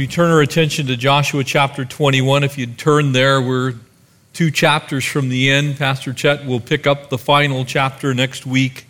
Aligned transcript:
We 0.00 0.06
turn 0.06 0.30
our 0.30 0.40
attention 0.40 0.86
to 0.86 0.96
Joshua 0.96 1.44
chapter 1.44 1.84
21, 1.84 2.42
if 2.42 2.56
you'd 2.56 2.78
turn 2.78 3.12
there, 3.12 3.38
we're 3.38 3.74
two 4.32 4.50
chapters 4.50 5.04
from 5.04 5.28
the 5.28 5.50
end. 5.50 5.76
Pastor 5.76 6.14
Chet 6.14 6.46
will 6.46 6.58
pick 6.58 6.86
up 6.86 7.10
the 7.10 7.18
final 7.18 7.66
chapter 7.66 8.14
next 8.14 8.46
week. 8.46 8.86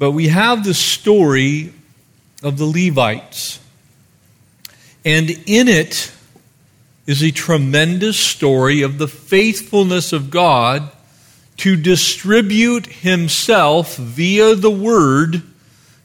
But 0.00 0.10
we 0.10 0.26
have 0.26 0.64
the 0.64 0.74
story 0.74 1.72
of 2.42 2.58
the 2.58 2.64
Levites. 2.64 3.60
And 5.04 5.30
in 5.30 5.68
it 5.68 6.10
is 7.06 7.22
a 7.22 7.30
tremendous 7.30 8.18
story 8.18 8.82
of 8.82 8.98
the 8.98 9.06
faithfulness 9.06 10.12
of 10.12 10.30
God 10.30 10.90
to 11.58 11.76
distribute 11.76 12.86
Himself 12.86 13.94
via 13.94 14.56
the 14.56 14.68
Word 14.68 15.42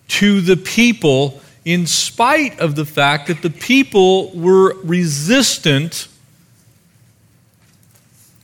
to 0.10 0.42
the 0.42 0.58
people 0.58 1.42
in 1.64 1.86
spite 1.86 2.60
of 2.60 2.76
the 2.76 2.86
fact 2.86 3.28
that 3.28 3.42
the 3.42 3.50
people 3.50 4.32
were 4.32 4.76
resistant 4.84 6.08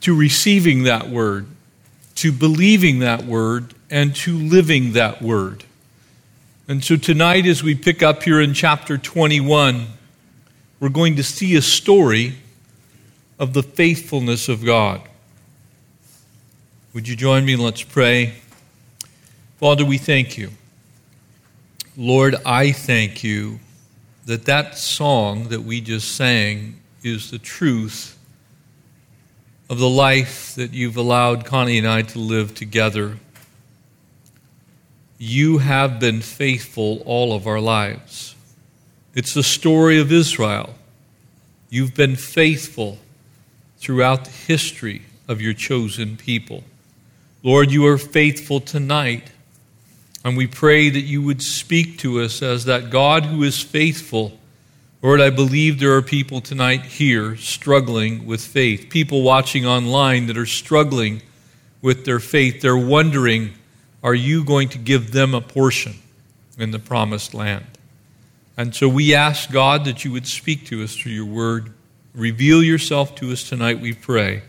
to 0.02 0.16
receiving 0.16 0.84
that 0.84 1.10
word, 1.10 1.48
to 2.16 2.32
believing 2.32 3.00
that 3.00 3.26
word, 3.26 3.74
and 3.90 4.16
to 4.16 4.38
living 4.38 4.94
that 4.94 5.22
word. 5.22 5.64
And 6.68 6.84
so 6.84 6.96
tonight, 6.96 7.46
as 7.46 7.64
we 7.64 7.76
pick 7.76 8.04
up 8.04 8.24
here 8.24 8.42
in 8.42 8.54
chapter 8.54 8.98
21, 8.98 9.88
we're 10.80 10.90
going 10.90 11.16
to 11.16 11.24
see 11.24 11.56
a 11.56 11.62
story 11.62 12.36
of 13.40 13.54
the 13.54 13.64
faithfulness 13.64 14.50
of 14.50 14.64
God. 14.66 15.02
Would 16.94 17.08
you 17.08 17.16
join 17.16 17.46
me? 17.46 17.56
Let's 17.56 17.84
pray. 17.84 18.36
Father, 19.60 19.86
we 19.86 19.98
thank 19.98 20.38
you. 20.38 20.52
Lord, 22.00 22.36
I 22.46 22.74
thank 22.74 23.24
you 23.24 23.60
that 24.28 24.46
that 24.46 24.78
song 24.78 25.48
that 25.48 25.64
we 25.64 25.82
just 25.82 26.16
sang 26.16 26.80
is 27.02 27.32
the 27.32 27.40
truth 27.40 28.16
of 29.68 29.80
the 29.80 29.90
life 29.90 30.54
that 30.54 30.74
you've 30.74 30.96
allowed 30.96 31.44
Connie 31.44 31.80
and 31.80 31.88
I 31.88 32.04
to 32.04 32.20
live 32.20 32.54
together. 32.54 33.18
You 35.18 35.58
have 35.58 36.00
been 36.00 36.22
faithful 36.22 37.02
all 37.04 37.34
of 37.34 37.48
our 37.48 37.60
lives. 37.60 38.36
It's 39.16 39.34
the 39.34 39.42
story 39.42 40.00
of 40.00 40.12
Israel. 40.12 40.76
You've 41.72 41.96
been 41.96 42.16
faithful 42.16 43.00
throughout 43.80 44.26
the 44.26 44.32
history 44.32 45.02
of 45.28 45.42
your 45.42 45.54
chosen 45.54 46.16
people. 46.16 46.64
Lord, 47.42 47.72
you 47.72 47.88
are 47.88 47.98
faithful 47.98 48.60
tonight 48.60 49.32
and 50.24 50.36
we 50.36 50.48
pray 50.48 50.90
that 50.90 51.02
you 51.02 51.22
would 51.22 51.42
speak 51.42 52.00
to 52.00 52.22
us 52.22 52.42
as 52.42 52.66
that 52.66 52.90
God 52.90 53.26
who 53.26 53.44
is 53.44 53.62
faithful. 53.62 54.38
Lord, 55.02 55.22
I 55.22 55.30
believe 55.30 55.80
there 55.80 55.96
are 55.96 56.02
people 56.02 56.42
tonight 56.42 56.84
here 56.84 57.36
struggling 57.38 58.26
with 58.26 58.42
faith, 58.42 58.90
people 58.90 59.22
watching 59.22 59.66
online 59.66 60.28
that 60.28 60.38
are 60.38 60.46
struggling 60.46 61.22
with 61.82 62.06
their 62.06 62.20
faith. 62.20 62.62
They're 62.62 62.76
wondering, 62.76 63.54
are 64.04 64.16
you 64.16 64.44
going 64.44 64.70
to 64.70 64.78
give 64.78 65.12
them 65.12 65.34
a 65.34 65.42
portion 65.42 65.96
in 66.58 66.72
the 66.72 66.80
promised 66.80 67.34
land? 67.34 67.66
And 68.58 68.76
so 68.76 68.90
we 68.90 69.14
ask 69.14 69.52
God 69.52 69.86
that 69.86 70.04
you 70.04 70.12
would 70.12 70.28
speak 70.28 70.66
to 70.68 70.84
us 70.84 70.96
through 70.96 71.12
your 71.12 71.26
word. 71.26 71.72
Reveal 72.16 72.64
yourself 72.64 73.14
to 73.16 73.32
us 73.32 73.48
tonight, 73.48 73.80
we 73.80 73.94
pray. 73.94 74.42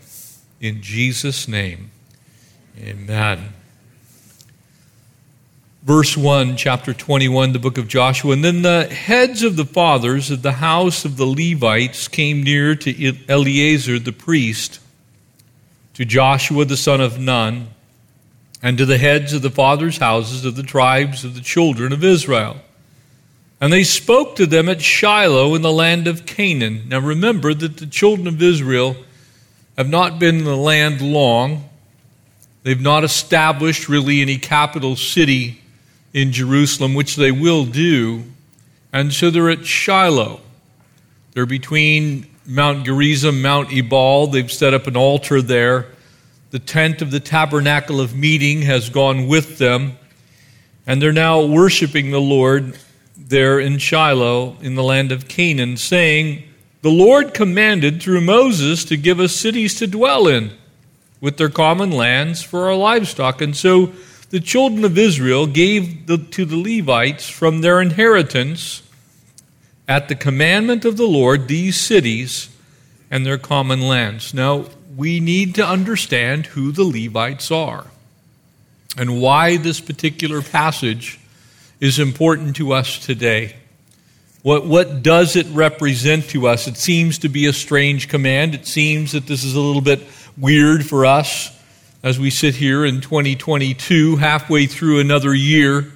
In 0.60 0.80
Jesus' 0.80 1.46
name, 1.46 1.90
amen 2.78 3.52
verse 5.88 6.18
1, 6.18 6.54
chapter 6.58 6.92
21, 6.92 7.54
the 7.54 7.58
book 7.58 7.78
of 7.78 7.88
Joshua. 7.88 8.34
And 8.34 8.44
then 8.44 8.60
the 8.60 8.84
heads 8.84 9.42
of 9.42 9.56
the 9.56 9.64
fathers 9.64 10.30
of 10.30 10.42
the 10.42 10.52
house 10.52 11.06
of 11.06 11.16
the 11.16 11.24
Levites 11.24 12.08
came 12.08 12.42
near 12.42 12.74
to 12.74 13.16
Eleazar 13.26 13.98
the 13.98 14.12
priest, 14.12 14.80
to 15.94 16.04
Joshua 16.04 16.66
the 16.66 16.76
son 16.76 17.00
of 17.00 17.18
Nun, 17.18 17.68
and 18.62 18.76
to 18.76 18.84
the 18.84 18.98
heads 18.98 19.32
of 19.32 19.40
the 19.40 19.48
fathers' 19.48 19.96
houses 19.96 20.44
of 20.44 20.56
the 20.56 20.62
tribes 20.62 21.24
of 21.24 21.34
the 21.34 21.40
children 21.40 21.94
of 21.94 22.04
Israel. 22.04 22.58
And 23.58 23.72
they 23.72 23.82
spoke 23.82 24.36
to 24.36 24.44
them 24.44 24.68
at 24.68 24.82
Shiloh 24.82 25.54
in 25.54 25.62
the 25.62 25.72
land 25.72 26.06
of 26.06 26.26
Canaan. 26.26 26.90
Now 26.90 26.98
remember 26.98 27.54
that 27.54 27.78
the 27.78 27.86
children 27.86 28.26
of 28.26 28.42
Israel 28.42 28.94
have 29.78 29.88
not 29.88 30.18
been 30.18 30.36
in 30.36 30.44
the 30.44 30.54
land 30.54 31.00
long. 31.00 31.70
They've 32.62 32.78
not 32.78 33.04
established 33.04 33.88
really 33.88 34.20
any 34.20 34.36
capital 34.36 34.94
city 34.94 35.62
in 36.12 36.32
Jerusalem, 36.32 36.94
which 36.94 37.16
they 37.16 37.32
will 37.32 37.64
do. 37.64 38.24
And 38.92 39.12
so 39.12 39.30
they're 39.30 39.50
at 39.50 39.66
Shiloh. 39.66 40.40
They're 41.32 41.46
between 41.46 42.26
Mount 42.46 42.84
Gerizim, 42.84 43.42
Mount 43.42 43.72
Ebal. 43.72 44.28
They've 44.28 44.50
set 44.50 44.74
up 44.74 44.86
an 44.86 44.96
altar 44.96 45.42
there. 45.42 45.86
The 46.50 46.58
tent 46.58 47.02
of 47.02 47.10
the 47.10 47.20
tabernacle 47.20 48.00
of 48.00 48.16
meeting 48.16 48.62
has 48.62 48.88
gone 48.88 49.28
with 49.28 49.58
them. 49.58 49.98
And 50.86 51.02
they're 51.02 51.12
now 51.12 51.44
worshiping 51.44 52.10
the 52.10 52.20
Lord 52.20 52.78
there 53.16 53.60
in 53.60 53.76
Shiloh 53.78 54.56
in 54.62 54.74
the 54.74 54.82
land 54.82 55.12
of 55.12 55.28
Canaan, 55.28 55.76
saying, 55.76 56.42
The 56.80 56.90
Lord 56.90 57.34
commanded 57.34 58.02
through 58.02 58.22
Moses 58.22 58.84
to 58.86 58.96
give 58.96 59.20
us 59.20 59.36
cities 59.36 59.78
to 59.80 59.86
dwell 59.86 60.26
in 60.26 60.52
with 61.20 61.36
their 61.36 61.50
common 61.50 61.90
lands 61.90 62.42
for 62.42 62.66
our 62.66 62.74
livestock. 62.74 63.42
And 63.42 63.54
so 63.54 63.92
the 64.30 64.40
children 64.40 64.84
of 64.84 64.98
Israel 64.98 65.46
gave 65.46 66.06
the, 66.06 66.18
to 66.18 66.44
the 66.44 66.56
Levites 66.56 67.28
from 67.28 67.60
their 67.60 67.80
inheritance 67.80 68.82
at 69.86 70.08
the 70.08 70.14
commandment 70.14 70.84
of 70.84 70.96
the 70.96 71.06
Lord 71.06 71.48
these 71.48 71.80
cities 71.80 72.50
and 73.10 73.24
their 73.24 73.38
common 73.38 73.80
lands. 73.80 74.34
Now, 74.34 74.66
we 74.96 75.18
need 75.20 75.54
to 75.54 75.66
understand 75.66 76.46
who 76.46 76.72
the 76.72 76.84
Levites 76.84 77.50
are 77.50 77.86
and 78.96 79.20
why 79.20 79.56
this 79.56 79.80
particular 79.80 80.42
passage 80.42 81.18
is 81.80 81.98
important 81.98 82.56
to 82.56 82.72
us 82.72 82.98
today. 82.98 83.56
What, 84.42 84.66
what 84.66 85.02
does 85.02 85.36
it 85.36 85.46
represent 85.50 86.28
to 86.30 86.48
us? 86.48 86.66
It 86.66 86.76
seems 86.76 87.18
to 87.18 87.28
be 87.28 87.46
a 87.46 87.52
strange 87.52 88.08
command. 88.08 88.54
It 88.54 88.66
seems 88.66 89.12
that 89.12 89.26
this 89.26 89.44
is 89.44 89.54
a 89.54 89.60
little 89.60 89.82
bit 89.82 90.06
weird 90.36 90.84
for 90.84 91.06
us 91.06 91.57
as 92.02 92.18
we 92.18 92.30
sit 92.30 92.54
here 92.54 92.84
in 92.84 93.00
2022, 93.00 94.16
halfway 94.16 94.66
through 94.66 95.00
another 95.00 95.34
year, 95.34 95.92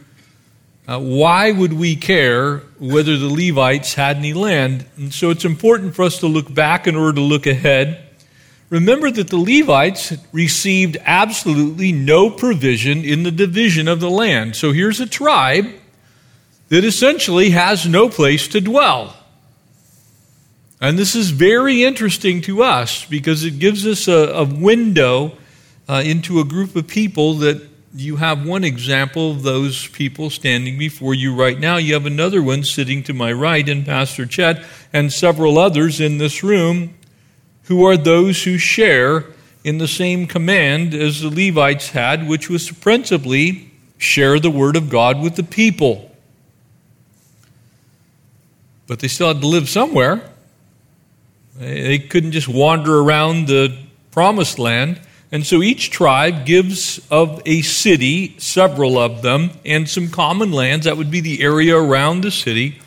uh, 0.88 0.98
why 0.98 1.52
would 1.52 1.72
we 1.72 1.94
care 1.94 2.58
whether 2.80 3.16
the 3.16 3.28
Levites 3.28 3.94
had 3.94 4.16
any 4.16 4.32
land? 4.32 4.84
And 4.96 5.14
so 5.14 5.30
it's 5.30 5.44
important 5.44 5.94
for 5.94 6.02
us 6.02 6.18
to 6.18 6.26
look 6.26 6.52
back 6.52 6.88
in 6.88 6.96
order 6.96 7.14
to 7.14 7.20
look 7.20 7.46
ahead. 7.46 8.02
Remember 8.68 9.10
that 9.10 9.28
the 9.28 9.36
Levites 9.36 10.14
received 10.32 10.96
absolutely 11.04 11.92
no 11.92 12.30
provision 12.30 13.04
in 13.04 13.22
the 13.22 13.30
division 13.30 13.86
of 13.86 14.00
the 14.00 14.10
land. 14.10 14.56
So 14.56 14.72
here's 14.72 14.98
a 14.98 15.06
tribe 15.06 15.66
that 16.68 16.84
essentially 16.84 17.50
has 17.50 17.86
no 17.86 18.08
place 18.08 18.48
to 18.48 18.60
dwell. 18.60 19.14
And 20.80 20.98
this 20.98 21.14
is 21.14 21.30
very 21.30 21.84
interesting 21.84 22.40
to 22.42 22.64
us 22.64 23.04
because 23.04 23.44
it 23.44 23.60
gives 23.60 23.86
us 23.86 24.08
a, 24.08 24.32
a 24.32 24.44
window 24.44 25.36
uh, 25.92 26.00
into 26.00 26.40
a 26.40 26.44
group 26.44 26.74
of 26.74 26.88
people 26.88 27.34
that 27.34 27.68
you 27.94 28.16
have 28.16 28.46
one 28.46 28.64
example 28.64 29.32
of 29.32 29.42
those 29.42 29.88
people 29.88 30.30
standing 30.30 30.78
before 30.78 31.12
you 31.12 31.34
right 31.34 31.60
now. 31.60 31.76
You 31.76 31.92
have 31.92 32.06
another 32.06 32.42
one 32.42 32.64
sitting 32.64 33.02
to 33.02 33.12
my 33.12 33.30
right 33.30 33.68
in 33.68 33.84
Pastor 33.84 34.24
Chet, 34.24 34.64
and 34.90 35.12
several 35.12 35.58
others 35.58 36.00
in 36.00 36.16
this 36.16 36.42
room 36.42 36.94
who 37.64 37.84
are 37.84 37.98
those 37.98 38.42
who 38.44 38.56
share 38.56 39.26
in 39.64 39.76
the 39.76 39.86
same 39.86 40.26
command 40.26 40.94
as 40.94 41.20
the 41.20 41.28
Levites 41.28 41.90
had, 41.90 42.26
which 42.26 42.48
was 42.48 42.70
principally 42.70 43.70
share 43.98 44.40
the 44.40 44.50
word 44.50 44.76
of 44.76 44.88
God 44.88 45.20
with 45.20 45.36
the 45.36 45.42
people. 45.42 46.10
But 48.86 49.00
they 49.00 49.08
still 49.08 49.28
had 49.28 49.42
to 49.42 49.46
live 49.46 49.68
somewhere. 49.68 50.26
They 51.58 51.98
couldn't 51.98 52.32
just 52.32 52.48
wander 52.48 52.98
around 52.98 53.46
the 53.46 53.76
promised 54.10 54.58
land. 54.58 54.98
And 55.32 55.46
so 55.46 55.62
each 55.62 55.90
tribe 55.90 56.44
gives 56.44 57.00
of 57.10 57.40
a 57.46 57.62
city, 57.62 58.34
several 58.38 58.98
of 58.98 59.22
them, 59.22 59.50
and 59.64 59.88
some 59.88 60.08
common 60.08 60.52
lands. 60.52 60.84
That 60.84 60.98
would 60.98 61.10
be 61.10 61.20
the 61.20 61.42
area 61.42 61.76
around 61.76 62.20
the 62.20 62.30
city. 62.30 62.78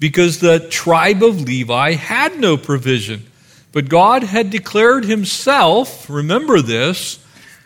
because 0.00 0.40
the 0.40 0.58
tribe 0.58 1.22
of 1.22 1.42
Levi 1.42 1.92
had 1.92 2.40
no 2.40 2.56
provision. 2.56 3.26
But 3.70 3.90
God 3.90 4.22
had 4.22 4.48
declared 4.48 5.04
himself, 5.04 6.08
remember 6.08 6.62
this, 6.62 7.18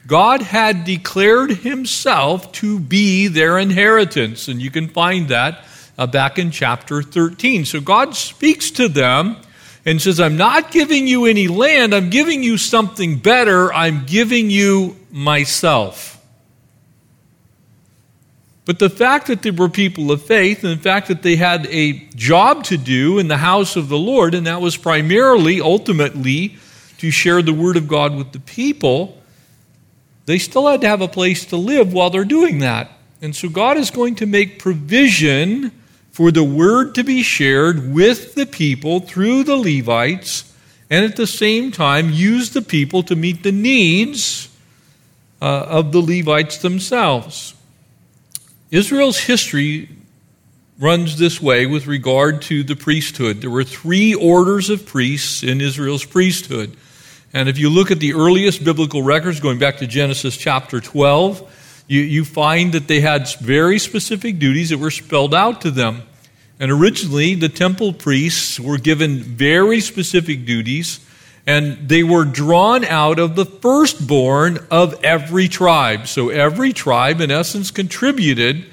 God 0.07 0.43
had 0.43 0.85
declared 0.85 1.51
himself 1.51 2.51
to 2.55 2.81
be 2.81 3.29
their 3.29 3.57
inheritance. 3.57 4.49
And 4.49 4.61
you 4.61 4.71
can 4.71 4.89
find 4.89 5.29
that 5.29 5.65
uh, 5.97 6.07
back 6.07 6.39
in 6.39 6.51
chapter 6.51 7.03
13. 7.03 7.65
So 7.65 7.81
God 7.81 8.15
speaks 8.17 8.71
to 8.73 8.89
them 8.89 9.37
and 9.87 10.01
says, 10.01 10.19
I'm 10.19 10.37
not 10.37 10.71
giving 10.71 11.07
you 11.07 11.27
any 11.27 11.49
land, 11.49 11.95
I'm 11.95 12.11
giving 12.11 12.43
you 12.43 12.57
something 12.57 13.19
better, 13.19 13.73
I'm 13.73 14.07
giving 14.07 14.51
you 14.51 14.97
myself. 15.11 16.11
But 18.65 18.79
the 18.79 18.89
fact 18.89 19.27
that 19.27 19.43
they 19.43 19.51
were 19.51 19.69
people 19.69 20.11
of 20.11 20.23
faith 20.23 20.65
and 20.65 20.79
the 20.79 20.83
fact 20.83 21.09
that 21.09 21.23
they 21.23 21.37
had 21.37 21.67
a 21.67 21.99
job 22.15 22.65
to 22.65 22.79
do 22.79 23.19
in 23.19 23.29
the 23.29 23.37
house 23.37 23.77
of 23.77 23.91
the 23.91 23.99
Lord, 23.99 24.35
and 24.35 24.47
that 24.47 24.63
was 24.63 24.77
primarily, 24.77 25.61
ultimately, 25.61 26.57
to 26.99 27.11
share 27.11 27.43
the 27.43 27.53
word 27.53 27.77
of 27.77 27.87
God 27.87 28.17
with 28.17 28.33
the 28.33 28.41
people, 28.41 29.21
they 30.25 30.39
still 30.39 30.67
had 30.67 30.81
to 30.81 30.89
have 30.89 31.03
a 31.03 31.09
place 31.09 31.45
to 31.47 31.57
live 31.57 31.93
while 31.93 32.09
they're 32.09 32.25
doing 32.25 32.61
that. 32.61 32.91
And 33.21 33.37
so 33.37 33.51
God 33.51 33.77
is 33.77 33.91
going 33.91 34.15
to 34.17 34.27
make 34.27 34.59
provision 34.59 35.71
for 36.15 36.31
the 36.31 36.45
word 36.45 36.95
to 36.95 37.03
be 37.03 37.25
shared 37.25 37.93
with 37.93 38.37
the 38.37 38.47
people 38.47 39.01
through 39.01 39.43
the 39.43 39.57
Levites, 39.57 40.45
and 40.89 41.05
at 41.05 41.17
the 41.17 41.27
same 41.27 41.73
time 41.73 42.09
use 42.09 42.51
the 42.51 42.63
people 42.63 43.03
to 43.03 43.17
meet 43.17 43.43
the 43.43 43.51
needs 43.51 44.49
uh, 45.43 45.67
of 45.69 45.91
the 45.91 46.01
Levites 46.01 46.59
themselves. 46.59 47.55
Israel's 48.71 49.19
history 49.19 49.89
runs 50.79 51.19
this 51.19 51.43
way 51.43 51.67
with 51.67 51.89
regard 51.89 52.43
to 52.43 52.63
the 52.63 52.77
priesthood. 52.77 53.41
There 53.41 53.51
were 53.51 53.65
three 53.65 54.15
orders 54.15 54.71
of 54.71 54.87
priests 54.87 55.43
in 55.43 55.61
Israel's 55.61 56.05
priesthood. 56.05 56.77
And 57.33 57.49
if 57.49 57.59
you 57.59 57.69
look 57.69 57.91
at 57.91 57.99
the 57.99 58.15
earliest 58.15 58.63
biblical 58.63 59.03
records, 59.03 59.41
going 59.41 59.59
back 59.59 59.79
to 59.79 59.87
Genesis 59.89 60.37
chapter 60.37 60.81
12, 60.81 61.64
you, 61.87 62.01
you 62.01 62.25
find 62.25 62.73
that 62.73 62.89
they 62.89 63.01
had 63.01 63.29
very 63.41 63.79
specific 63.79 64.39
duties 64.39 64.71
that 64.71 64.79
were 64.79 64.91
spelled 64.91 65.35
out 65.35 65.61
to 65.63 65.71
them. 65.71 66.03
And 66.59 66.71
originally, 66.71 67.35
the 67.35 67.49
temple 67.49 67.93
priests 67.93 68.59
were 68.59 68.79
given 68.79 69.23
very 69.23 69.81
specific 69.81 70.47
duties 70.47 71.01
and 71.47 71.89
they 71.89 72.03
were 72.03 72.25
drawn 72.25 72.85
out 72.85 73.19
of 73.19 73.37
the 73.37 73.45
firstborn 73.45 74.59
of 74.71 75.03
every 75.05 75.49
tribe. 75.49 76.07
So 76.07 76.31
every 76.31 76.73
tribe, 76.73 77.21
in 77.21 77.31
essence, 77.31 77.71
contributed 77.71 78.65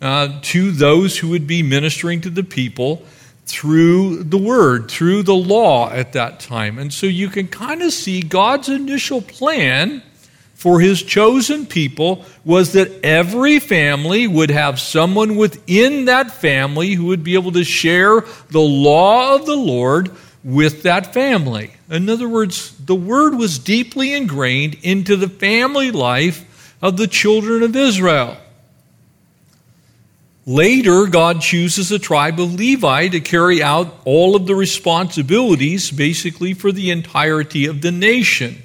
uh, 0.00 0.38
to 0.42 0.70
those 0.70 1.18
who 1.18 1.30
would 1.30 1.46
be 1.46 1.62
ministering 1.62 2.20
to 2.20 2.30
the 2.30 2.44
people 2.44 3.04
through 3.46 4.22
the 4.24 4.38
word, 4.38 4.90
through 4.90 5.24
the 5.24 5.34
law 5.34 5.90
at 5.90 6.12
that 6.12 6.40
time. 6.40 6.78
And 6.78 6.92
so 6.92 7.06
you 7.06 7.28
can 7.28 7.48
kind 7.48 7.82
of 7.82 7.92
see 7.92 8.22
God's 8.22 8.68
initial 8.68 9.20
plan 9.20 10.02
for 10.64 10.80
his 10.80 11.02
chosen 11.02 11.66
people 11.66 12.24
was 12.42 12.72
that 12.72 12.90
every 13.04 13.58
family 13.58 14.26
would 14.26 14.50
have 14.50 14.80
someone 14.80 15.36
within 15.36 16.06
that 16.06 16.30
family 16.30 16.94
who 16.94 17.04
would 17.04 17.22
be 17.22 17.34
able 17.34 17.52
to 17.52 17.62
share 17.62 18.22
the 18.48 18.62
law 18.62 19.34
of 19.34 19.44
the 19.44 19.54
Lord 19.54 20.10
with 20.42 20.84
that 20.84 21.12
family. 21.12 21.74
In 21.90 22.08
other 22.08 22.30
words, 22.30 22.74
the 22.78 22.94
word 22.94 23.34
was 23.34 23.58
deeply 23.58 24.14
ingrained 24.14 24.78
into 24.80 25.16
the 25.16 25.28
family 25.28 25.90
life 25.90 26.74
of 26.80 26.96
the 26.96 27.08
children 27.08 27.62
of 27.62 27.76
Israel. 27.76 28.34
Later, 30.46 31.04
God 31.08 31.42
chooses 31.42 31.90
the 31.90 31.98
tribe 31.98 32.40
of 32.40 32.54
Levi 32.54 33.08
to 33.08 33.20
carry 33.20 33.62
out 33.62 33.94
all 34.06 34.34
of 34.34 34.46
the 34.46 34.54
responsibilities, 34.54 35.90
basically, 35.90 36.54
for 36.54 36.72
the 36.72 36.90
entirety 36.90 37.66
of 37.66 37.82
the 37.82 37.92
nation. 37.92 38.62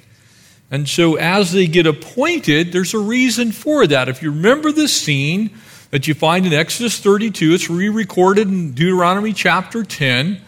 And 0.70 0.88
so, 0.88 1.16
as 1.16 1.52
they 1.52 1.66
get 1.66 1.86
appointed, 1.86 2.72
there's 2.72 2.94
a 2.94 2.98
reason 2.98 3.52
for 3.52 3.86
that. 3.86 4.08
If 4.08 4.22
you 4.22 4.30
remember 4.30 4.70
the 4.70 4.86
scene 4.88 5.50
that 5.90 6.06
you 6.06 6.14
find 6.14 6.46
in 6.46 6.52
Exodus 6.52 6.98
32, 7.00 7.54
it's 7.54 7.68
re 7.68 7.88
recorded 7.88 8.48
in 8.48 8.72
Deuteronomy 8.72 9.32
chapter 9.32 9.82
10 9.82 10.42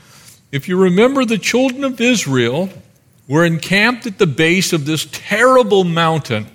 if 0.52 0.68
you 0.68 0.76
remember, 0.76 1.24
the 1.24 1.38
children 1.38 1.82
of 1.82 1.98
Israel 1.98 2.68
were 3.26 3.44
encamped 3.44 4.06
at 4.06 4.18
the 4.18 4.26
base 4.26 4.74
of 4.74 4.84
this 4.84 5.08
terrible 5.10 5.82
mountain. 5.82 6.46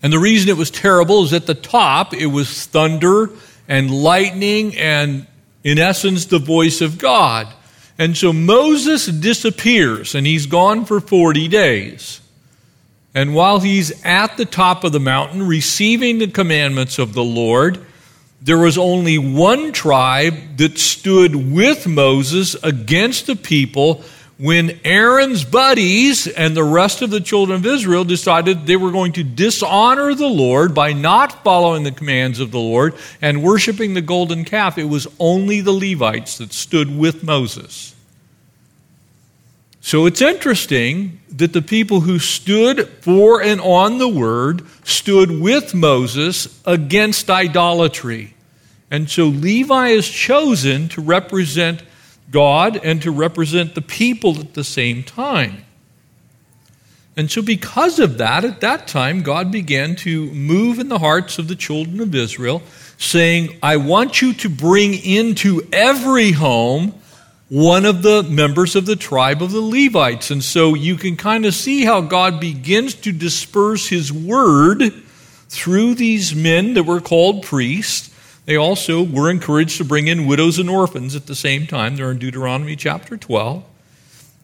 And 0.00 0.12
the 0.12 0.20
reason 0.20 0.48
it 0.48 0.56
was 0.56 0.70
terrible 0.70 1.24
is 1.24 1.32
at 1.32 1.46
the 1.46 1.54
top 1.54 2.14
it 2.14 2.26
was 2.26 2.66
thunder 2.66 3.30
and 3.66 3.90
lightning 3.90 4.76
and, 4.76 5.26
in 5.64 5.80
essence, 5.80 6.26
the 6.26 6.38
voice 6.38 6.80
of 6.80 6.98
God. 6.98 7.52
And 7.98 8.16
so 8.16 8.32
Moses 8.32 9.06
disappears 9.06 10.14
and 10.14 10.26
he's 10.26 10.46
gone 10.46 10.84
for 10.84 11.00
40 11.00 11.48
days. 11.48 12.20
And 13.14 13.34
while 13.34 13.60
he's 13.60 14.04
at 14.04 14.36
the 14.36 14.44
top 14.44 14.84
of 14.84 14.92
the 14.92 15.00
mountain 15.00 15.46
receiving 15.46 16.18
the 16.18 16.26
commandments 16.26 16.98
of 16.98 17.14
the 17.14 17.24
Lord, 17.24 17.84
there 18.42 18.58
was 18.58 18.76
only 18.76 19.16
one 19.16 19.72
tribe 19.72 20.58
that 20.58 20.78
stood 20.78 21.34
with 21.34 21.86
Moses 21.86 22.54
against 22.62 23.26
the 23.26 23.36
people 23.36 24.04
when 24.38 24.78
Aaron's 24.84 25.44
buddies 25.44 26.26
and 26.26 26.54
the 26.54 26.64
rest 26.64 27.00
of 27.00 27.10
the 27.10 27.20
children 27.20 27.56
of 27.56 27.64
Israel 27.64 28.04
decided 28.04 28.66
they 28.66 28.76
were 28.76 28.90
going 28.90 29.12
to 29.12 29.24
dishonor 29.24 30.14
the 30.14 30.28
Lord 30.28 30.74
by 30.74 30.92
not 30.92 31.42
following 31.42 31.84
the 31.84 31.92
commands 31.92 32.38
of 32.38 32.50
the 32.50 32.58
Lord 32.58 32.94
and 33.22 33.42
worshiping 33.42 33.94
the 33.94 34.02
golden 34.02 34.44
calf, 34.44 34.76
it 34.76 34.84
was 34.84 35.06
only 35.18 35.62
the 35.62 35.72
Levites 35.72 36.36
that 36.38 36.52
stood 36.52 36.98
with 36.98 37.24
Moses. 37.24 37.94
So 39.80 40.04
it's 40.04 40.20
interesting 40.20 41.20
that 41.30 41.52
the 41.52 41.62
people 41.62 42.00
who 42.00 42.18
stood 42.18 42.88
for 43.02 43.40
and 43.40 43.60
on 43.60 43.98
the 43.98 44.08
word 44.08 44.66
stood 44.84 45.30
with 45.30 45.74
Moses 45.74 46.60
against 46.66 47.30
idolatry. 47.30 48.34
And 48.90 49.08
so 49.08 49.26
Levi 49.26 49.88
is 49.88 50.08
chosen 50.08 50.88
to 50.90 51.00
represent 51.00 51.82
God 52.30 52.80
and 52.82 53.00
to 53.02 53.10
represent 53.10 53.74
the 53.74 53.82
people 53.82 54.38
at 54.40 54.54
the 54.54 54.64
same 54.64 55.02
time. 55.02 55.64
And 57.16 57.30
so, 57.30 57.40
because 57.40 57.98
of 57.98 58.18
that, 58.18 58.44
at 58.44 58.60
that 58.60 58.86
time, 58.86 59.22
God 59.22 59.50
began 59.50 59.96
to 59.96 60.30
move 60.32 60.78
in 60.78 60.88
the 60.88 60.98
hearts 60.98 61.38
of 61.38 61.48
the 61.48 61.56
children 61.56 62.00
of 62.00 62.14
Israel, 62.14 62.62
saying, 62.98 63.56
I 63.62 63.78
want 63.78 64.20
you 64.20 64.34
to 64.34 64.50
bring 64.50 64.92
into 64.92 65.66
every 65.72 66.32
home 66.32 66.94
one 67.48 67.84
of 67.86 68.02
the 68.02 68.22
members 68.24 68.74
of 68.74 68.86
the 68.86 68.96
tribe 68.96 69.40
of 69.40 69.52
the 69.52 69.60
Levites. 69.60 70.30
And 70.30 70.42
so 70.42 70.74
you 70.74 70.96
can 70.96 71.16
kind 71.16 71.46
of 71.46 71.54
see 71.54 71.84
how 71.84 72.00
God 72.00 72.40
begins 72.40 72.94
to 72.96 73.12
disperse 73.12 73.88
his 73.88 74.12
word 74.12 74.82
through 75.48 75.94
these 75.94 76.34
men 76.34 76.74
that 76.74 76.82
were 76.82 77.00
called 77.00 77.44
priests. 77.44 78.10
They 78.46 78.56
also 78.56 79.02
were 79.02 79.28
encouraged 79.28 79.78
to 79.78 79.84
bring 79.84 80.06
in 80.06 80.26
widows 80.26 80.58
and 80.58 80.70
orphans 80.70 81.14
at 81.14 81.26
the 81.26 81.34
same 81.34 81.66
time. 81.66 81.96
They're 81.96 82.12
in 82.12 82.18
Deuteronomy 82.18 82.76
chapter 82.76 83.16
12. 83.16 83.64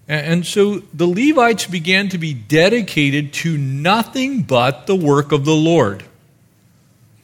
And 0.08 0.44
so 0.44 0.80
the 0.92 1.06
Levites 1.06 1.66
began 1.66 2.08
to 2.08 2.18
be 2.18 2.34
dedicated 2.34 3.32
to 3.34 3.56
nothing 3.56 4.42
but 4.42 4.86
the 4.86 4.96
work 4.96 5.30
of 5.30 5.44
the 5.44 5.54
Lord. 5.54 6.02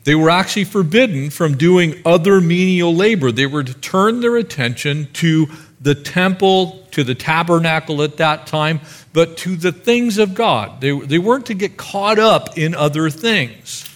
They 0.05 0.15
were 0.15 0.31
actually 0.31 0.65
forbidden 0.65 1.31
from 1.31 1.57
doing 1.57 2.01
other 2.07 2.41
menial 2.41 2.95
labor. 2.95 3.33
They 3.33 3.47
were 3.47 3.65
to 3.65 3.75
turn 3.75 4.21
their 4.21 4.37
attention 4.37 5.09
to 5.15 5.49
the 5.81 5.95
temple, 5.95 6.87
to 6.93 7.05
the 7.05 7.15
tabernacle 7.15 8.03
at 8.03 8.17
that 8.19 8.47
time, 8.47 8.81
but 9.13 9.37
to 9.39 9.57
the 9.57 9.73
things 9.73 10.19
of 10.19 10.35
God. 10.35 10.81
They, 10.81 10.99
they 10.99 11.19
weren't 11.19 11.47
to 11.47 11.55
get 11.55 11.77
caught 11.77 12.19
up 12.19 12.57
in 12.57 12.75
other 12.75 13.11
things. 13.11 13.88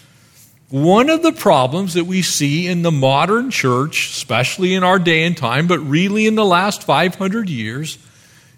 One 0.72 1.10
of 1.10 1.22
the 1.22 1.32
problems 1.32 1.92
that 1.94 2.04
we 2.04 2.22
see 2.22 2.66
in 2.66 2.80
the 2.80 2.90
modern 2.90 3.50
church, 3.50 4.08
especially 4.08 4.72
in 4.72 4.82
our 4.82 4.98
day 4.98 5.24
and 5.24 5.36
time, 5.36 5.66
but 5.66 5.78
really 5.80 6.26
in 6.26 6.34
the 6.34 6.46
last 6.46 6.84
500 6.84 7.50
years, 7.50 7.98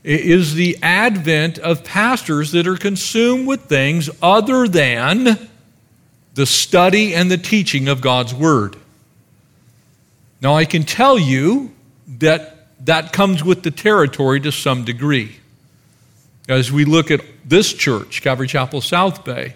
is 0.04 0.54
the 0.54 0.78
advent 0.80 1.58
of 1.58 1.82
pastors 1.82 2.52
that 2.52 2.68
are 2.68 2.76
consumed 2.76 3.48
with 3.48 3.62
things 3.62 4.08
other 4.22 4.68
than 4.68 5.48
the 6.34 6.46
study 6.46 7.16
and 7.16 7.32
the 7.32 7.36
teaching 7.36 7.88
of 7.88 8.00
God's 8.00 8.32
Word. 8.32 8.76
Now, 10.40 10.54
I 10.54 10.66
can 10.66 10.84
tell 10.84 11.18
you 11.18 11.72
that 12.20 12.68
that 12.86 13.12
comes 13.12 13.42
with 13.42 13.64
the 13.64 13.72
territory 13.72 14.38
to 14.38 14.52
some 14.52 14.84
degree. 14.84 15.34
As 16.48 16.70
we 16.70 16.84
look 16.84 17.10
at 17.10 17.22
this 17.44 17.72
church, 17.72 18.22
Calvary 18.22 18.46
Chapel 18.46 18.80
South 18.80 19.24
Bay, 19.24 19.54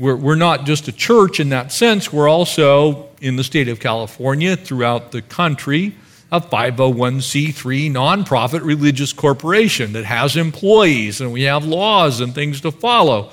we're, 0.00 0.16
we're 0.16 0.34
not 0.34 0.64
just 0.64 0.88
a 0.88 0.92
church 0.92 1.40
in 1.40 1.50
that 1.50 1.70
sense, 1.70 2.10
we're 2.10 2.28
also 2.28 3.10
in 3.20 3.36
the 3.36 3.44
state 3.44 3.68
of 3.68 3.80
California, 3.80 4.56
throughout 4.56 5.12
the 5.12 5.20
country, 5.20 5.94
a 6.32 6.40
501c3 6.40 7.90
nonprofit 7.92 8.64
religious 8.64 9.12
corporation 9.12 9.92
that 9.92 10.06
has 10.06 10.36
employees 10.36 11.20
and 11.20 11.32
we 11.32 11.42
have 11.42 11.66
laws 11.66 12.20
and 12.20 12.34
things 12.34 12.62
to 12.62 12.72
follow. 12.72 13.30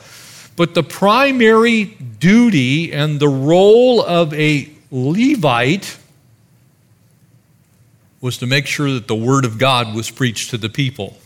But 0.58 0.74
the 0.74 0.84
primary 0.84 1.86
duty 1.86 2.92
and 2.92 3.20
the 3.20 3.30
role 3.30 4.02
of 4.02 4.34
a 4.34 4.70
Levite 4.92 5.98
was 8.20 8.40
to 8.40 8.46
make 8.46 8.68
sure 8.68 8.92
that 8.92 9.08
the 9.08 9.16
Word 9.16 9.46
of 9.46 9.58
God 9.58 9.96
was 9.96 10.12
preached 10.12 10.50
to 10.50 10.58
the 10.58 10.70
people. 10.70 11.18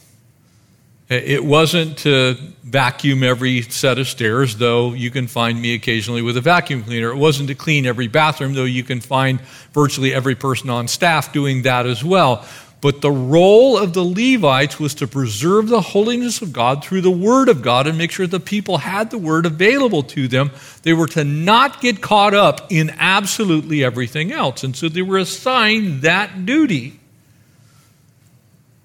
It 1.11 1.43
wasn't 1.43 1.97
to 1.99 2.35
vacuum 2.63 3.21
every 3.21 3.63
set 3.63 3.99
of 3.99 4.07
stairs, 4.07 4.55
though 4.55 4.93
you 4.93 5.11
can 5.11 5.27
find 5.27 5.61
me 5.61 5.73
occasionally 5.73 6.21
with 6.21 6.37
a 6.37 6.41
vacuum 6.41 6.83
cleaner. 6.83 7.09
It 7.09 7.17
wasn't 7.17 7.49
to 7.49 7.55
clean 7.55 7.85
every 7.85 8.07
bathroom, 8.07 8.53
though 8.53 8.63
you 8.63 8.85
can 8.85 9.01
find 9.01 9.41
virtually 9.73 10.13
every 10.13 10.35
person 10.35 10.69
on 10.69 10.87
staff 10.87 11.33
doing 11.33 11.63
that 11.63 11.85
as 11.85 12.01
well. 12.01 12.45
But 12.79 13.01
the 13.01 13.11
role 13.11 13.77
of 13.77 13.91
the 13.91 14.05
Levites 14.05 14.79
was 14.79 14.95
to 14.95 15.07
preserve 15.07 15.67
the 15.67 15.81
holiness 15.81 16.41
of 16.41 16.53
God 16.53 16.81
through 16.81 17.01
the 17.01 17.11
Word 17.11 17.49
of 17.49 17.61
God 17.61 17.87
and 17.87 17.97
make 17.97 18.11
sure 18.11 18.25
the 18.25 18.39
people 18.39 18.77
had 18.77 19.11
the 19.11 19.17
Word 19.17 19.45
available 19.45 20.03
to 20.03 20.29
them. 20.29 20.51
They 20.83 20.93
were 20.93 21.07
to 21.07 21.25
not 21.25 21.81
get 21.81 21.99
caught 21.99 22.33
up 22.33 22.71
in 22.71 22.89
absolutely 22.97 23.83
everything 23.83 24.31
else. 24.31 24.63
And 24.63 24.77
so 24.77 24.87
they 24.87 25.01
were 25.01 25.17
assigned 25.17 26.03
that 26.03 26.45
duty. 26.45 27.00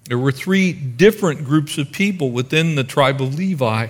There 0.08 0.18
were 0.18 0.32
three 0.32 0.72
different 0.72 1.44
groups 1.44 1.78
of 1.78 1.90
people 1.90 2.30
within 2.30 2.76
the 2.76 2.84
tribe 2.84 3.20
of 3.20 3.34
Levi. 3.34 3.88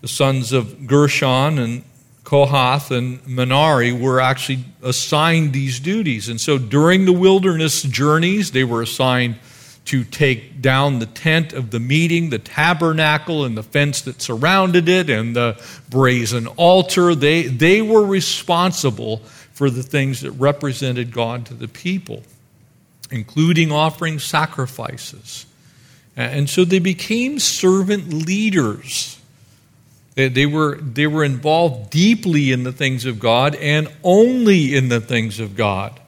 The 0.00 0.08
sons 0.08 0.52
of 0.52 0.86
Gershon 0.86 1.58
and 1.58 1.84
Kohath 2.24 2.90
and 2.90 3.26
Merari 3.26 3.92
were 3.92 4.20
actually 4.20 4.64
assigned 4.82 5.52
these 5.52 5.78
duties. 5.78 6.28
And 6.28 6.40
so 6.40 6.56
during 6.56 7.04
the 7.04 7.12
wilderness 7.12 7.82
journeys, 7.82 8.52
they 8.52 8.64
were 8.64 8.80
assigned 8.80 9.36
to 9.84 10.04
take 10.04 10.62
down 10.62 11.00
the 11.00 11.06
tent 11.06 11.52
of 11.52 11.70
the 11.70 11.80
meeting, 11.80 12.30
the 12.30 12.38
tabernacle, 12.38 13.44
and 13.44 13.56
the 13.56 13.62
fence 13.62 14.00
that 14.02 14.22
surrounded 14.22 14.88
it, 14.88 15.10
and 15.10 15.34
the 15.34 15.60
brazen 15.90 16.46
altar. 16.46 17.14
They, 17.14 17.42
they 17.42 17.82
were 17.82 18.06
responsible 18.06 19.18
for 19.52 19.68
the 19.68 19.82
things 19.82 20.20
that 20.20 20.30
represented 20.32 21.12
God 21.12 21.46
to 21.46 21.54
the 21.54 21.68
people 21.68 22.22
including 23.12 23.70
offering 23.70 24.18
sacrifices. 24.18 25.46
And 26.16 26.48
so 26.48 26.64
they 26.64 26.78
became 26.78 27.38
servant 27.38 28.12
leaders. 28.12 29.18
They 30.14 30.44
were, 30.44 30.76
they 30.76 31.06
were 31.06 31.24
involved 31.24 31.90
deeply 31.90 32.52
in 32.52 32.64
the 32.64 32.72
things 32.72 33.06
of 33.06 33.18
God 33.18 33.54
and 33.56 33.88
only 34.02 34.74
in 34.74 34.88
the 34.88 35.00
things 35.00 35.40
of 35.40 35.56
God. 35.56 35.98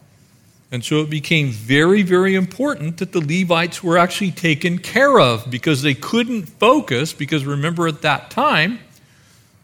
And 0.70 0.84
so 0.84 1.00
it 1.00 1.08
became 1.08 1.50
very, 1.50 2.02
very 2.02 2.34
important 2.34 2.98
that 2.98 3.12
the 3.12 3.20
Levites 3.20 3.82
were 3.82 3.96
actually 3.96 4.32
taken 4.32 4.78
care 4.78 5.20
of 5.20 5.48
because 5.48 5.82
they 5.82 5.94
couldn't 5.94 6.46
focus. 6.46 7.12
Because 7.12 7.44
remember, 7.46 7.86
at 7.86 8.02
that 8.02 8.30
time, 8.30 8.80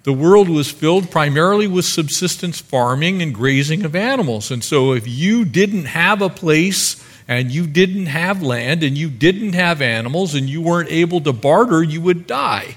the 0.05 0.13
world 0.13 0.49
was 0.49 0.71
filled 0.71 1.11
primarily 1.11 1.67
with 1.67 1.85
subsistence 1.85 2.61
farming 2.61 3.21
and 3.21 3.35
grazing 3.35 3.85
of 3.85 3.95
animals. 3.95 4.51
And 4.51 4.65
so 4.65 4.93
if 4.93 5.07
you 5.07 5.45
didn't 5.45 5.87
have 5.87 6.23
a 6.23 6.31
place 6.31 7.05
and 7.31 7.53
you 7.53 7.65
didn't 7.65 8.07
have 8.07 8.43
land 8.43 8.83
and 8.83 8.99
you 8.99 9.09
didn't 9.09 9.53
have 9.53 9.81
animals 9.81 10.35
and 10.35 10.51
you 10.51 10.61
weren't 10.61 10.91
able 10.91 11.21
to 11.21 11.33
barter, 11.33 11.81
you 11.81 12.01
would 12.01 12.27
die. 12.27 12.77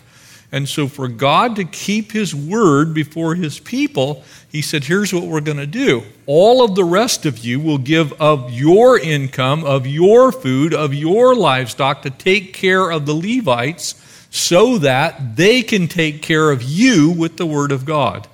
And 0.52 0.70
so, 0.70 0.88
for 0.88 1.08
God 1.08 1.56
to 1.56 1.66
keep 1.66 2.12
His 2.12 2.36
word 2.36 2.94
before 2.94 3.34
His 3.34 3.60
people, 3.60 4.24
He 4.52 4.62
said, 4.62 4.84
Here's 4.84 5.12
what 5.12 5.24
we're 5.24 5.42
going 5.42 5.58
to 5.58 5.66
do. 5.66 6.04
All 6.28 6.64
of 6.64 6.76
the 6.76 6.84
rest 6.84 7.26
of 7.26 7.40
you 7.40 7.60
will 7.60 7.80
give 7.80 8.14
of 8.22 8.54
your 8.54 9.00
income, 9.00 9.64
of 9.64 9.88
your 9.88 10.32
food, 10.32 10.76
of 10.76 10.94
your 10.94 11.34
livestock 11.34 12.04
to 12.04 12.12
take 12.12 12.54
care 12.54 12.92
of 12.92 13.08
the 13.08 13.16
Levites 13.16 13.96
so 14.30 14.78
that 14.78 15.36
they 15.36 15.64
can 15.64 15.88
take 15.88 16.22
care 16.22 16.52
of 16.52 16.62
you 16.62 17.10
with 17.10 17.38
the 17.38 17.48
word 17.48 17.72
of 17.72 17.86
God. 17.86 18.28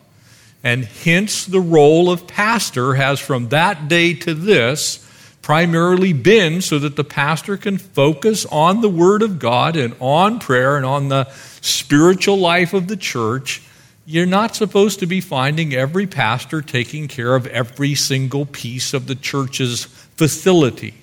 And 0.66 0.84
hence, 0.84 1.46
the 1.46 1.62
role 1.62 2.12
of 2.12 2.28
pastor 2.28 2.96
has 2.96 3.22
from 3.22 3.48
that 3.50 3.88
day 3.88 4.14
to 4.16 4.34
this 4.34 5.06
primarily 5.50 6.14
been 6.14 6.62
so 6.62 6.78
that 6.78 6.96
the 6.96 7.04
pastor 7.04 7.58
can 7.58 7.76
focus 7.76 8.46
on 8.52 8.82
the 8.82 8.88
Word 8.88 9.24
of 9.24 9.40
God 9.40 9.76
and 9.76 9.96
on 10.00 10.40
prayer 10.40 10.78
and 10.78 10.86
on 10.86 11.10
the 11.10 11.28
spiritual 11.60 12.38
life 12.38 12.76
of 12.76 12.88
the 12.88 12.96
church. 12.96 13.60
You're 14.06 14.28
not 14.28 14.56
supposed 14.56 15.00
to 15.00 15.08
be 15.08 15.22
finding 15.22 15.74
every 15.74 16.06
pastor 16.06 16.62
taking 16.62 17.08
care 17.08 17.34
of 17.34 17.48
every 17.48 17.96
single 17.96 18.46
piece 18.46 18.94
of 18.94 19.08
the 19.08 19.16
church's 19.16 19.86
facility. 19.86 20.94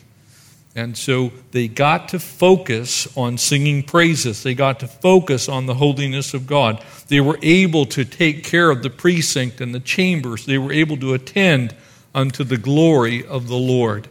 And 0.76 0.96
so 0.96 1.32
they 1.50 1.66
got 1.66 2.10
to 2.10 2.20
focus 2.20 3.08
on 3.16 3.38
singing 3.38 3.82
praises. 3.82 4.44
They 4.44 4.54
got 4.54 4.78
to 4.78 4.86
focus 4.86 5.48
on 5.48 5.66
the 5.66 5.74
holiness 5.74 6.34
of 6.34 6.46
God. 6.46 6.84
They 7.08 7.20
were 7.20 7.40
able 7.42 7.84
to 7.86 8.04
take 8.04 8.44
care 8.44 8.70
of 8.70 8.84
the 8.84 8.90
precinct 8.90 9.60
and 9.60 9.74
the 9.74 9.80
chambers. 9.80 10.46
They 10.46 10.58
were 10.58 10.72
able 10.72 10.98
to 10.98 11.14
attend 11.14 11.74
unto 12.14 12.44
the 12.44 12.58
glory 12.58 13.26
of 13.26 13.48
the 13.48 13.56
Lord. 13.56 14.06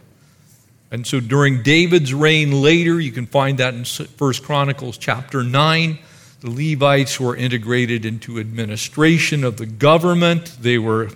And 0.90 1.06
so 1.06 1.20
during 1.20 1.62
David's 1.62 2.14
reign 2.14 2.62
later, 2.62 3.00
you 3.00 3.10
can 3.12 3.26
find 3.26 3.58
that 3.58 3.74
in 3.74 3.84
1 3.84 4.34
Chronicles 4.42 4.98
chapter 4.98 5.42
9, 5.42 5.98
the 6.40 6.50
Levites 6.50 7.18
were 7.18 7.34
integrated 7.34 8.04
into 8.04 8.38
administration 8.38 9.42
of 9.42 9.56
the 9.56 9.66
government. 9.66 10.56
They 10.60 10.78
were 10.78 11.10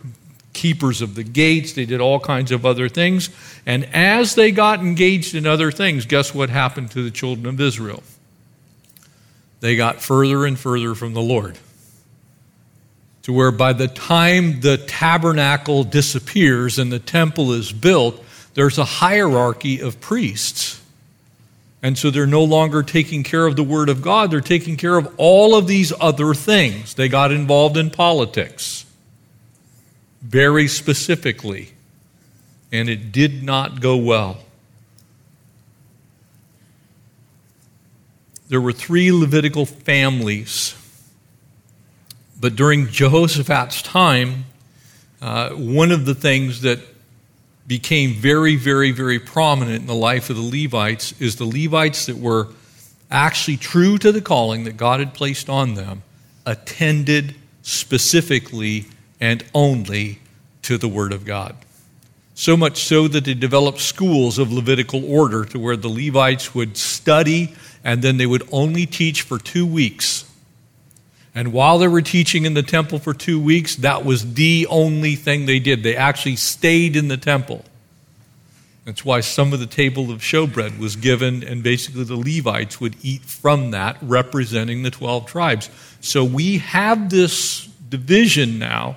keepers 0.53 1.03
of 1.03 1.15
the 1.15 1.23
gates. 1.23 1.75
They 1.75 1.87
did 1.87 2.01
all 2.01 2.19
kinds 2.19 2.51
of 2.51 2.67
other 2.67 2.89
things. 2.89 3.31
And 3.65 3.85
as 3.95 4.35
they 4.35 4.51
got 4.51 4.81
engaged 4.81 5.35
in 5.35 5.47
other 5.47 5.71
things, 5.71 6.07
guess 6.07 6.35
what 6.35 6.51
happened 6.51 6.91
to 6.93 7.03
the 7.03 7.11
children 7.11 7.47
of 7.47 7.61
Israel? 7.61 8.03
They 9.61 9.77
got 9.77 10.01
further 10.01 10.47
and 10.47 10.59
further 10.59 10.95
from 10.95 11.15
the 11.15 11.23
Lord. 11.23 11.59
To 13.23 13.33
where 13.33 13.53
by 13.53 13.75
the 13.75 13.89
time 13.89 14.61
the 14.63 14.79
tabernacle 14.79 15.85
disappears 15.85 16.79
and 16.79 16.91
the 16.91 16.99
temple 16.99 17.53
is 17.53 17.71
built, 17.71 18.25
there's 18.55 18.79
a 18.79 18.85
hierarchy 18.85 19.81
of 19.81 20.01
priests. 20.01 20.81
And 21.83 21.97
so 21.97 22.11
they're 22.11 22.27
no 22.27 22.45
longer 22.45 22.83
taking 22.83 23.23
care 23.23 23.47
of 23.47 23.57
the 23.57 23.63
Word 23.63 23.89
of 23.89 24.03
God, 24.03 24.31
they're 24.31 24.41
taking 24.41 24.77
care 24.77 24.97
of 24.97 25.13
all 25.17 25.55
of 25.55 25.67
these 25.67 25.93
other 26.01 26.35
things. 26.35 26.95
They 26.95 27.09
got 27.09 27.33
involved 27.33 27.77
in 27.77 27.91
politics 27.91 28.85
very 30.21 30.69
specifically, 30.69 31.71
and 32.71 32.89
it 32.89 33.13
did 33.13 33.43
not 33.43 33.81
go 33.81 33.97
well. 33.97 34.39
There 38.49 38.61
were 38.61 38.73
three 38.73 39.13
Levitical 39.13 39.65
families, 39.65 40.75
but 42.39 42.57
during 42.57 42.89
Jehoshaphat's 42.89 43.81
time, 43.81 44.45
uh, 45.23 45.51
one 45.51 45.93
of 45.93 46.05
the 46.05 46.15
things 46.15 46.63
that 46.63 46.81
became 47.71 48.15
very, 48.15 48.57
very, 48.57 48.91
very 48.91 49.21
prominent 49.21 49.83
in 49.83 49.87
the 49.87 49.95
life 49.95 50.29
of 50.29 50.35
the 50.35 50.43
Levites 50.43 51.15
is 51.21 51.37
the 51.37 51.45
Levites 51.45 52.07
that 52.07 52.17
were 52.17 52.49
actually 53.13 53.57
true 53.57 53.97
to 53.97 54.11
the 54.11 54.21
calling 54.21 54.65
that 54.65 54.77
God 54.77 54.99
had 54.99 55.15
placed 55.15 55.49
on 55.49 55.75
them 55.75 56.03
attended 56.45 57.37
specifically 57.63 58.87
and 59.21 59.45
only 59.55 60.19
to 60.63 60.79
the 60.79 60.89
Word 60.89 61.13
of 61.13 61.25
God. 61.25 61.55
So 62.35 62.57
much 62.57 62.83
so 62.83 63.07
that 63.07 63.25
they 63.25 63.35
developed 63.35 63.79
schools 63.79 64.41
of 64.41 64.53
Levitical 64.53 65.09
order 65.09 65.45
to 65.45 65.59
where 65.61 65.77
the 65.77 65.89
Levites 65.89 66.53
would 66.53 66.77
study 66.77 67.55
and 67.85 68.03
then 68.03 68.17
they 68.17 68.27
would 68.27 68.49
only 68.51 68.85
teach 68.85 69.23
for 69.23 69.39
two 69.39 69.65
weeks. 69.65 70.25
And 71.35 71.53
while 71.53 71.79
they 71.79 71.89
were 71.89 72.03
teaching 72.03 72.45
in 72.45 72.55
the 72.55 72.63
temple 72.63 72.99
for 72.99 73.15
two 73.15 73.41
weeks, 73.41 73.77
that 73.77 74.05
was 74.05 74.35
the 74.35 74.67
only 74.69 75.15
thing 75.15 75.47
they 75.47 75.61
did. 75.61 75.83
They 75.83 75.97
actually 75.97 76.37
stayed 76.37 76.97
in 76.97 77.09
the 77.09 77.17
temple. 77.17 77.65
That's 78.85 79.05
why 79.05 79.21
some 79.21 79.53
of 79.53 79.61
the 79.61 79.67
table 79.67 80.11
of 80.11 80.21
showbread 80.21 80.79
was 80.79 80.97
given, 80.97 81.45
and 81.45 81.63
basically 81.63 82.03
the 82.03 82.17
Levites 82.17 82.81
would 82.81 82.97
eat 83.03 83.23
from 83.23 83.71
that, 83.71 83.97
representing 84.03 84.83
the 84.83 84.91
12 84.91 85.27
tribes. 85.27 85.71
So 86.01 86.25
we 86.25 86.59
have 86.59 87.11
this 87.11 87.67
division 87.89 88.59
now 88.59 88.97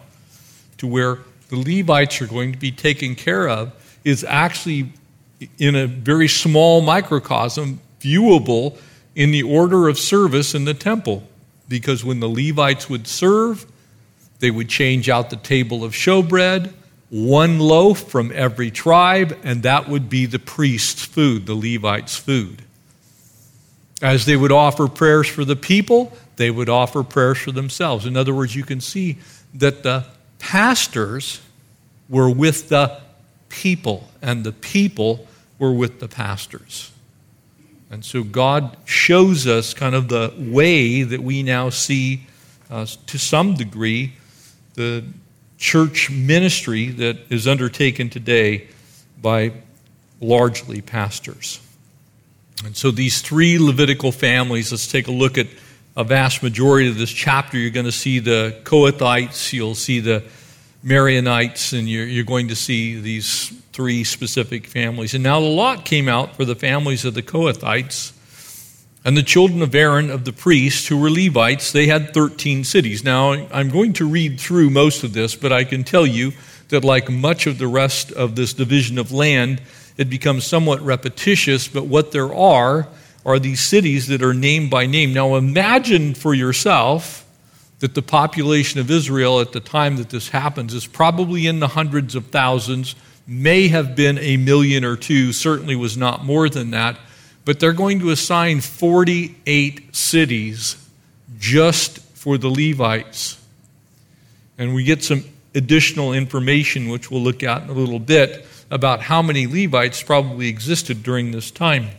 to 0.78 0.88
where 0.88 1.20
the 1.50 1.58
Levites 1.58 2.22
are 2.22 2.28
going 2.28 2.52
to 2.54 2.58
be 2.58 2.72
taken 2.72 3.14
care 3.14 3.48
of, 3.48 3.72
is 4.04 4.24
actually 4.24 4.94
in 5.60 5.76
a 5.76 5.86
very 5.86 6.28
small 6.28 6.82
microcosm, 6.82 7.80
viewable 8.00 8.78
in 9.16 9.32
the 9.32 9.44
order 9.44 9.88
of 9.88 10.00
service 10.00 10.56
in 10.56 10.66
the 10.66 10.74
temple 10.74 11.28
because 11.74 12.06
when 12.06 12.20
the 12.20 12.30
Levites 12.30 12.88
would 12.88 13.08
serve, 13.08 13.66
they 14.38 14.52
would 14.52 14.70
change 14.70 15.10
out 15.10 15.32
the 15.32 15.36
table 15.36 15.84
of 15.84 15.94
showbread, 15.94 16.72
one 17.10 17.58
loaf 17.58 18.12
from 18.12 18.32
every 18.32 18.70
tribe, 18.70 19.36
and 19.44 19.64
that 19.64 19.90
would 19.90 20.08
be 20.08 20.28
the 20.28 20.38
priest's 20.38 21.04
food, 21.04 21.48
the 21.48 21.56
Levites' 21.56 22.16
food. 22.16 22.62
As 24.04 24.28
they 24.28 24.38
would 24.38 24.52
offer 24.52 24.88
prayers 24.88 25.28
for 25.28 25.44
the 25.44 25.56
people, 25.56 26.16
they 26.36 26.52
would 26.52 26.70
offer 26.70 27.02
prayers 27.02 27.40
for 27.40 27.52
themselves. 27.52 28.06
In 28.06 28.16
other 28.16 28.36
words, 28.36 28.56
you 28.56 28.64
can 28.64 28.80
see 28.80 29.18
that 29.56 29.82
the 29.82 30.06
pastors 30.38 31.42
were 32.08 32.30
with 32.30 32.70
the 32.70 33.02
people, 33.50 34.12
and 34.22 34.44
the 34.44 34.52
people 34.52 35.28
were 35.58 35.74
with 35.74 36.00
the 36.00 36.08
pastors. 36.08 36.93
And 37.94 38.04
so 38.04 38.24
God 38.24 38.76
shows 38.86 39.46
us 39.46 39.76
kind 39.76 39.94
of 39.94 40.08
the 40.10 40.34
way 40.36 41.04
that 41.04 41.22
we 41.22 41.44
now 41.44 41.70
see, 41.70 42.26
uh, 42.72 42.88
to 43.06 43.20
some 43.20 43.54
degree, 43.54 44.14
the 44.74 45.04
church 45.60 46.10
ministry 46.10 46.88
that 46.88 47.20
is 47.30 47.48
undertaken 47.48 48.10
today 48.10 48.68
by 49.22 49.52
largely 50.20 50.82
pastors. 50.82 51.60
And 52.66 52.76
so 52.76 52.90
these 52.90 53.22
three 53.22 53.60
Levitical 53.60 54.12
families, 54.12 54.72
let's 54.72 54.88
take 54.88 55.08
a 55.08 55.12
look 55.12 55.38
at 55.38 55.46
a 55.96 56.04
vast 56.04 56.42
majority 56.42 56.90
of 56.90 56.98
this 56.98 57.12
chapter. 57.12 57.60
You're 57.60 57.70
going 57.70 57.86
to 57.86 57.92
see 57.92 58.18
the 58.18 58.60
Kohathites, 58.64 59.54
you'll 59.54 59.76
see 59.76 60.00
the 60.00 60.24
Merarites, 60.84 61.78
and 61.78 61.88
you're, 61.88 62.08
you're 62.08 62.26
going 62.26 62.48
to 62.48 62.56
see 62.56 63.00
these 63.00 63.54
three 63.74 64.04
specific 64.04 64.68
families. 64.68 65.14
And 65.14 65.24
now 65.24 65.40
the 65.40 65.48
lot 65.48 65.84
came 65.84 66.08
out 66.08 66.36
for 66.36 66.46
the 66.46 66.56
families 66.56 67.06
of 67.06 67.14
the 67.14 67.24
Kohathites. 67.24 68.14
And 69.06 69.18
the 69.18 69.24
children 69.24 69.62
of 69.62 69.76
Aaron, 69.76 70.10
of 70.10 70.24
the 70.24 70.32
priests, 70.32 70.88
who 70.88 70.98
were 70.98 71.10
Levites, 71.10 71.74
they 71.74 71.88
had 71.88 72.14
13 72.14 72.64
cities. 72.64 73.04
Now, 73.04 73.34
I'm 73.34 73.70
going 73.70 73.92
to 73.94 74.08
read 74.08 74.40
through 74.40 74.70
most 74.70 75.04
of 75.04 75.12
this, 75.12 75.36
but 75.36 75.52
I 75.52 75.66
can 75.66 75.84
tell 75.84 76.08
you 76.08 76.32
that, 76.70 76.86
like 76.86 77.10
much 77.10 77.46
of 77.46 77.58
the 77.58 77.68
rest 77.68 78.14
of 78.14 78.36
this 78.38 78.54
division 78.54 78.98
of 78.98 79.12
land, 79.12 79.62
it 79.98 80.10
becomes 80.10 80.46
somewhat 80.46 80.82
repetitious, 80.82 81.68
but 81.68 81.86
what 81.86 82.12
there 82.12 82.34
are 82.34 82.88
are 83.26 83.40
these 83.40 83.62
cities 83.62 84.08
that 84.08 84.22
are 84.22 84.34
named 84.34 84.70
by 84.70 84.86
name. 84.86 85.14
Now 85.14 85.36
imagine 85.36 86.14
for 86.14 86.34
yourself 86.34 87.26
that 87.80 87.96
the 87.96 88.02
population 88.02 88.80
of 88.80 88.90
Israel 88.90 89.40
at 89.40 89.52
the 89.52 89.60
time 89.60 89.98
that 89.98 90.10
this 90.10 90.30
happens 90.30 90.74
is 90.74 90.88
probably 90.88 91.48
in 91.48 91.60
the 91.60 91.70
hundreds 91.70 92.16
of 92.16 92.28
thousands, 92.28 92.96
may 93.26 93.68
have 93.70 93.96
been 93.96 94.18
a 94.18 94.38
million 94.38 94.84
or 94.84 94.96
two, 94.96 95.34
certainly 95.34 95.76
was 95.76 95.96
not 95.98 96.24
more 96.24 96.50
than 96.50 96.72
that, 96.72 97.00
but 97.46 97.60
they're 97.60 97.74
going 97.74 98.00
to 98.00 98.10
assign 98.10 98.62
48 98.62 99.96
cities 99.96 100.76
just 101.38 102.00
for 102.00 102.38
the 102.38 102.50
Levites. 102.50 103.38
And 104.58 104.74
we 104.74 104.84
get 104.84 105.04
some 105.04 105.24
additional 105.56 106.14
information, 106.14 106.90
which 106.90 107.12
we'll 107.12 107.22
look 107.22 107.44
at 107.44 107.64
in 107.64 107.70
a 107.70 107.74
little 107.74 108.00
bit 108.00 108.46
about 108.72 109.02
how 109.02 109.22
many 109.22 109.46
Levites 109.46 110.02
probably 110.02 110.48
existed 110.48 111.04
during 111.04 111.32
this 111.32 111.52
time. 111.52 111.90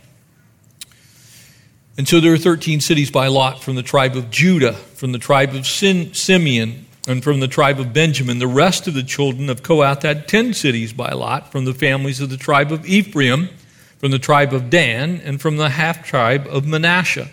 And 1.97 2.07
so 2.07 2.19
there 2.19 2.33
are 2.33 2.37
13 2.37 2.81
cities 2.81 3.09
by 3.09 3.27
lot 3.27 3.63
from 3.63 3.75
the 3.75 3.83
tribe 3.83 4.17
of 4.17 4.29
Judah, 4.29 4.73
from 4.73 5.13
the 5.13 5.19
tribe 5.19 5.55
of 5.55 5.65
Simeon, 5.65 6.84
and 7.07 7.23
from 7.23 7.39
the 7.39 7.47
tribe 7.47 7.79
of 7.79 7.93
Benjamin. 7.93 8.39
The 8.39 8.47
rest 8.47 8.87
of 8.87 8.93
the 8.93 9.03
children 9.03 9.49
of 9.49 9.63
Kohath 9.63 10.03
had 10.03 10.27
10 10.27 10.53
cities 10.53 10.93
by 10.93 11.11
lot 11.11 11.51
from 11.51 11.65
the 11.65 11.73
families 11.73 12.19
of 12.19 12.29
the 12.29 12.37
tribe 12.37 12.71
of 12.71 12.85
Ephraim, 12.85 13.49
from 13.97 14.11
the 14.11 14.19
tribe 14.19 14.53
of 14.53 14.69
Dan, 14.69 15.21
and 15.23 15.39
from 15.39 15.57
the 15.57 15.69
half 15.69 16.05
tribe 16.05 16.47
of 16.47 16.65
Manasseh. 16.65 17.29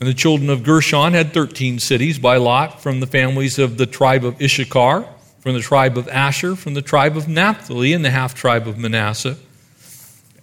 And 0.00 0.08
the 0.08 0.14
children 0.14 0.50
of 0.50 0.62
Gershon 0.62 1.12
had 1.14 1.32
13 1.32 1.78
cities 1.78 2.18
by 2.18 2.36
lot 2.36 2.82
from 2.82 3.00
the 3.00 3.06
families 3.06 3.58
of 3.58 3.78
the 3.78 3.86
tribe 3.86 4.24
of 4.24 4.40
Issachar, 4.40 5.06
from 5.40 5.54
the 5.54 5.60
tribe 5.60 5.96
of 5.96 6.08
Asher, 6.08 6.56
from 6.56 6.74
the 6.74 6.82
tribe 6.82 7.16
of 7.16 7.28
Naphtali, 7.28 7.92
and 7.92 8.04
the 8.04 8.10
half 8.10 8.34
tribe 8.34 8.66
of 8.66 8.76
Manasseh 8.76 9.36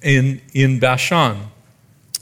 in, 0.01 0.41
in 0.53 0.79
Bashan. 0.79 1.38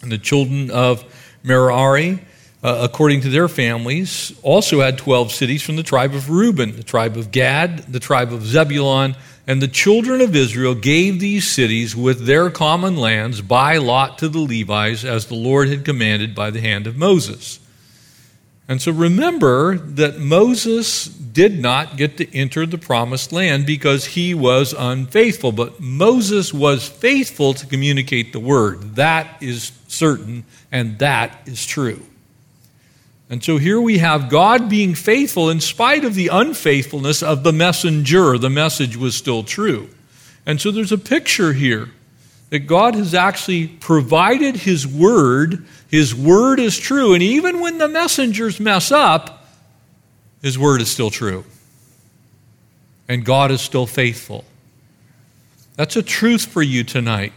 And 0.01 0.11
the 0.11 0.17
children 0.17 0.71
of 0.71 1.03
Merari, 1.43 2.19
uh, 2.63 2.79
according 2.81 3.21
to 3.21 3.29
their 3.29 3.47
families, 3.47 4.33
also 4.43 4.81
had 4.81 4.97
12 4.97 5.31
cities 5.31 5.63
from 5.63 5.75
the 5.75 5.83
tribe 5.83 6.13
of 6.13 6.29
Reuben, 6.29 6.75
the 6.75 6.83
tribe 6.83 7.17
of 7.17 7.31
Gad, 7.31 7.79
the 7.91 7.99
tribe 7.99 8.31
of 8.31 8.45
Zebulun, 8.45 9.15
and 9.47 9.61
the 9.61 9.67
children 9.67 10.21
of 10.21 10.35
Israel 10.35 10.75
gave 10.75 11.19
these 11.19 11.49
cities 11.49 11.95
with 11.95 12.25
their 12.25 12.51
common 12.51 12.97
lands 12.97 13.41
by 13.41 13.77
lot 13.77 14.19
to 14.19 14.29
the 14.29 14.39
Levites, 14.39 15.03
as 15.03 15.25
the 15.25 15.35
Lord 15.35 15.69
had 15.69 15.83
commanded 15.83 16.35
by 16.35 16.51
the 16.51 16.61
hand 16.61 16.85
of 16.85 16.95
Moses. 16.95 17.59
And 18.67 18.81
so 18.81 18.91
remember 18.91 19.75
that 19.75 20.19
Moses 20.19 21.05
did 21.05 21.59
not 21.59 21.97
get 21.97 22.17
to 22.17 22.37
enter 22.37 22.65
the 22.65 22.77
promised 22.77 23.33
land 23.33 23.65
because 23.65 24.05
he 24.05 24.33
was 24.33 24.73
unfaithful. 24.77 25.51
But 25.51 25.81
Moses 25.81 26.53
was 26.53 26.87
faithful 26.87 27.53
to 27.55 27.65
communicate 27.65 28.31
the 28.31 28.39
word. 28.39 28.95
That 28.95 29.41
is 29.41 29.73
certain, 29.87 30.45
and 30.71 30.99
that 30.99 31.41
is 31.47 31.65
true. 31.65 32.01
And 33.31 33.41
so 33.41 33.57
here 33.57 33.79
we 33.79 33.99
have 33.99 34.27
God 34.27 34.67
being 34.69 34.93
faithful 34.93 35.49
in 35.49 35.61
spite 35.61 36.03
of 36.03 36.15
the 36.15 36.27
unfaithfulness 36.27 37.23
of 37.23 37.43
the 37.43 37.53
messenger. 37.53 38.37
The 38.37 38.49
message 38.49 38.97
was 38.97 39.15
still 39.15 39.41
true. 39.43 39.89
And 40.45 40.59
so 40.59 40.69
there's 40.69 40.91
a 40.91 40.97
picture 40.97 41.53
here 41.53 41.91
that 42.49 42.67
God 42.67 42.93
has 42.93 43.13
actually 43.13 43.67
provided 43.67 44.57
His 44.57 44.85
word. 44.85 45.65
His 45.89 46.13
word 46.13 46.59
is 46.59 46.77
true. 46.77 47.13
And 47.13 47.23
even 47.23 47.61
when 47.61 47.77
the 47.77 47.87
messengers 47.87 48.59
mess 48.59 48.91
up, 48.91 49.47
His 50.41 50.59
word 50.59 50.81
is 50.81 50.91
still 50.91 51.09
true. 51.09 51.45
And 53.07 53.23
God 53.23 53.49
is 53.49 53.61
still 53.61 53.87
faithful. 53.87 54.43
That's 55.77 55.95
a 55.95 56.03
truth 56.03 56.47
for 56.47 56.61
you 56.61 56.83
tonight. 56.83 57.31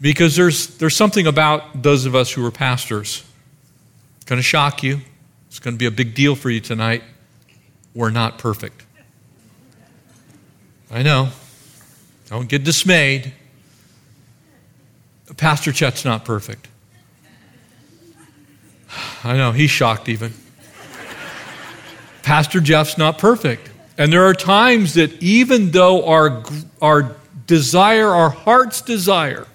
Because 0.00 0.34
there's, 0.34 0.76
there's 0.78 0.96
something 0.96 1.28
about 1.28 1.84
those 1.84 2.04
of 2.04 2.16
us 2.16 2.32
who 2.32 2.44
are 2.44 2.50
pastors. 2.50 3.22
It's 4.26 4.30
going 4.30 4.40
to 4.40 4.42
shock 4.42 4.82
you. 4.82 5.02
It's 5.46 5.60
going 5.60 5.74
to 5.74 5.78
be 5.78 5.86
a 5.86 5.90
big 5.92 6.16
deal 6.16 6.34
for 6.34 6.50
you 6.50 6.58
tonight. 6.58 7.04
We're 7.94 8.10
not 8.10 8.38
perfect. 8.38 8.82
I 10.90 11.04
know. 11.04 11.28
Don't 12.28 12.48
get 12.48 12.64
dismayed. 12.64 13.32
Pastor 15.36 15.70
Chet's 15.70 16.04
not 16.04 16.24
perfect. 16.24 16.66
I 19.22 19.36
know, 19.36 19.52
he's 19.52 19.70
shocked 19.70 20.08
even. 20.08 20.34
Pastor 22.24 22.58
Jeff's 22.58 22.98
not 22.98 23.18
perfect. 23.18 23.70
And 23.96 24.12
there 24.12 24.24
are 24.24 24.34
times 24.34 24.94
that 24.94 25.22
even 25.22 25.70
though 25.70 26.04
our, 26.04 26.42
our 26.82 27.14
desire, 27.46 28.08
our 28.08 28.30
heart's 28.30 28.82
desire, 28.82 29.46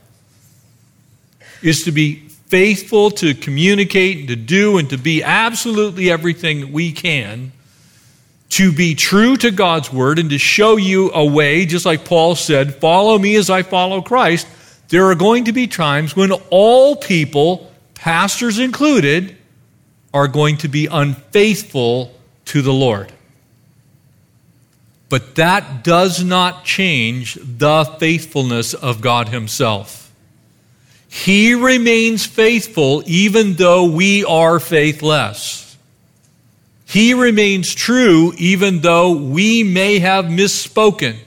is 1.61 1.83
to 1.83 1.91
be 1.91 2.30
faithful 2.51 3.09
to 3.09 3.33
communicate 3.33 4.19
and 4.19 4.27
to 4.27 4.35
do 4.35 4.77
and 4.77 4.91
to 4.91 4.97
be 4.97 5.23
absolutely 5.23 6.11
everything 6.11 6.71
we 6.71 6.91
can, 6.91 7.51
to 8.49 8.71
be 8.71 8.93
true 8.93 9.35
to 9.37 9.49
God's 9.49 9.91
word 9.91 10.19
and 10.19 10.29
to 10.29 10.37
show 10.37 10.77
you 10.77 11.11
a 11.13 11.25
way, 11.25 11.65
just 11.65 11.85
like 11.85 12.05
Paul 12.05 12.35
said, 12.35 12.75
follow 12.75 13.17
me 13.17 13.35
as 13.37 13.49
I 13.49 13.63
follow 13.63 14.03
Christ 14.03 14.45
there 14.91 15.05
are 15.05 15.15
going 15.15 15.45
to 15.45 15.53
be 15.53 15.67
times 15.67 16.17
when 16.17 16.33
all 16.49 16.97
people, 16.97 17.71
pastors 17.93 18.59
included, 18.59 19.37
are 20.13 20.27
going 20.27 20.57
to 20.57 20.67
be 20.67 20.87
unfaithful 20.87 22.13
to 22.43 22.61
the 22.61 22.73
Lord. 22.73 23.09
But 25.07 25.35
that 25.35 25.85
does 25.85 26.21
not 26.21 26.65
change 26.65 27.39
the 27.41 27.85
faithfulness 27.99 28.73
of 28.73 28.99
God 28.99 29.29
Himself. 29.29 30.00
He 31.13 31.53
remains 31.55 32.25
faithful 32.25 33.03
even 33.05 33.55
though 33.55 33.83
we 33.83 34.23
are 34.23 34.61
faithless. 34.61 35.77
He 36.85 37.13
remains 37.13 37.75
true 37.75 38.33
even 38.37 38.79
though 38.79 39.11
we 39.11 39.61
may 39.63 39.99
have 39.99 40.25
misspoken. 40.25 41.17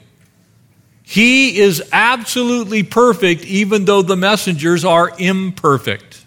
He 1.03 1.59
is 1.59 1.83
absolutely 1.93 2.83
perfect, 2.83 3.45
even 3.45 3.85
though 3.85 4.01
the 4.01 4.17
messengers 4.17 4.87
are 4.87 5.13
imperfect. 5.19 6.25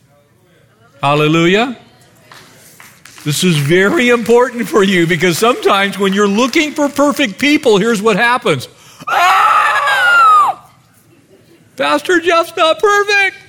Hallelujah. 1.02 1.80
This 3.26 3.44
is 3.44 3.58
very 3.58 4.10
important 4.10 4.68
for 4.68 4.84
you 4.84 5.08
because 5.08 5.40
sometimes 5.40 5.98
when 5.98 6.14
you're 6.14 6.28
looking 6.28 6.74
for 6.74 6.90
perfect 6.90 7.40
people, 7.40 7.80
here's 7.80 8.04
what 8.04 8.18
happens. 8.18 8.70
Ah! 9.08 10.72
Pastor 11.76 12.20
Jeff's 12.20 12.56
not 12.56 12.78
perfect. 12.80 13.47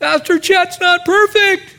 Pastor 0.00 0.38
Chet's 0.38 0.80
not 0.80 1.04
perfect. 1.04 1.76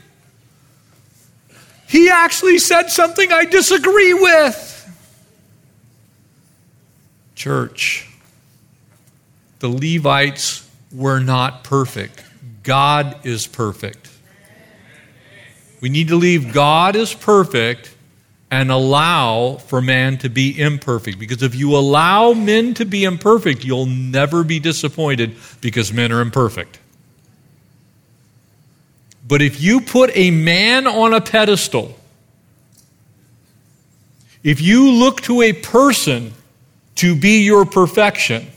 He 1.90 2.10
actually 2.10 2.60
said 2.60 2.90
something 2.90 3.34
I 3.34 3.46
disagree 3.46 4.14
with. 4.14 4.70
Church, 7.36 8.08
the 9.60 9.68
Levites 9.68 10.70
were 10.94 11.20
not 11.20 11.64
perfect. 11.64 12.24
God 12.64 13.26
is 13.26 13.48
perfect. 13.48 14.10
We 15.82 15.90
need 15.90 16.10
to 16.10 16.16
leave 16.16 16.54
God 16.54 16.96
as 16.96 17.14
perfect 17.14 17.96
and 18.52 18.70
allow 18.70 19.56
for 19.56 19.82
man 19.82 20.20
to 20.20 20.30
be 20.30 20.60
imperfect. 20.62 21.18
Because 21.18 21.42
if 21.42 21.56
you 21.56 21.76
allow 21.76 22.34
men 22.34 22.76
to 22.76 22.86
be 22.86 23.04
imperfect, 23.04 23.66
you'll 23.66 23.88
never 23.88 24.44
be 24.44 24.60
disappointed 24.60 25.36
because 25.60 25.92
men 25.92 26.12
are 26.12 26.22
imperfect. 26.22 26.78
But 29.28 29.42
if 29.42 29.62
you 29.62 29.82
put 29.82 30.12
a 30.16 30.32
man 30.32 30.88
on 30.88 31.14
a 31.14 31.22
pedestal, 31.22 31.98
if 34.44 34.62
you 34.62 34.92
look 34.92 35.22
to 35.22 35.42
a 35.42 35.54
person 35.54 36.34
to 36.96 37.16
be 37.16 37.44
your 37.44 37.66
perfection, 37.66 38.48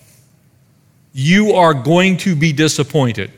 you 1.12 1.52
are 1.52 1.74
going 1.74 2.16
to 2.18 2.34
be 2.34 2.52
disappointed. 2.52 3.30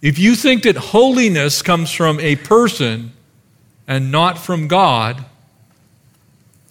If 0.00 0.18
you 0.18 0.34
think 0.34 0.62
that 0.62 0.76
holiness 0.76 1.62
comes 1.62 1.90
from 1.92 2.20
a 2.20 2.36
person 2.36 3.12
and 3.86 4.10
not 4.12 4.38
from 4.38 4.68
God, 4.68 5.24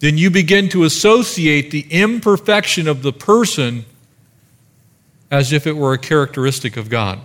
then 0.00 0.16
you 0.16 0.30
begin 0.30 0.68
to 0.70 0.84
associate 0.84 1.70
the 1.70 1.86
imperfection 1.90 2.88
of 2.88 3.02
the 3.02 3.12
person 3.12 3.84
as 5.30 5.52
if 5.52 5.66
it 5.66 5.76
were 5.76 5.92
a 5.92 5.98
characteristic 5.98 6.76
of 6.76 6.88
God. 6.88 7.18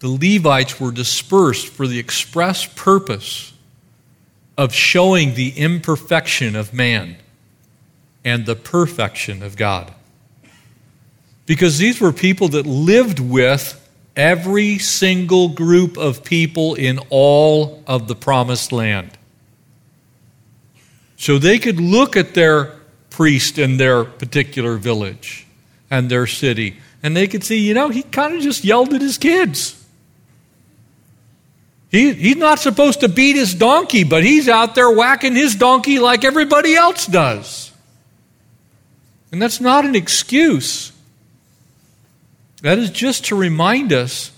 The 0.00 0.08
Levites 0.08 0.78
were 0.78 0.92
dispersed 0.92 1.68
for 1.68 1.86
the 1.86 1.98
express 1.98 2.66
purpose 2.66 3.52
of 4.56 4.72
showing 4.72 5.34
the 5.34 5.50
imperfection 5.50 6.56
of 6.56 6.72
man 6.74 7.16
and 8.24 8.46
the 8.46 8.56
perfection 8.56 9.42
of 9.42 9.56
God. 9.56 9.92
Because 11.46 11.78
these 11.78 12.00
were 12.00 12.12
people 12.12 12.48
that 12.48 12.66
lived 12.66 13.20
with 13.20 13.84
every 14.14 14.78
single 14.78 15.48
group 15.48 15.96
of 15.96 16.24
people 16.24 16.74
in 16.74 16.98
all 17.08 17.82
of 17.86 18.08
the 18.08 18.16
promised 18.16 18.72
land. 18.72 19.16
So 21.16 21.38
they 21.38 21.58
could 21.58 21.80
look 21.80 22.16
at 22.16 22.34
their 22.34 22.76
priest 23.10 23.58
in 23.58 23.76
their 23.76 24.04
particular 24.04 24.76
village 24.76 25.46
and 25.90 26.10
their 26.10 26.26
city, 26.26 26.78
and 27.02 27.16
they 27.16 27.26
could 27.26 27.44
see, 27.44 27.58
you 27.58 27.74
know, 27.74 27.88
he 27.88 28.02
kind 28.02 28.34
of 28.34 28.42
just 28.42 28.64
yelled 28.64 28.92
at 28.92 29.00
his 29.00 29.18
kids. 29.18 29.77
He, 31.90 32.12
he's 32.12 32.36
not 32.36 32.58
supposed 32.58 33.00
to 33.00 33.08
beat 33.08 33.36
his 33.36 33.54
donkey, 33.54 34.04
but 34.04 34.22
he's 34.22 34.48
out 34.48 34.74
there 34.74 34.90
whacking 34.90 35.34
his 35.34 35.54
donkey 35.54 35.98
like 35.98 36.24
everybody 36.24 36.74
else 36.74 37.06
does. 37.06 37.72
And 39.32 39.40
that's 39.40 39.60
not 39.60 39.84
an 39.84 39.94
excuse. 39.94 40.92
That 42.62 42.78
is 42.78 42.90
just 42.90 43.26
to 43.26 43.36
remind 43.36 43.92
us 43.92 44.32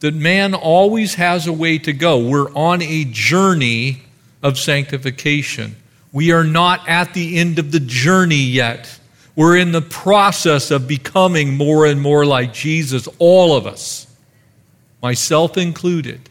that 0.00 0.14
man 0.14 0.54
always 0.54 1.14
has 1.14 1.46
a 1.46 1.52
way 1.52 1.78
to 1.78 1.92
go. 1.92 2.18
We're 2.18 2.52
on 2.54 2.82
a 2.82 3.04
journey 3.04 4.02
of 4.42 4.58
sanctification. 4.58 5.76
We 6.12 6.32
are 6.32 6.44
not 6.44 6.88
at 6.88 7.14
the 7.14 7.38
end 7.38 7.58
of 7.58 7.72
the 7.72 7.80
journey 7.80 8.36
yet. 8.36 8.98
We're 9.34 9.56
in 9.56 9.72
the 9.72 9.82
process 9.82 10.70
of 10.70 10.88
becoming 10.88 11.56
more 11.56 11.86
and 11.86 12.00
more 12.00 12.24
like 12.24 12.54
Jesus, 12.54 13.08
all 13.18 13.54
of 13.54 13.66
us, 13.66 14.06
myself 15.02 15.56
included. 15.58 16.30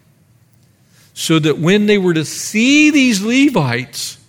So 1.16 1.40
that 1.40 1.58
when 1.58 1.88
they 1.88 1.98
were 1.98 2.14
to 2.14 2.26
see 2.26 2.92
these 2.92 3.24
Levites, 3.24 4.20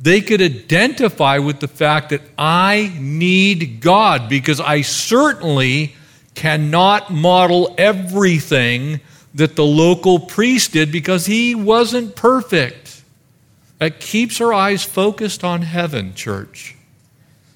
they 0.00 0.20
could 0.20 0.40
identify 0.40 1.38
with 1.38 1.60
the 1.60 1.68
fact 1.68 2.10
that 2.10 2.22
I 2.38 2.92
need 2.98 3.80
God 3.80 4.28
because 4.28 4.60
I 4.60 4.82
certainly 4.82 5.94
cannot 6.34 7.12
model 7.12 7.74
everything 7.76 9.00
that 9.34 9.56
the 9.56 9.64
local 9.64 10.20
priest 10.20 10.72
did 10.72 10.92
because 10.92 11.26
he 11.26 11.54
wasn't 11.54 12.14
perfect. 12.14 13.02
That 13.78 14.00
keeps 14.00 14.40
our 14.40 14.52
eyes 14.52 14.84
focused 14.84 15.42
on 15.42 15.62
heaven, 15.62 16.14
church. 16.14 16.76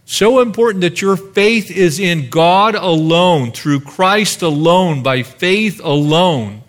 So 0.05 0.41
important 0.41 0.83
that 0.83 1.01
your 1.01 1.17
faith 1.17 1.71
is 1.71 1.99
in 1.99 2.29
God 2.29 2.75
alone, 2.75 3.53
through 3.53 3.81
Christ 3.81 4.43
alone, 4.43 5.03
by 5.03 5.23
faith 5.23 5.81
alone. 5.83 6.62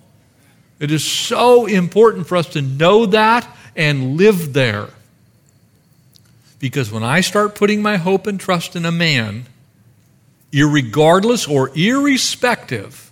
It 0.80 0.92
is 0.92 1.04
so 1.04 1.66
important 1.66 2.28
for 2.28 2.36
us 2.36 2.48
to 2.50 2.62
know 2.62 3.06
that 3.08 3.48
and 3.76 4.18
live 4.18 4.54
there. 4.54 4.90
Because 6.60 6.92
when 6.92 7.04
I 7.04 7.22
start 7.22 7.56
putting 7.56 7.82
my 7.82 7.98
hope 7.98 8.26
and 8.26 8.40
trust 8.40 8.76
in 8.76 8.86
a 8.86 8.92
man, 8.92 9.46
irregardless 10.54 11.50
or 11.50 11.72
irrespective 11.76 13.12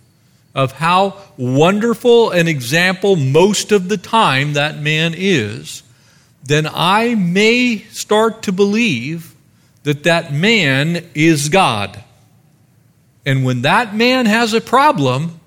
of 0.55 0.73
how 0.73 1.17
wonderful 1.35 2.31
an 2.31 2.47
example 2.47 3.15
most 3.15 3.71
of 3.71 3.89
the 3.89 3.97
time 3.97 4.53
that 4.53 4.77
man 4.79 5.13
is, 5.17 5.83
then 6.43 6.65
I 6.71 7.15
may 7.15 7.79
start 7.89 8.43
to 8.43 8.51
believe 8.51 9.35
that 9.83 10.03
that 10.03 10.33
man 10.33 11.09
is 11.13 11.49
God. 11.49 12.03
And 13.25 13.43
when 13.43 13.63
that 13.63 13.95
man 13.95 14.27
has 14.27 14.53
a 14.53 14.61
problem, 14.61 15.40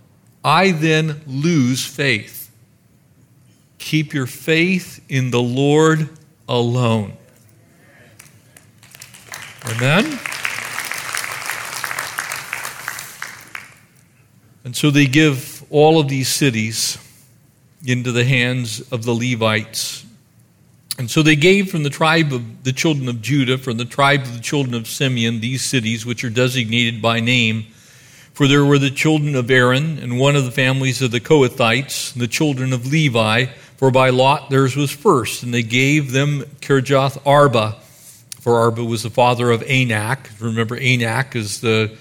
I 0.44 0.72
then 0.72 1.22
lose 1.26 1.87
faith. 1.87 2.50
Keep 3.78 4.12
your 4.12 4.26
faith 4.26 5.02
in 5.09 5.30
the 5.30 5.40
Lord 5.40 6.09
alone. 6.48 7.16
Amen? 9.66 10.18
And 14.64 14.76
so 14.76 14.90
they 14.90 15.07
give 15.07 15.64
all 15.70 15.98
of 15.98 16.09
these 16.09 16.28
cities 16.28 16.98
into 17.87 18.12
the 18.12 18.24
hands 18.24 18.80
of 18.92 19.04
the 19.04 19.12
Levites. 19.12 20.04
And 20.98 21.11
so 21.11 21.22
they 21.22 21.37
gave 21.37 21.70
from 21.70 21.83
the 21.83 21.90
tribe 21.90 22.33
of 22.33 22.64
the 22.64 22.72
children 22.72 23.09
of 23.09 23.20
Judah, 23.20 23.59
from 23.59 23.76
the 23.76 23.85
tribe 23.85 24.22
of 24.22 24.35
the 24.35 24.40
children 24.40 24.74
of 24.74 24.87
Simeon, 24.87 25.40
these 25.40 25.62
cities, 25.62 26.07
which 26.07 26.24
are 26.24 26.30
designated 26.30 27.02
by 27.02 27.20
name. 27.20 27.66
For 28.35 28.49
there 28.49 28.64
were 28.64 28.81
the 28.81 28.90
children 28.90 29.37
of 29.37 29.49
Aaron, 29.49 30.01
and 30.01 30.18
one 30.18 30.35
of 30.35 30.44
the 30.44 30.51
families 30.51 31.01
of 31.01 31.12
the 31.12 31.20
Kohathites, 31.20 32.14
the 32.14 32.27
children 32.27 32.73
of 32.73 32.85
Levi, 32.85 33.47
for 33.77 33.92
by 33.92 34.11
lot 34.11 34.51
theirs 34.51 34.75
was 34.75 34.90
first. 34.90 35.44
And 35.44 35.55
they 35.55 35.62
gave 35.62 36.11
them 36.11 36.40
Kirjath 36.61 37.16
Arba, 37.25 37.77
for 38.40 38.59
Arba 38.59 38.83
was 38.83 39.05
the 39.05 39.11
father 39.11 39.53
of 39.53 39.62
Anak. 39.62 40.31
Remember, 40.40 40.77
Anak 40.77 41.37
is 41.37 41.61
the, 41.61 41.97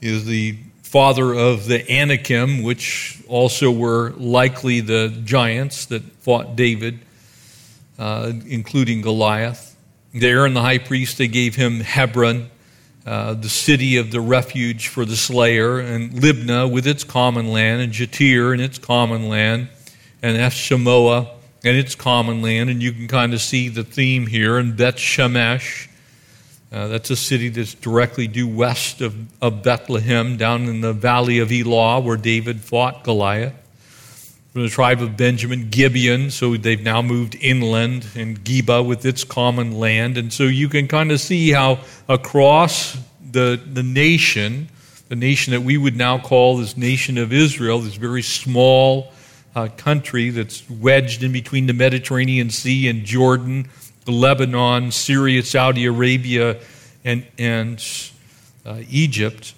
is 0.00 0.24
the 0.24 0.56
father 0.82 1.34
of 1.34 1.66
the 1.66 1.88
Anakim, 1.92 2.62
which 2.62 3.22
also 3.28 3.70
were 3.70 4.12
likely 4.16 4.80
the 4.80 5.14
giants 5.24 5.84
that 5.86 6.02
fought 6.22 6.56
David, 6.56 7.00
uh, 7.98 8.32
including 8.46 9.02
Goliath. 9.02 9.76
There, 10.14 10.46
in 10.46 10.54
the 10.54 10.62
high 10.62 10.78
priest, 10.78 11.18
they 11.18 11.28
gave 11.28 11.54
him 11.54 11.80
Hebron, 11.80 12.50
uh, 13.06 13.34
the 13.34 13.48
city 13.48 13.96
of 13.96 14.10
the 14.10 14.20
refuge 14.20 14.88
for 14.88 15.04
the 15.04 15.16
slayer, 15.16 15.78
and 15.78 16.12
Libnah 16.12 16.70
with 16.70 16.86
its 16.86 17.04
common 17.04 17.48
land, 17.48 17.80
and 17.82 17.92
Jattir 17.92 18.52
and 18.52 18.60
its 18.60 18.78
common 18.78 19.28
land, 19.28 19.68
and 20.22 20.36
Eshtamoa 20.36 21.28
and 21.64 21.76
its 21.76 21.94
common 21.94 22.42
land. 22.42 22.70
And 22.70 22.82
you 22.82 22.92
can 22.92 23.08
kind 23.08 23.34
of 23.34 23.40
see 23.40 23.68
the 23.68 23.84
theme 23.84 24.26
here, 24.26 24.58
and 24.58 24.76
Beth 24.76 24.96
Shemesh 24.96 25.88
uh, 26.72 26.86
that's 26.86 27.10
a 27.10 27.16
city 27.16 27.48
that's 27.48 27.74
directly 27.74 28.28
due 28.28 28.46
west 28.46 29.00
of, 29.00 29.16
of 29.42 29.62
Bethlehem, 29.62 30.36
down 30.36 30.66
in 30.66 30.80
the 30.80 30.92
valley 30.92 31.40
of 31.40 31.50
Elah, 31.50 31.98
where 31.98 32.16
David 32.16 32.60
fought 32.60 33.02
Goliath. 33.02 33.54
From 34.52 34.62
the 34.62 34.68
tribe 34.68 35.00
of 35.00 35.16
Benjamin, 35.16 35.70
Gibeon, 35.70 36.32
so 36.32 36.56
they've 36.56 36.82
now 36.82 37.02
moved 37.02 37.36
inland, 37.40 38.06
and 38.16 38.42
Geba 38.42 38.84
with 38.84 39.06
its 39.06 39.22
common 39.22 39.78
land. 39.78 40.18
And 40.18 40.32
so 40.32 40.42
you 40.42 40.68
can 40.68 40.88
kind 40.88 41.12
of 41.12 41.20
see 41.20 41.52
how 41.52 41.78
across 42.08 42.98
the, 43.30 43.60
the 43.72 43.84
nation, 43.84 44.68
the 45.08 45.14
nation 45.14 45.52
that 45.52 45.60
we 45.60 45.78
would 45.78 45.96
now 45.96 46.18
call 46.18 46.56
this 46.56 46.76
nation 46.76 47.16
of 47.16 47.32
Israel, 47.32 47.78
this 47.78 47.94
very 47.94 48.22
small 48.22 49.12
uh, 49.54 49.68
country 49.76 50.30
that's 50.30 50.68
wedged 50.68 51.22
in 51.22 51.30
between 51.30 51.66
the 51.66 51.72
Mediterranean 51.72 52.50
Sea 52.50 52.88
and 52.88 53.04
Jordan, 53.04 53.68
Lebanon, 54.06 54.90
Syria, 54.90 55.44
Saudi 55.44 55.86
Arabia, 55.86 56.58
and, 57.04 57.24
and 57.38 57.84
uh, 58.66 58.80
Egypt. 58.90 59.54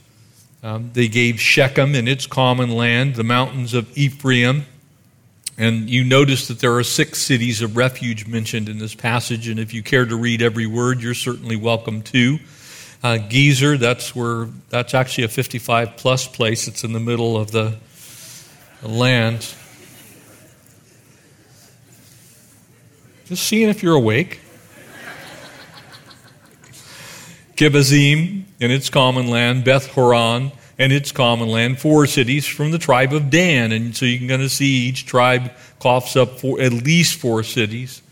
Um, 0.62 0.90
they 0.92 1.08
gave 1.08 1.40
Shechem 1.40 1.94
and 1.94 2.08
its 2.08 2.26
common 2.26 2.70
land, 2.70 3.14
the 3.14 3.24
mountains 3.24 3.72
of 3.72 3.96
Ephraim. 3.96 4.66
And 5.58 5.90
you 5.90 6.02
notice 6.02 6.48
that 6.48 6.60
there 6.60 6.74
are 6.76 6.82
six 6.82 7.20
cities 7.20 7.60
of 7.60 7.76
refuge 7.76 8.26
mentioned 8.26 8.68
in 8.68 8.78
this 8.78 8.94
passage, 8.94 9.48
and 9.48 9.60
if 9.60 9.74
you 9.74 9.82
care 9.82 10.06
to 10.06 10.16
read 10.16 10.40
every 10.40 10.66
word, 10.66 11.02
you're 11.02 11.14
certainly 11.14 11.56
welcome 11.56 12.02
to. 12.02 12.38
Uh, 13.02 13.18
Gezer, 13.18 13.78
that's 13.78 14.14
where 14.14 14.48
that's 14.70 14.94
actually 14.94 15.24
a 15.24 15.28
55 15.28 15.96
plus 15.96 16.26
place. 16.26 16.68
It's 16.68 16.84
in 16.84 16.92
the 16.92 17.00
middle 17.00 17.36
of 17.36 17.50
the, 17.50 17.76
the 18.80 18.88
land. 18.88 19.54
Just 23.26 23.42
seeing 23.44 23.68
if 23.68 23.82
you're 23.82 23.96
awake. 23.96 24.40
Kibzaim 27.56 28.44
in 28.58 28.70
its 28.70 28.88
common 28.88 29.28
land, 29.28 29.64
Beth 29.64 29.88
Horon 29.88 30.52
and 30.78 30.92
its 30.92 31.12
common 31.12 31.48
land, 31.48 31.78
four 31.78 32.06
cities 32.06 32.46
from 32.46 32.70
the 32.70 32.78
tribe 32.78 33.12
of 33.12 33.30
Dan. 33.30 33.72
And 33.72 33.96
so 33.96 34.04
you 34.04 34.18
can 34.18 34.28
kind 34.28 34.42
of 34.42 34.50
see 34.50 34.88
each 34.88 35.06
tribe 35.06 35.52
coughs 35.80 36.16
up 36.16 36.40
four, 36.40 36.60
at 36.60 36.72
least 36.72 37.18
four 37.18 37.42
cities. 37.42 38.02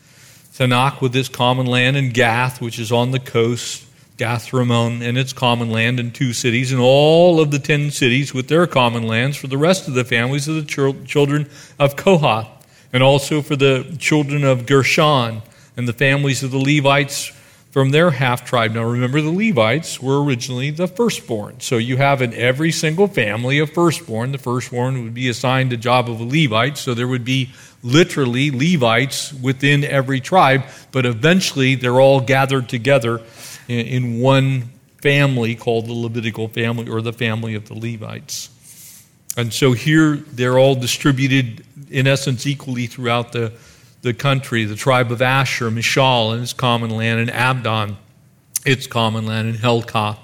Taanach 0.55 1.01
with 1.01 1.17
its 1.17 1.29
common 1.29 1.67
land, 1.67 1.97
and 1.97 2.13
Gath, 2.13 2.61
which 2.61 2.79
is 2.79 2.93
on 2.93 3.13
the 3.13 3.21
coast, 3.21 3.87
Gath 4.19 4.53
Rimmon 4.53 5.01
and 5.01 5.17
its 5.17 5.33
common 5.33 5.71
land, 5.71 5.99
and 5.99 6.15
two 6.15 6.35
cities, 6.35 6.73
and 6.73 6.81
all 6.81 7.41
of 7.41 7.51
the 7.51 7.59
ten 7.59 7.91
cities 7.91 8.35
with 8.35 8.49
their 8.49 8.67
common 8.67 9.07
lands 9.07 9.39
for 9.39 9.47
the 9.47 9.57
rest 9.57 9.89
of 9.89 9.95
the 9.95 10.05
families 10.05 10.47
of 10.47 10.57
the 10.57 11.05
children 11.07 11.49
of 11.79 11.97
Kohath 11.97 12.49
and 12.93 13.03
also 13.03 13.43
for 13.43 13.57
the 13.57 13.97
children 13.99 14.45
of 14.45 14.67
Gershon 14.67 15.43
and 15.77 15.89
the 15.89 15.93
families 15.93 16.43
of 16.43 16.51
the 16.51 16.59
Levites 16.59 17.33
from 17.71 17.91
their 17.91 18.11
half 18.11 18.45
tribe. 18.45 18.73
Now 18.73 18.83
remember, 18.83 19.21
the 19.21 19.31
Levites 19.31 20.01
were 20.01 20.23
originally 20.23 20.71
the 20.71 20.89
firstborn. 20.89 21.61
So 21.61 21.77
you 21.77 21.97
have 21.97 22.21
in 22.21 22.35
every 22.35 22.73
single 22.73 23.07
family 23.07 23.61
a 23.61 23.67
firstborn. 23.67 24.33
The 24.33 24.39
firstborn 24.39 25.05
would 25.05 25.15
be 25.15 25.29
assigned 25.29 25.71
the 25.71 25.77
job 25.77 26.11
of 26.11 26.21
a 26.21 26.25
Levite. 26.25 26.79
So 26.79 26.95
there 26.95 27.07
would 27.07 27.25
be 27.25 27.51
literally 27.83 28.51
Levites 28.51 29.33
within 29.33 29.85
every 29.85 30.21
tribe, 30.21 30.65
but 30.91 31.07
eventually 31.07 31.77
they're 31.77 32.01
all 32.01 32.21
gathered 32.21 32.69
together 32.69 33.23
in 33.69 34.21
one 34.21 34.71
family 35.01 35.55
called 35.55 35.87
the 35.87 35.93
Levitical 35.93 36.49
family 36.49 36.91
or 36.91 37.01
the 37.01 37.13
family 37.13 37.55
of 37.55 37.69
the 37.69 37.75
Levites. 37.75 38.51
And 39.37 39.53
so 39.53 39.73
here 39.73 40.17
they're 40.17 40.59
all 40.59 40.75
distributed, 40.75 41.65
in 41.89 42.09
essence, 42.09 42.47
equally 42.47 42.87
throughout 42.87 43.33
the, 43.33 43.53
the 44.03 44.15
country. 44.15 44.65
The 44.65 44.77
tribe 44.77 45.13
of 45.13 45.23
Asher, 45.23 45.71
Mishal 45.71 46.33
and 46.33 46.43
its 46.43 46.53
common 46.53 46.91
land, 46.91 47.21
and 47.21 47.31
Abdon, 47.31 47.97
its 48.65 48.87
common 48.87 49.27
land, 49.27 49.49
and 49.49 49.59
Helkath, 49.59 50.19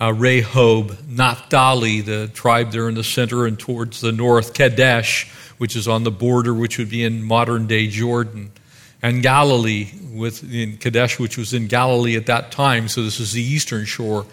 uh, 0.00 0.08
Rehob, 0.08 1.08
Naphtali, 1.08 2.00
the 2.00 2.28
tribe 2.28 2.72
there 2.72 2.88
in 2.88 2.94
the 2.94 3.04
center 3.04 3.46
and 3.46 3.58
towards 3.58 4.00
the 4.00 4.12
north, 4.12 4.54
Kadesh, 4.54 5.30
which 5.58 5.76
is 5.76 5.86
on 5.86 6.04
the 6.04 6.10
border, 6.10 6.54
which 6.54 6.78
would 6.78 6.88
be 6.88 7.04
in 7.04 7.22
modern 7.22 7.66
day 7.66 7.86
Jordan, 7.86 8.50
and 9.02 9.22
Galilee, 9.22 9.88
with 10.12 10.52
in 10.52 10.76
Kadesh, 10.76 11.18
which 11.18 11.36
was 11.36 11.52
in 11.52 11.66
Galilee 11.66 12.16
at 12.16 12.26
that 12.26 12.50
time. 12.50 12.88
So 12.88 13.02
this 13.02 13.20
is 13.20 13.32
the 13.32 13.42
eastern 13.42 13.84
shore 13.84 14.26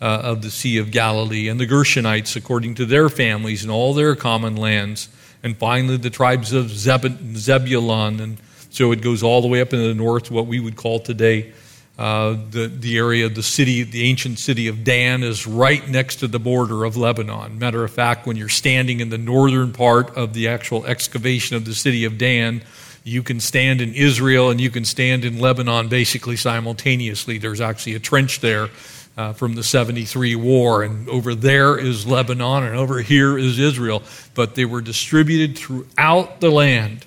uh, 0.00 0.20
of 0.22 0.42
the 0.42 0.50
Sea 0.50 0.78
of 0.78 0.90
Galilee, 0.90 1.48
and 1.48 1.58
the 1.58 1.66
Gershonites, 1.66 2.36
according 2.36 2.74
to 2.76 2.84
their 2.84 3.08
families 3.08 3.62
and 3.62 3.70
all 3.70 3.94
their 3.94 4.14
common 4.14 4.56
lands, 4.56 5.08
and 5.44 5.56
finally 5.56 5.96
the 5.96 6.10
tribes 6.10 6.52
of 6.52 6.70
Zeb- 6.70 7.36
Zebulun, 7.36 8.18
and 8.18 8.38
so 8.70 8.90
it 8.90 9.02
goes 9.02 9.22
all 9.22 9.42
the 9.42 9.46
way 9.46 9.60
up 9.60 9.72
into 9.72 9.86
the 9.86 9.94
north, 9.94 10.30
what 10.30 10.46
we 10.46 10.58
would 10.58 10.74
call 10.74 10.98
today 10.98 11.52
uh, 11.96 12.36
the, 12.50 12.66
the 12.66 12.98
area, 12.98 13.28
the 13.28 13.42
city, 13.42 13.84
the 13.84 14.02
ancient 14.02 14.40
city 14.40 14.66
of 14.66 14.82
Dan 14.82 15.22
is 15.22 15.46
right 15.46 15.88
next 15.88 16.16
to 16.16 16.26
the 16.26 16.40
border 16.40 16.84
of 16.84 16.96
Lebanon. 16.96 17.56
Matter 17.58 17.84
of 17.84 17.92
fact, 17.92 18.26
when 18.26 18.36
you're 18.36 18.48
standing 18.48 18.98
in 18.98 19.10
the 19.10 19.18
northern 19.18 19.72
part 19.72 20.16
of 20.16 20.34
the 20.34 20.48
actual 20.48 20.84
excavation 20.86 21.56
of 21.56 21.64
the 21.64 21.74
city 21.74 22.04
of 22.04 22.18
Dan, 22.18 22.62
you 23.04 23.22
can 23.22 23.38
stand 23.38 23.80
in 23.80 23.94
Israel 23.94 24.50
and 24.50 24.60
you 24.60 24.70
can 24.70 24.84
stand 24.84 25.24
in 25.24 25.38
Lebanon 25.38 25.88
basically 25.88 26.36
simultaneously. 26.36 27.38
There's 27.38 27.60
actually 27.60 27.94
a 27.94 28.00
trench 28.00 28.40
there 28.40 28.70
uh, 29.16 29.32
from 29.32 29.54
the 29.54 29.62
73 29.62 30.34
war, 30.34 30.82
and 30.82 31.08
over 31.08 31.34
there 31.34 31.78
is 31.78 32.06
Lebanon, 32.06 32.64
and 32.64 32.76
over 32.76 33.00
here 33.00 33.38
is 33.38 33.58
Israel. 33.58 34.02
But 34.34 34.54
they 34.54 34.64
were 34.64 34.80
distributed 34.80 35.56
throughout 35.56 36.40
the 36.40 36.50
land. 36.50 37.06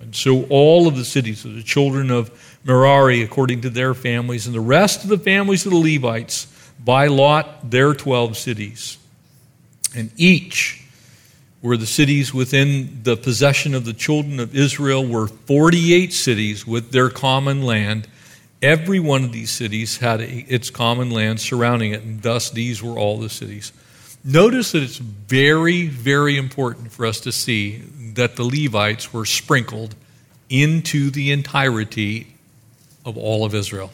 And 0.00 0.14
so 0.14 0.44
all 0.44 0.86
of 0.86 0.96
the 0.96 1.04
cities 1.04 1.44
of 1.44 1.54
the 1.54 1.62
children 1.62 2.10
of 2.10 2.30
Merari 2.64 3.22
according 3.22 3.62
to 3.62 3.70
their 3.70 3.94
families, 3.94 4.46
and 4.46 4.54
the 4.54 4.60
rest 4.60 5.04
of 5.04 5.10
the 5.10 5.18
families 5.18 5.66
of 5.66 5.72
the 5.72 5.78
Levites 5.78 6.46
by 6.82 7.06
lot 7.06 7.70
their 7.70 7.94
12 7.94 8.36
cities. 8.36 8.98
And 9.94 10.10
each 10.16 10.82
were 11.62 11.76
the 11.76 11.86
cities 11.86 12.32
within 12.32 13.00
the 13.02 13.16
possession 13.16 13.74
of 13.74 13.84
the 13.84 13.92
children 13.92 14.40
of 14.40 14.54
Israel 14.54 15.06
were 15.06 15.26
48 15.26 16.12
cities 16.12 16.66
with 16.66 16.92
their 16.92 17.08
common 17.08 17.62
land. 17.62 18.06
Every 18.62 19.00
one 19.00 19.24
of 19.24 19.32
these 19.32 19.50
cities 19.50 19.98
had 19.98 20.20
its 20.20 20.70
common 20.70 21.10
land 21.10 21.40
surrounding 21.40 21.92
it, 21.92 22.02
and 22.02 22.22
thus 22.22 22.50
these 22.50 22.82
were 22.82 22.98
all 22.98 23.18
the 23.18 23.28
cities. 23.28 23.72
Notice 24.24 24.72
that 24.72 24.82
it's 24.82 24.96
very, 24.96 25.86
very 25.86 26.36
important 26.36 26.90
for 26.90 27.06
us 27.06 27.20
to 27.20 27.32
see 27.32 27.78
that 28.14 28.36
the 28.36 28.44
Levites 28.44 29.12
were 29.12 29.26
sprinkled 29.26 29.94
into 30.48 31.10
the 31.10 31.32
entirety 31.32 32.26
of 33.04 33.16
all 33.16 33.44
of 33.44 33.54
Israel. 33.54 33.90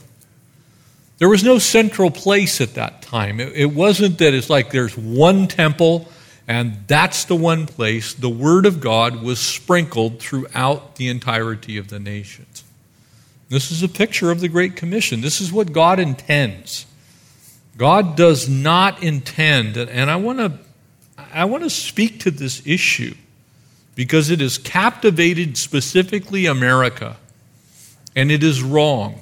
There 1.18 1.29
was 1.29 1.44
no 1.44 1.59
central 1.59 2.11
place 2.11 2.61
at 2.61 2.75
that 2.75 3.03
time. 3.03 3.40
It, 3.40 3.53
it 3.55 3.72
wasn't 3.75 4.18
that 4.18 4.35
it's 4.35 4.51
like 4.51 4.70
there's 4.70 4.96
one 4.96 5.48
temple 5.48 6.09
and 6.48 6.79
that's 6.87 7.25
the 7.27 7.37
one 7.37 7.66
place. 7.66 8.14
The 8.14 8.29
Word 8.29 8.66
of 8.66 8.81
God 8.81 9.22
was 9.22 9.38
sprinkled 9.38 10.18
throughout 10.20 10.96
the 10.96 11.09
entirety 11.09 11.79
of 11.79 11.88
the 11.88 12.01
nations. 12.01 12.62
This 13.52 13.70
is 13.70 13.82
a 13.82 13.88
picture 13.88 14.30
of 14.30 14.40
the 14.40 14.48
Great 14.48 14.76
Commission. 14.76 15.20
This 15.20 15.42
is 15.42 15.52
what 15.52 15.72
God 15.72 16.00
intends. 16.00 16.86
God 17.76 18.16
does 18.16 18.48
not 18.48 19.02
intend, 19.02 19.76
and 19.76 20.10
I 20.10 20.16
want 20.16 20.38
to 20.38 20.58
I 21.34 21.44
want 21.44 21.62
to 21.62 21.68
speak 21.68 22.20
to 22.20 22.30
this 22.30 22.66
issue 22.66 23.14
because 23.94 24.30
it 24.30 24.40
has 24.40 24.56
captivated 24.56 25.58
specifically 25.58 26.46
America 26.46 27.18
and 28.16 28.32
it 28.32 28.42
is 28.42 28.62
wrong. 28.62 29.20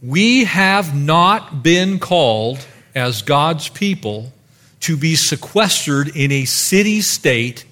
We 0.00 0.44
have 0.44 0.94
not 0.96 1.64
been 1.64 1.98
called 1.98 2.64
as 2.94 3.22
God's 3.22 3.68
people 3.68 4.32
to 4.80 4.96
be 4.96 5.16
sequestered 5.16 6.16
in 6.16 6.30
a 6.30 6.44
city 6.44 7.00
state 7.00 7.64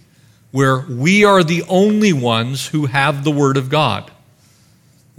where 0.50 0.80
we 0.80 1.24
are 1.24 1.44
the 1.44 1.62
only 1.68 2.12
ones 2.12 2.66
who 2.66 2.86
have 2.86 3.22
the 3.22 3.30
Word 3.30 3.56
of 3.56 3.70
God. 3.70 4.10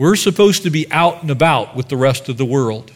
We're 0.04 0.18
supposed 0.18 0.64
to 0.64 0.70
be 0.70 0.92
out 0.92 1.22
and 1.22 1.32
about 1.32 1.78
with 1.78 1.88
the 1.88 1.96
rest 1.96 2.28
of 2.28 2.36
the 2.36 2.44
world. 2.44 2.92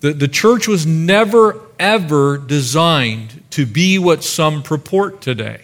The, 0.00 0.12
the 0.12 0.28
church 0.28 0.68
was 0.68 0.84
never, 0.84 1.62
ever 1.78 2.36
designed 2.36 3.42
to 3.52 3.64
be 3.64 3.98
what 3.98 4.22
some 4.22 4.62
purport 4.62 5.22
today 5.22 5.62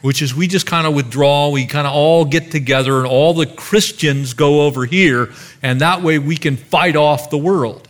which 0.00 0.22
is 0.22 0.34
we 0.34 0.46
just 0.46 0.64
kind 0.64 0.86
of 0.86 0.94
withdraw, 0.94 1.50
we 1.50 1.66
kind 1.66 1.86
of 1.86 1.92
all 1.92 2.24
get 2.24 2.50
together, 2.50 2.96
and 2.96 3.06
all 3.06 3.34
the 3.34 3.44
Christians 3.44 4.32
go 4.32 4.62
over 4.62 4.86
here, 4.86 5.30
and 5.62 5.82
that 5.82 6.00
way 6.00 6.18
we 6.18 6.38
can 6.38 6.56
fight 6.56 6.96
off 6.96 7.28
the 7.28 7.36
world. 7.36 7.86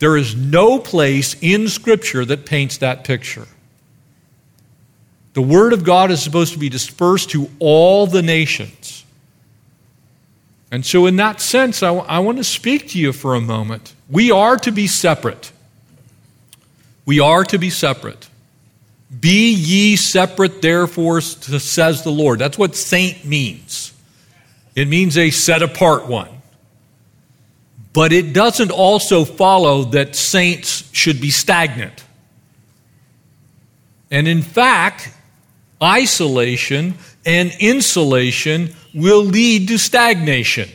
There 0.00 0.18
is 0.18 0.36
no 0.36 0.78
place 0.78 1.34
in 1.40 1.68
Scripture 1.68 2.26
that 2.26 2.44
paints 2.44 2.76
that 2.76 3.04
picture. 3.04 3.48
The 5.32 5.40
Word 5.40 5.72
of 5.72 5.84
God 5.84 6.10
is 6.10 6.22
supposed 6.22 6.52
to 6.52 6.58
be 6.58 6.68
dispersed 6.68 7.30
to 7.30 7.48
all 7.60 8.06
the 8.06 8.20
nations. 8.20 9.05
And 10.70 10.84
so, 10.84 11.06
in 11.06 11.16
that 11.16 11.40
sense, 11.40 11.82
I, 11.82 11.88
w- 11.88 12.06
I 12.06 12.18
want 12.18 12.38
to 12.38 12.44
speak 12.44 12.88
to 12.90 12.98
you 12.98 13.12
for 13.12 13.34
a 13.34 13.40
moment. 13.40 13.94
We 14.10 14.30
are 14.30 14.56
to 14.58 14.72
be 14.72 14.86
separate. 14.86 15.52
We 17.04 17.20
are 17.20 17.44
to 17.44 17.58
be 17.58 17.70
separate. 17.70 18.28
Be 19.20 19.52
ye 19.52 19.96
separate, 19.96 20.60
therefore, 20.60 21.20
says 21.20 22.02
the 22.02 22.10
Lord. 22.10 22.40
That's 22.40 22.58
what 22.58 22.74
saint 22.74 23.24
means. 23.24 23.92
It 24.74 24.88
means 24.88 25.16
a 25.16 25.30
set 25.30 25.62
apart 25.62 26.06
one. 26.08 26.28
But 27.92 28.12
it 28.12 28.32
doesn't 28.32 28.72
also 28.72 29.24
follow 29.24 29.84
that 29.84 30.16
saints 30.16 30.90
should 30.92 31.20
be 31.20 31.30
stagnant. 31.30 32.04
And 34.10 34.28
in 34.28 34.42
fact, 34.42 35.10
isolation 35.82 36.94
and 37.26 37.52
insulation 37.58 38.74
will 38.94 39.22
lead 39.22 39.68
to 39.68 39.78
stagnation. 39.78 40.70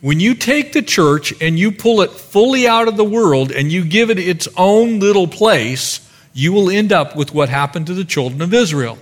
When 0.00 0.18
you 0.18 0.34
take 0.34 0.72
the 0.72 0.82
church 0.82 1.32
and 1.40 1.56
you 1.56 1.70
pull 1.70 2.00
it 2.00 2.10
fully 2.10 2.66
out 2.66 2.88
of 2.88 2.96
the 2.96 3.04
world 3.04 3.52
and 3.52 3.70
you 3.70 3.84
give 3.84 4.10
it 4.10 4.18
its 4.18 4.48
own 4.56 4.98
little 4.98 5.28
place, 5.28 6.00
you 6.32 6.52
will 6.52 6.70
end 6.70 6.92
up 6.92 7.14
with 7.14 7.32
what 7.32 7.48
happened 7.48 7.86
to 7.86 7.94
the 7.94 8.04
children 8.04 8.42
of 8.42 8.52
Israel. 8.52 8.98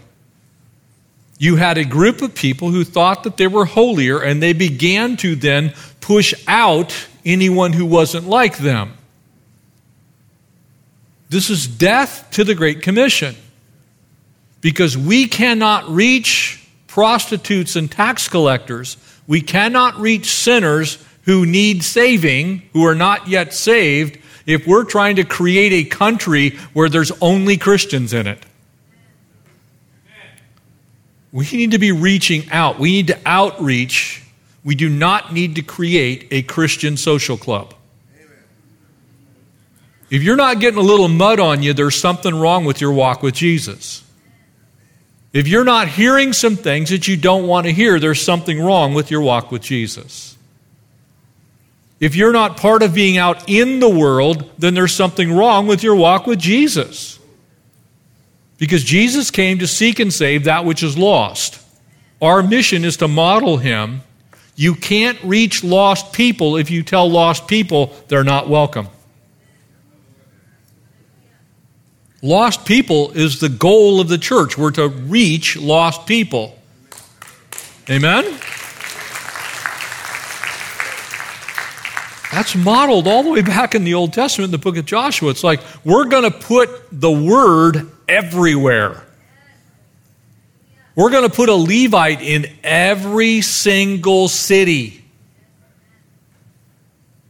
You 1.38 1.57
had 1.57 1.79
a 1.79 1.87
group 1.87 2.20
of 2.20 2.35
people 2.35 2.70
who 2.70 2.85
thought 2.85 3.23
that 3.23 3.38
they 3.38 3.46
were 3.46 3.64
holier, 3.64 4.20
and 4.20 4.42
they 4.42 4.53
began 4.53 5.16
to 5.18 5.35
then 5.35 5.73
push 6.03 6.35
out 6.46 7.07
anyone 7.25 7.73
who 7.73 7.87
wasn't 7.87 8.29
like 8.29 8.59
them. 8.59 8.92
This 11.31 11.49
is 11.49 11.66
death 11.66 12.29
to 12.33 12.44
the 12.44 12.55
Great 12.55 12.83
Commission. 12.83 13.37
Because 14.61 14.96
we 14.96 15.27
cannot 15.27 15.88
reach 15.88 16.66
prostitutes 16.87 17.77
and 17.77 17.90
tax 17.90 18.29
collectors, 18.29 18.96
we 19.27 19.40
cannot 19.40 19.99
reach 19.99 20.27
sinners 20.33 21.03
who 21.23 21.46
need 21.46 21.85
saving, 21.85 22.62
who 22.73 22.85
are 22.85 22.94
not 22.94 23.29
yet 23.29 23.55
saved, 23.55 24.18
if 24.46 24.66
we're 24.66 24.85
trying 24.85 25.16
to 25.16 25.25
create 25.25 25.73
a 25.73 25.88
country 25.88 26.51
where 26.73 26.88
there's 26.88 27.12
only 27.20 27.57
Christians 27.57 28.12
in 28.12 28.27
it. 28.27 28.44
We 31.33 31.49
need 31.53 31.70
to 31.70 31.79
be 31.79 31.92
reaching 31.92 32.51
out. 32.51 32.79
We 32.79 32.90
need 32.90 33.07
to 33.09 33.18
outreach. 33.25 34.25
We 34.64 34.75
do 34.75 34.88
not 34.88 35.33
need 35.33 35.55
to 35.57 35.62
create 35.62 36.27
a 36.33 36.42
Christian 36.42 36.96
social 36.96 37.37
club. 37.37 37.75
If 40.11 40.25
you're 40.25 40.37
not 40.37 40.59
getting 40.59 40.81
a 40.81 40.83
little 40.83 41.07
mud 41.07 41.38
on 41.38 41.62
you, 41.62 41.73
there's 41.73 41.94
something 41.94 42.35
wrong 42.35 42.64
with 42.64 42.81
your 42.81 42.90
walk 42.90 43.23
with 43.23 43.35
Jesus. 43.35 44.03
If 45.32 45.46
you're 45.46 45.64
not 45.64 45.88
hearing 45.88 46.32
some 46.32 46.56
things 46.56 46.90
that 46.90 47.06
you 47.06 47.16
don't 47.16 47.46
want 47.46 47.66
to 47.66 47.72
hear, 47.72 48.00
there's 48.00 48.20
something 48.20 48.60
wrong 48.60 48.94
with 48.94 49.10
your 49.10 49.20
walk 49.20 49.52
with 49.52 49.62
Jesus. 49.62 50.36
If 52.00 52.16
you're 52.16 52.32
not 52.32 52.56
part 52.56 52.82
of 52.82 52.94
being 52.94 53.18
out 53.18 53.48
in 53.48 53.78
the 53.78 53.88
world, 53.88 54.50
then 54.58 54.74
there's 54.74 54.94
something 54.94 55.32
wrong 55.32 55.66
with 55.66 55.82
your 55.82 55.94
walk 55.94 56.26
with 56.26 56.38
Jesus. 56.38 57.18
Because 58.58 58.82
Jesus 58.82 59.30
came 59.30 59.58
to 59.58 59.66
seek 59.66 60.00
and 60.00 60.12
save 60.12 60.44
that 60.44 60.64
which 60.64 60.82
is 60.82 60.98
lost. 60.98 61.60
Our 62.20 62.42
mission 62.42 62.84
is 62.84 62.96
to 62.98 63.08
model 63.08 63.58
him. 63.58 64.00
You 64.56 64.74
can't 64.74 65.18
reach 65.22 65.62
lost 65.62 66.12
people 66.12 66.56
if 66.56 66.70
you 66.70 66.82
tell 66.82 67.08
lost 67.08 67.46
people 67.46 67.94
they're 68.08 68.24
not 68.24 68.48
welcome. 68.48 68.88
Lost 72.22 72.66
people 72.66 73.12
is 73.12 73.40
the 73.40 73.48
goal 73.48 74.00
of 74.00 74.09
the 74.09 74.18
church. 74.18 74.59
We're 74.59 74.72
to 74.72 74.88
reach 74.88 75.56
lost 75.56 76.06
people. 76.06 76.59
Amen? 77.88 78.24
That's 82.33 82.54
modeled 82.54 83.09
all 83.09 83.22
the 83.22 83.30
way 83.30 83.42
back 83.42 83.74
in 83.74 83.85
the 83.85 83.94
Old 83.94 84.12
Testament 84.12 84.48
in 84.48 84.52
the 84.52 84.59
book 84.59 84.76
of 84.76 84.85
Joshua. 84.85 85.30
It's 85.30 85.42
like 85.42 85.61
we're 85.85 86.04
going 86.04 86.22
to 86.22 86.30
put 86.30 86.68
the 86.92 87.11
word 87.11 87.90
everywhere. 88.09 89.04
We're 90.94 91.11
going 91.11 91.28
to 91.28 91.35
put 91.35 91.48
a 91.48 91.54
Levite 91.54 92.20
in 92.20 92.46
every 92.62 93.40
single 93.40 94.28
city. 94.28 94.99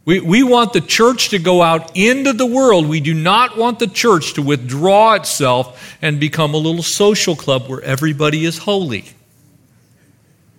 We, 0.03 0.19
we 0.19 0.43
want 0.43 0.73
the 0.73 0.81
church 0.81 1.29
to 1.29 1.39
go 1.39 1.61
out 1.61 1.95
into 1.95 2.33
the 2.33 2.45
world. 2.45 2.87
We 2.87 2.99
do 3.01 3.13
not 3.13 3.57
want 3.57 3.79
the 3.79 3.87
church 3.87 4.33
to 4.33 4.41
withdraw 4.41 5.13
itself 5.13 5.95
and 6.01 6.19
become 6.19 6.53
a 6.53 6.57
little 6.57 6.83
social 6.83 7.35
club 7.35 7.67
where 7.67 7.81
everybody 7.81 8.45
is 8.45 8.57
holy. 8.57 9.05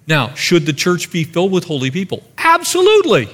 Now, 0.07 0.35
should 0.35 0.67
the 0.67 0.73
church 0.73 1.11
be 1.11 1.25
filled 1.25 1.53
with 1.53 1.65
holy 1.65 1.91
people? 1.91 2.23
Absolutely. 2.39 3.29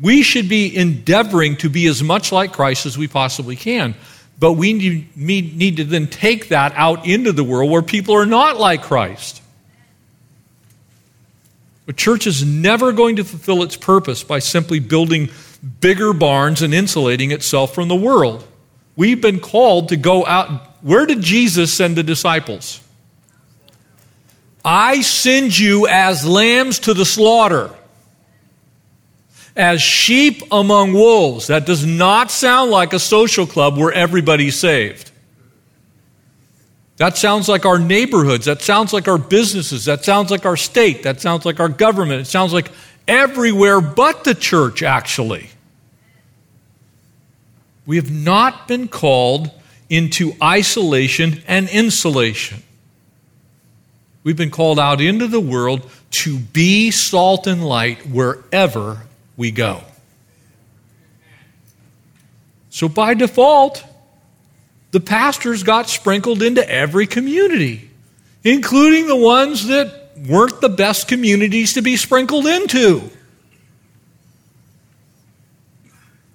We 0.00 0.22
should 0.22 0.48
be 0.48 0.76
endeavoring 0.76 1.56
to 1.58 1.70
be 1.70 1.86
as 1.86 2.02
much 2.02 2.32
like 2.32 2.52
Christ 2.52 2.84
as 2.84 2.98
we 2.98 3.08
possibly 3.08 3.56
can. 3.56 3.94
But 4.38 4.54
we 4.54 4.72
need, 4.72 5.16
need 5.16 5.76
to 5.76 5.84
then 5.84 6.08
take 6.08 6.48
that 6.48 6.72
out 6.74 7.06
into 7.06 7.32
the 7.32 7.44
world 7.44 7.70
where 7.70 7.82
people 7.82 8.14
are 8.14 8.26
not 8.26 8.58
like 8.58 8.82
Christ. 8.82 9.40
The 11.86 11.92
church 11.92 12.26
is 12.26 12.44
never 12.44 12.92
going 12.92 13.16
to 13.16 13.24
fulfill 13.24 13.62
its 13.62 13.76
purpose 13.76 14.24
by 14.24 14.38
simply 14.38 14.80
building 14.80 15.28
bigger 15.80 16.12
barns 16.12 16.62
and 16.62 16.72
insulating 16.72 17.30
itself 17.30 17.74
from 17.74 17.88
the 17.88 17.96
world. 17.96 18.46
We've 18.96 19.20
been 19.20 19.40
called 19.40 19.90
to 19.90 19.96
go 19.96 20.24
out. 20.24 20.82
Where 20.82 21.06
did 21.06 21.20
Jesus 21.20 21.72
send 21.72 21.96
the 21.96 22.02
disciples? 22.02 22.80
I 24.64 25.02
send 25.02 25.58
you 25.58 25.86
as 25.86 26.26
lambs 26.26 26.78
to 26.80 26.94
the 26.94 27.04
slaughter 27.04 27.70
as 29.56 29.82
sheep 29.82 30.42
among 30.50 30.94
wolves. 30.94 31.48
That 31.48 31.66
does 31.66 31.84
not 31.84 32.30
sound 32.30 32.70
like 32.70 32.92
a 32.92 32.98
social 32.98 33.46
club 33.46 33.76
where 33.76 33.92
everybody's 33.92 34.58
saved. 34.58 35.10
That 36.96 37.16
sounds 37.16 37.48
like 37.48 37.66
our 37.66 37.78
neighborhoods. 37.78 38.44
That 38.44 38.62
sounds 38.62 38.92
like 38.92 39.08
our 39.08 39.18
businesses. 39.18 39.86
That 39.86 40.04
sounds 40.04 40.30
like 40.30 40.46
our 40.46 40.56
state. 40.56 41.02
That 41.02 41.20
sounds 41.20 41.44
like 41.44 41.58
our 41.58 41.68
government. 41.68 42.20
It 42.20 42.26
sounds 42.26 42.52
like 42.52 42.70
everywhere 43.08 43.80
but 43.80 44.24
the 44.24 44.34
church, 44.34 44.82
actually. 44.82 45.50
We 47.86 47.96
have 47.96 48.10
not 48.10 48.68
been 48.68 48.88
called 48.88 49.50
into 49.90 50.32
isolation 50.42 51.42
and 51.46 51.68
insulation. 51.68 52.62
We've 54.22 54.36
been 54.36 54.50
called 54.50 54.78
out 54.78 55.00
into 55.00 55.26
the 55.26 55.40
world 55.40 55.90
to 56.12 56.38
be 56.38 56.90
salt 56.90 57.46
and 57.46 57.66
light 57.66 58.06
wherever 58.06 59.02
we 59.36 59.50
go. 59.50 59.82
So 62.70 62.88
by 62.88 63.14
default, 63.14 63.84
the 64.94 65.00
pastors 65.00 65.64
got 65.64 65.88
sprinkled 65.88 66.40
into 66.40 66.66
every 66.70 67.04
community, 67.04 67.90
including 68.44 69.08
the 69.08 69.16
ones 69.16 69.66
that 69.66 70.12
weren't 70.28 70.60
the 70.60 70.68
best 70.68 71.08
communities 71.08 71.72
to 71.72 71.82
be 71.82 71.96
sprinkled 71.96 72.46
into. 72.46 73.10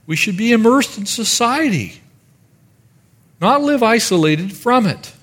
We 0.06 0.18
should 0.18 0.36
be 0.36 0.52
immersed 0.52 0.98
in 0.98 1.06
society, 1.06 2.02
not 3.40 3.62
live 3.62 3.82
isolated 3.82 4.52
from 4.52 4.86
it. 4.86 5.14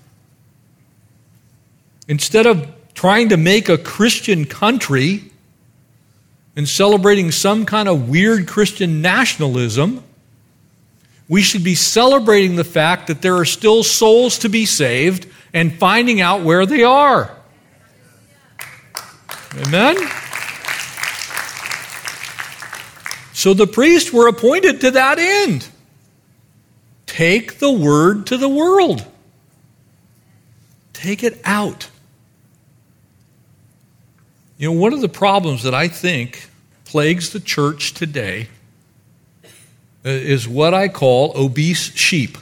Instead 2.08 2.46
of 2.46 2.66
trying 2.94 3.28
to 3.28 3.36
make 3.36 3.68
a 3.68 3.76
Christian 3.76 4.46
country, 4.46 5.30
and 6.56 6.66
celebrating 6.66 7.30
some 7.30 7.66
kind 7.66 7.86
of 7.86 8.08
weird 8.08 8.48
Christian 8.48 9.02
nationalism. 9.02 10.02
We 11.28 11.42
should 11.42 11.64
be 11.64 11.74
celebrating 11.74 12.56
the 12.56 12.64
fact 12.64 13.08
that 13.08 13.20
there 13.20 13.36
are 13.36 13.44
still 13.44 13.82
souls 13.82 14.38
to 14.38 14.48
be 14.48 14.64
saved 14.64 15.26
and 15.52 15.76
finding 15.76 16.20
out 16.20 16.42
where 16.42 16.66
they 16.66 16.82
are. 16.82 17.36
Amen? 19.56 19.96
So 23.32 23.54
the 23.54 23.66
priests 23.66 24.12
were 24.12 24.28
appointed 24.28 24.80
to 24.82 24.92
that 24.92 25.18
end. 25.18 25.68
Take 27.06 27.58
the 27.58 27.70
word 27.70 28.26
to 28.26 28.36
the 28.36 28.48
world, 28.48 29.04
take 30.92 31.22
it 31.22 31.40
out. 31.44 31.88
You 34.58 34.72
know, 34.72 34.78
one 34.78 34.92
of 34.92 35.00
the 35.00 35.08
problems 35.08 35.62
that 35.64 35.74
I 35.74 35.88
think 35.88 36.48
plagues 36.84 37.30
the 37.30 37.40
church 37.40 37.92
today 37.92 38.48
Uh, 40.06 40.10
is 40.10 40.46
what 40.46 40.72
I 40.72 40.86
call 40.86 41.32
obese 41.36 41.92
sheep. 41.96 42.38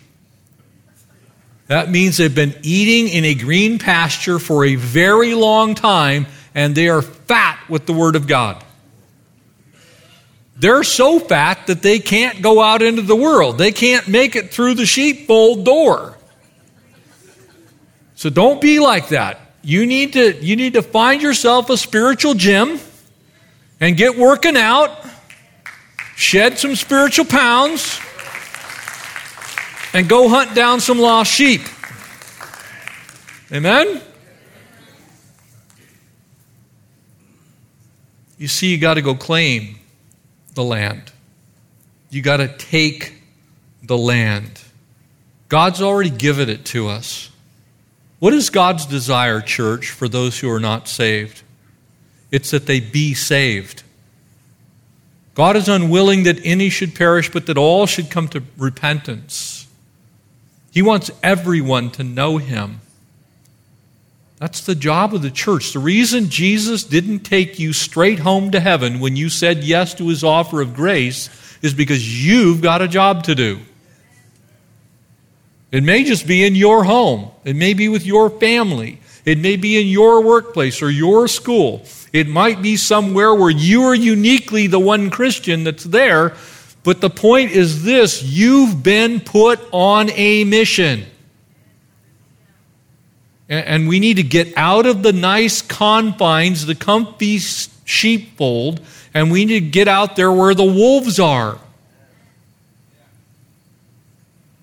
That 1.68 1.90
means 1.90 2.18
they've 2.18 2.34
been 2.34 2.54
eating 2.62 3.08
in 3.08 3.24
a 3.24 3.34
green 3.34 3.78
pasture 3.78 4.38
for 4.38 4.66
a 4.66 4.74
very 4.74 5.32
long 5.32 5.74
time 5.74 6.26
and 6.54 6.74
they 6.74 6.90
are 6.90 7.00
fat 7.00 7.58
with 7.70 7.86
the 7.86 7.94
Word 7.94 8.16
of 8.16 8.26
God. 8.26 8.62
They're 10.56 10.84
so 10.84 11.18
fat 11.18 11.66
that 11.68 11.80
they 11.80 12.00
can't 12.00 12.42
go 12.42 12.60
out 12.60 12.82
into 12.82 13.00
the 13.00 13.16
world. 13.16 13.56
They 13.56 13.72
can't 13.72 14.06
make 14.08 14.36
it 14.36 14.50
through 14.52 14.74
the 14.74 14.84
sheepfold 14.84 15.64
door. 15.64 16.18
So 18.14 18.28
don't 18.28 18.60
be 18.60 18.78
like 18.78 19.08
that. 19.08 19.40
You 19.62 19.86
need 19.86 20.12
to, 20.12 20.36
you 20.44 20.56
need 20.56 20.74
to 20.74 20.82
find 20.82 21.22
yourself 21.22 21.70
a 21.70 21.78
spiritual 21.78 22.34
gym 22.34 22.78
and 23.80 23.96
get 23.96 24.18
working 24.18 24.56
out, 24.58 25.03
shed 26.16 26.58
some 26.58 26.74
spiritual 26.74 27.24
pounds, 27.24 28.00
and 29.92 30.08
go 30.08 30.28
hunt 30.28 30.54
down 30.54 30.80
some 30.80 30.98
lost 30.98 31.32
sheep. 31.32 31.62
Amen? 33.52 34.02
You 38.36 38.48
see, 38.48 38.66
you 38.72 38.78
got 38.78 38.94
to 38.94 39.02
go 39.02 39.14
claim 39.14 39.78
the 40.54 40.64
land. 40.64 41.12
You 42.10 42.20
got 42.22 42.38
to 42.38 42.48
take 42.48 43.14
the 43.82 43.96
land. 43.96 44.60
God's 45.48 45.80
already 45.80 46.10
given 46.10 46.48
it 46.48 46.64
to 46.66 46.88
us. 46.88 47.30
What 48.18 48.34
is 48.34 48.50
God's 48.50 48.86
desire, 48.86 49.40
church, 49.40 49.90
for 49.90 50.08
those 50.08 50.40
who 50.40 50.50
are 50.50 50.58
not 50.58 50.88
saved? 50.88 51.42
It's 52.32 52.50
that 52.50 52.66
they 52.66 52.80
be 52.80 53.14
saved. 53.14 53.83
God 55.34 55.56
is 55.56 55.68
unwilling 55.68 56.22
that 56.22 56.40
any 56.44 56.70
should 56.70 56.94
perish, 56.94 57.30
but 57.30 57.46
that 57.46 57.58
all 57.58 57.86
should 57.86 58.08
come 58.08 58.28
to 58.28 58.42
repentance. 58.56 59.66
He 60.70 60.80
wants 60.80 61.10
everyone 61.22 61.90
to 61.92 62.04
know 62.04 62.38
Him. 62.38 62.80
That's 64.38 64.64
the 64.64 64.74
job 64.74 65.14
of 65.14 65.22
the 65.22 65.30
church. 65.30 65.72
The 65.72 65.78
reason 65.78 66.28
Jesus 66.28 66.84
didn't 66.84 67.20
take 67.20 67.58
you 67.58 67.72
straight 67.72 68.20
home 68.20 68.50
to 68.50 68.60
heaven 68.60 69.00
when 69.00 69.16
you 69.16 69.28
said 69.28 69.64
yes 69.64 69.94
to 69.94 70.08
His 70.08 70.22
offer 70.22 70.60
of 70.60 70.74
grace 70.74 71.30
is 71.62 71.74
because 71.74 72.26
you've 72.26 72.60
got 72.60 72.82
a 72.82 72.88
job 72.88 73.24
to 73.24 73.34
do. 73.34 73.60
It 75.72 75.82
may 75.82 76.04
just 76.04 76.26
be 76.26 76.44
in 76.44 76.54
your 76.54 76.84
home, 76.84 77.30
it 77.44 77.56
may 77.56 77.74
be 77.74 77.88
with 77.88 78.06
your 78.06 78.30
family, 78.30 79.00
it 79.24 79.38
may 79.38 79.56
be 79.56 79.80
in 79.80 79.88
your 79.88 80.22
workplace 80.22 80.82
or 80.82 80.90
your 80.90 81.26
school. 81.26 81.84
It 82.14 82.28
might 82.28 82.62
be 82.62 82.76
somewhere 82.76 83.34
where 83.34 83.50
you 83.50 83.82
are 83.82 83.94
uniquely 83.94 84.68
the 84.68 84.78
one 84.78 85.10
Christian 85.10 85.64
that's 85.64 85.82
there. 85.82 86.34
But 86.84 87.00
the 87.00 87.10
point 87.10 87.50
is 87.50 87.82
this 87.82 88.22
you've 88.22 88.84
been 88.84 89.18
put 89.18 89.58
on 89.72 90.10
a 90.10 90.44
mission. 90.44 91.06
And 93.48 93.88
we 93.88 93.98
need 93.98 94.14
to 94.18 94.22
get 94.22 94.56
out 94.56 94.86
of 94.86 95.02
the 95.02 95.12
nice 95.12 95.60
confines, 95.60 96.66
the 96.66 96.76
comfy 96.76 97.38
sheepfold, 97.38 98.80
and 99.12 99.32
we 99.32 99.44
need 99.44 99.60
to 99.60 99.68
get 99.68 99.88
out 99.88 100.14
there 100.14 100.30
where 100.30 100.54
the 100.54 100.64
wolves 100.64 101.18
are. 101.18 101.58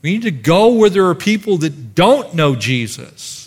We 0.01 0.13
need 0.13 0.23
to 0.23 0.31
go 0.31 0.69
where 0.69 0.89
there 0.89 1.05
are 1.07 1.15
people 1.15 1.57
that 1.57 1.95
don't 1.95 2.33
know 2.33 2.55
Jesus. 2.55 3.40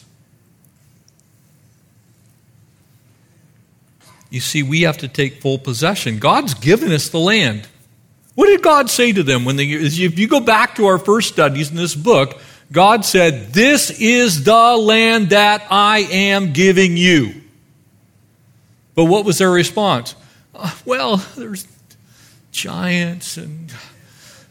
You 4.35 4.41
see, 4.41 4.62
we 4.62 4.82
have 4.82 4.99
to 4.99 5.09
take 5.09 5.41
full 5.41 5.59
possession. 5.59 6.18
God's 6.18 6.55
given 6.55 6.93
us 6.93 7.09
the 7.09 7.20
land. 7.20 7.68
What 8.35 8.47
did 8.47 8.62
God 8.62 8.91
say 8.91 9.12
to 9.12 9.22
them 9.22 9.45
when 9.45 9.57
they, 9.57 9.64
if 9.64 10.18
you 10.18 10.26
go 10.26 10.41
back 10.41 10.74
to 10.74 10.87
our 10.87 10.99
first 10.99 11.28
studies 11.28 11.70
in 11.70 11.76
this 11.76 11.95
book, 11.95 12.41
God 12.72 13.05
said, 13.05 13.53
This 13.53 13.91
is 14.01 14.43
the 14.43 14.76
land 14.76 15.30
that 15.30 15.64
I 15.70 16.01
am 16.01 16.53
giving 16.53 16.97
you. 16.97 17.43
But 18.97 19.05
what 19.05 19.24
was 19.24 19.39
their 19.39 19.51
response? 19.51 20.16
Uh, 20.55 20.74
well, 20.85 21.18
there's 21.37 21.68
giants 22.51 23.37
and 23.37 23.72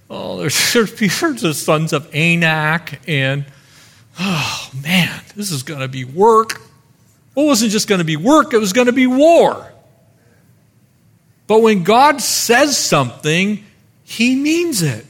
Oh, 0.10 0.38
there's, 0.38 0.74
there's 0.74 1.42
the 1.42 1.54
sons 1.54 1.92
of 1.92 2.14
Anak, 2.14 3.02
and 3.08 3.46
oh 4.20 4.70
man, 4.82 5.22
this 5.36 5.52
is 5.52 5.64
going 5.64 5.80
to 5.80 5.88
be 5.88 6.06
work. 6.06 6.62
Well, 7.34 7.46
it 7.46 7.50
wasn't 7.50 7.72
just 7.72 7.88
going 7.88 8.00
to 8.00 8.06
be 8.06 8.16
work, 8.16 8.54
it 8.54 8.60
was 8.60 8.74
going 8.74 8.88
to 8.88 8.94
be 8.94 9.08
war. 9.08 9.73
But 11.54 11.62
when 11.62 11.84
God 11.84 12.20
says 12.20 12.76
something, 12.76 13.64
He 14.04 14.36
means 14.36 14.82
it. 14.82 15.06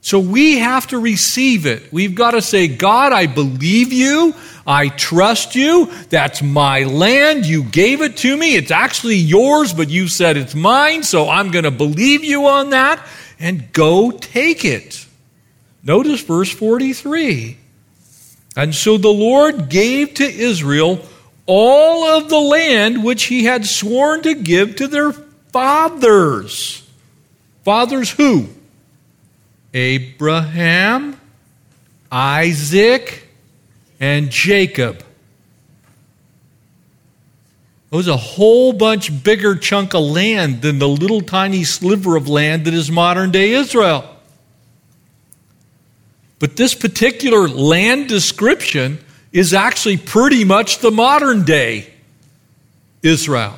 So 0.00 0.18
we 0.18 0.58
have 0.58 0.88
to 0.88 0.98
receive 0.98 1.66
it. 1.66 1.92
We've 1.92 2.16
got 2.16 2.32
to 2.32 2.42
say, 2.42 2.66
God, 2.66 3.12
I 3.12 3.26
believe 3.26 3.92
you. 3.92 4.34
I 4.66 4.88
trust 4.88 5.54
you. 5.54 5.86
That's 6.08 6.42
my 6.42 6.82
land. 6.82 7.46
You 7.46 7.62
gave 7.62 8.02
it 8.02 8.16
to 8.16 8.36
me. 8.36 8.56
It's 8.56 8.72
actually 8.72 9.18
yours, 9.18 9.72
but 9.72 9.88
you 9.88 10.08
said 10.08 10.36
it's 10.36 10.56
mine, 10.56 11.04
so 11.04 11.28
I'm 11.28 11.52
going 11.52 11.62
to 11.62 11.70
believe 11.70 12.24
you 12.24 12.48
on 12.48 12.70
that 12.70 13.06
and 13.38 13.72
go 13.72 14.10
take 14.10 14.64
it. 14.64 15.06
Notice 15.84 16.22
verse 16.22 16.50
43. 16.50 17.56
And 18.56 18.74
so 18.74 18.98
the 18.98 19.10
Lord 19.10 19.68
gave 19.68 20.14
to 20.14 20.24
Israel 20.24 21.06
all 21.52 22.04
of 22.04 22.28
the 22.28 22.38
land 22.38 23.02
which 23.02 23.24
he 23.24 23.42
had 23.42 23.66
sworn 23.66 24.22
to 24.22 24.34
give 24.34 24.76
to 24.76 24.86
their 24.86 25.10
fathers. 25.10 26.88
Fathers 27.64 28.08
who? 28.08 28.46
Abraham, 29.74 31.20
Isaac, 32.12 33.26
and 33.98 34.30
Jacob. 34.30 35.04
It 37.90 37.96
was 37.96 38.06
a 38.06 38.16
whole 38.16 38.72
bunch 38.72 39.24
bigger 39.24 39.56
chunk 39.56 39.92
of 39.92 40.02
land 40.02 40.62
than 40.62 40.78
the 40.78 40.86
little 40.86 41.20
tiny 41.20 41.64
sliver 41.64 42.14
of 42.14 42.28
land 42.28 42.66
that 42.66 42.74
is 42.74 42.92
modern 42.92 43.32
day 43.32 43.50
Israel. 43.50 44.08
But 46.38 46.56
this 46.56 46.76
particular 46.76 47.48
land 47.48 48.08
description 48.08 49.04
is 49.32 49.54
actually 49.54 49.96
pretty 49.96 50.44
much 50.44 50.78
the 50.78 50.90
modern 50.90 51.44
day 51.44 51.92
Israel. 53.02 53.56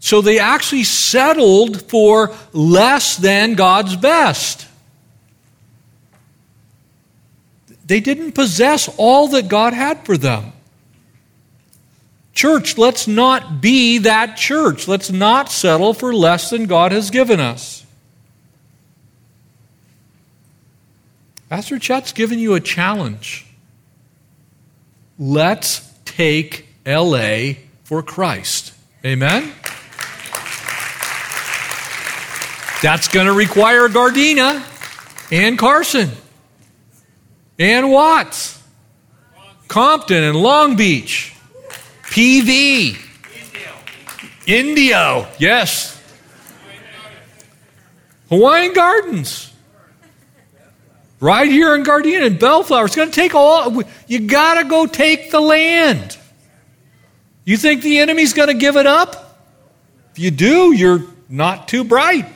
So 0.00 0.20
they 0.20 0.38
actually 0.38 0.84
settled 0.84 1.82
for 1.82 2.34
less 2.52 3.16
than 3.16 3.54
God's 3.54 3.96
best. 3.96 4.66
They 7.86 8.00
didn't 8.00 8.32
possess 8.32 8.88
all 8.98 9.28
that 9.28 9.48
God 9.48 9.72
had 9.72 10.04
for 10.04 10.16
them. 10.16 10.52
Church, 12.32 12.76
let's 12.76 13.08
not 13.08 13.60
be 13.60 13.98
that 13.98 14.36
church. 14.36 14.86
Let's 14.86 15.10
not 15.10 15.50
settle 15.50 15.94
for 15.94 16.14
less 16.14 16.50
than 16.50 16.66
God 16.66 16.92
has 16.92 17.10
given 17.10 17.40
us. 17.40 17.84
Pastor 21.48 21.78
Chet's 21.78 22.12
given 22.12 22.38
you 22.38 22.54
a 22.54 22.60
challenge. 22.60 23.45
Let's 25.18 25.88
take 26.04 26.66
LA 26.86 27.54
for 27.84 28.02
Christ. 28.02 28.72
Amen? 29.04 29.52
That's 32.82 33.08
going 33.08 33.26
to 33.26 33.32
require 33.32 33.88
Gardena 33.88 34.62
and 35.32 35.58
Carson 35.58 36.10
and 37.58 37.90
Watts, 37.90 38.62
Compton 39.68 40.22
and 40.22 40.36
Long 40.36 40.76
Beach, 40.76 41.34
PV, 42.02 42.96
Indio, 44.46 45.26
yes, 45.38 46.00
Hawaiian 48.28 48.74
Gardens, 48.74 49.45
right 51.20 51.50
here 51.50 51.74
in 51.74 51.84
Gardena 51.84 52.26
and 52.26 52.38
Bellflower. 52.38 52.86
It's 52.86 52.96
going 52.96 53.10
to 53.10 53.14
take 53.14 53.34
all. 53.34 53.82
You 54.06 54.20
got 54.20 54.62
to 54.62 54.68
go 54.68 54.86
take 54.86 55.30
the 55.30 55.40
land. 55.40 56.16
You 57.44 57.56
think 57.56 57.82
the 57.82 57.98
enemy's 57.98 58.32
going 58.32 58.48
to 58.48 58.54
give 58.54 58.76
it 58.76 58.86
up? 58.86 59.38
If 60.12 60.18
you 60.18 60.30
do, 60.30 60.72
you're 60.74 61.04
not 61.28 61.68
too 61.68 61.84
bright. 61.84 62.26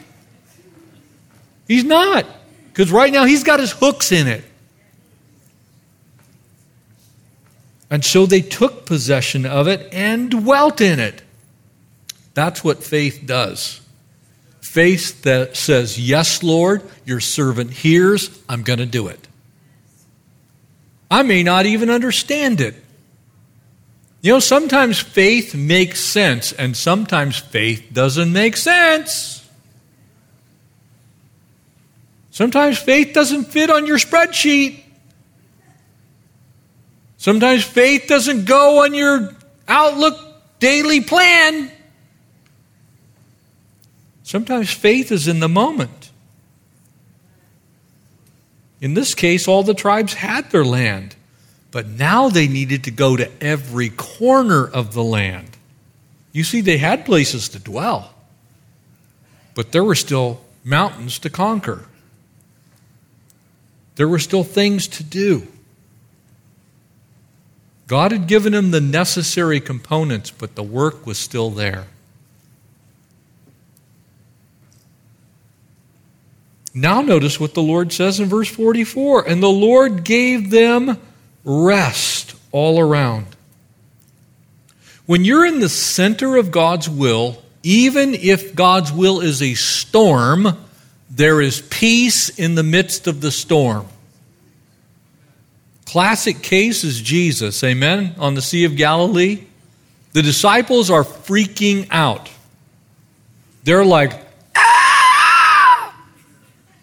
He's 1.67 1.85
not. 1.85 2.27
Because 2.69 2.93
right 2.93 3.13
now 3.13 3.25
he's 3.25 3.45
got 3.45 3.61
his 3.61 3.73
hooks 3.73 4.13
in 4.13 4.27
it. 4.27 4.45
And 7.91 8.05
so 8.05 8.25
they 8.25 8.41
took 8.41 8.87
possession 8.87 9.45
of 9.45 9.67
it 9.67 9.93
and 9.93 10.31
dwelt 10.31 10.81
in 10.81 11.01
it. 11.01 11.23
That's 12.35 12.63
what 12.63 12.85
faith 12.85 13.23
does. 13.27 13.81
Faith 14.71 15.23
that 15.23 15.57
says, 15.57 15.99
Yes, 15.99 16.45
Lord, 16.45 16.89
your 17.05 17.19
servant 17.19 17.73
hears, 17.73 18.31
I'm 18.49 18.63
going 18.63 18.79
to 18.79 18.87
do 18.87 19.09
it. 19.09 19.27
I 21.11 21.25
may 21.25 21.43
not 21.43 21.67
even 21.67 21.91
understand 21.91 22.61
it. 22.61 22.77
You 24.21 24.35
know, 24.35 24.39
sometimes 24.39 25.01
faith 25.01 25.57
makes 25.57 25.99
sense, 25.99 26.53
and 26.53 26.77
sometimes 26.77 27.37
faith 27.37 27.89
doesn't 27.93 28.33
make 28.33 28.57
sense. 28.57 29.45
Sometimes 32.31 32.79
faith 32.79 33.13
doesn't 33.13 33.47
fit 33.47 33.71
on 33.71 33.89
your 33.89 33.99
spreadsheet. 33.99 34.85
Sometimes 37.17 37.65
faith 37.65 38.05
doesn't 38.07 38.45
go 38.45 38.85
on 38.85 38.95
your 38.95 39.35
Outlook 39.67 40.17
daily 40.61 41.01
plan. 41.01 41.73
Sometimes 44.31 44.71
faith 44.73 45.11
is 45.11 45.27
in 45.27 45.41
the 45.41 45.49
moment. 45.49 46.13
In 48.81 48.95
this 48.95 49.13
case, 49.13 49.49
all 49.49 49.65
the 49.65 49.75
tribes 49.75 50.15
had 50.15 50.53
their 50.53 50.65
land, 50.65 51.17
but 51.73 51.89
now 51.89 52.29
they 52.29 52.47
needed 52.47 52.85
to 52.85 52.93
go 52.93 53.17
to 53.17 53.29
every 53.43 53.89
corner 53.89 54.65
of 54.65 54.95
the 54.95 55.03
land. 55.03 55.57
You 56.31 56.45
see, 56.45 56.61
they 56.61 56.79
had 56.79 57.05
places 57.05 57.49
to 57.49 57.59
dwell, 57.59 58.15
but 59.57 59.73
there 59.73 59.83
were 59.83 59.97
still 59.97 60.41
mountains 60.63 61.19
to 61.19 61.29
conquer. 61.29 61.87
There 63.97 64.07
were 64.07 64.21
still 64.21 64.45
things 64.45 64.87
to 64.87 65.03
do. 65.03 65.49
God 67.89 68.13
had 68.13 68.29
given 68.29 68.53
them 68.53 68.71
the 68.71 68.81
necessary 68.81 69.59
components, 69.59 70.31
but 70.31 70.55
the 70.55 70.63
work 70.63 71.05
was 71.05 71.19
still 71.19 71.51
there. 71.51 71.89
Now, 76.73 77.03
notice 77.03 77.41
what 77.41 77.55
the 77.55 77.63
Lord 77.63 77.93
says 77.93 78.21
in 78.21 78.29
verse 78.29 78.49
44 78.49 79.29
And 79.29 79.43
the 79.43 79.49
Lord 79.49 80.05
gave 80.05 80.51
them 80.51 80.99
rest 81.45 82.35
all 82.53 82.79
around. 82.79 83.27
When 85.07 85.25
you're 85.25 85.45
in 85.45 85.61
the 85.61 85.69
center 85.69 86.37
of 86.37 86.51
God's 86.53 86.89
will, 86.89 87.43
even 87.63 88.15
if 88.15 88.55
God's 88.55 88.93
will 88.93 89.21
is 89.21 89.43
a 89.43 89.55
storm, 89.55 90.57
there 91.11 91.41
is 91.41 91.61
peace 91.61 92.29
in 92.29 92.55
the 92.55 92.63
midst 92.63 93.09
of 93.09 93.21
the 93.21 93.33
storm. 93.33 93.87
Classic 95.87 96.41
case 96.41 96.85
is 96.85 97.01
Jesus, 97.01 97.65
amen, 97.65 98.15
on 98.19 98.35
the 98.35 98.43
Sea 98.43 98.65
of 98.65 98.77
Galilee. 98.77 99.45
The 100.13 100.23
disciples 100.23 100.89
are 100.89 101.03
freaking 101.03 101.89
out. 101.91 102.31
They're 103.65 103.85
like! 103.85 104.30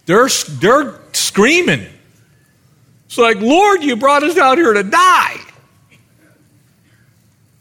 They're, 0.08 0.30
they're 0.50 1.00
screaming. 1.14 1.86
It's 3.06 3.18
like, 3.18 3.40
Lord, 3.40 3.84
you 3.84 3.96
brought 3.98 4.24
us 4.24 4.38
out 4.38 4.58
here 4.58 4.74
to 4.74 4.84
die. 4.84 5.38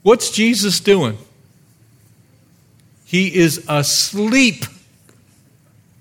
What's 0.03 0.30
Jesus 0.30 0.80
doing? 0.80 1.18
He 3.05 3.34
is 3.34 3.64
asleep 3.68 4.64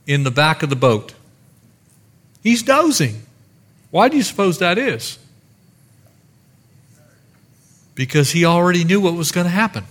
in 0.05 0.23
the 0.23 0.31
back 0.31 0.61
of 0.63 0.69
the 0.69 0.75
boat. 0.75 1.13
He's 2.43 2.61
dozing. 2.61 3.23
Why 3.89 4.07
do 4.07 4.17
you 4.17 4.23
suppose 4.23 4.59
that 4.59 4.77
is? 4.77 5.17
Because 7.95 8.31
he 8.31 8.45
already 8.45 8.83
knew 8.83 9.01
what 9.01 9.15
was 9.15 9.31
going 9.31 9.45
to 9.45 9.51
happen. 9.51 9.85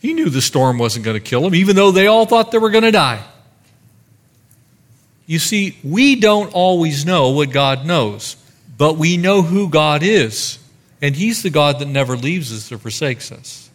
He 0.00 0.12
knew 0.12 0.28
the 0.28 0.42
storm 0.42 0.76
wasn't 0.76 1.06
going 1.06 1.16
to 1.16 1.24
kill 1.24 1.46
him, 1.46 1.54
even 1.54 1.74
though 1.74 1.90
they 1.90 2.06
all 2.06 2.26
thought 2.26 2.52
they 2.52 2.58
were 2.58 2.70
going 2.70 2.84
to 2.84 2.90
die. 2.90 3.24
You 5.28 5.38
see, 5.38 5.76
we 5.84 6.16
don't 6.16 6.54
always 6.54 7.04
know 7.04 7.28
what 7.32 7.50
God 7.50 7.84
knows, 7.84 8.36
but 8.78 8.96
we 8.96 9.18
know 9.18 9.42
who 9.42 9.68
God 9.68 10.02
is. 10.02 10.58
And 11.02 11.14
He's 11.14 11.42
the 11.42 11.50
God 11.50 11.80
that 11.80 11.86
never 11.86 12.16
leaves 12.16 12.50
us 12.50 12.72
or 12.72 12.78
forsakes 12.78 13.30
us. 13.30 13.68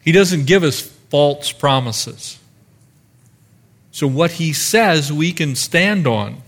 He 0.00 0.10
doesn't 0.10 0.46
give 0.46 0.64
us 0.64 0.80
false 0.80 1.52
promises. 1.52 2.38
So, 3.90 4.06
what 4.06 4.30
he 4.30 4.54
says, 4.54 5.12
we 5.12 5.32
can 5.32 5.54
stand 5.54 6.06
on. 6.06 6.38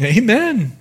Amen. 0.00 0.76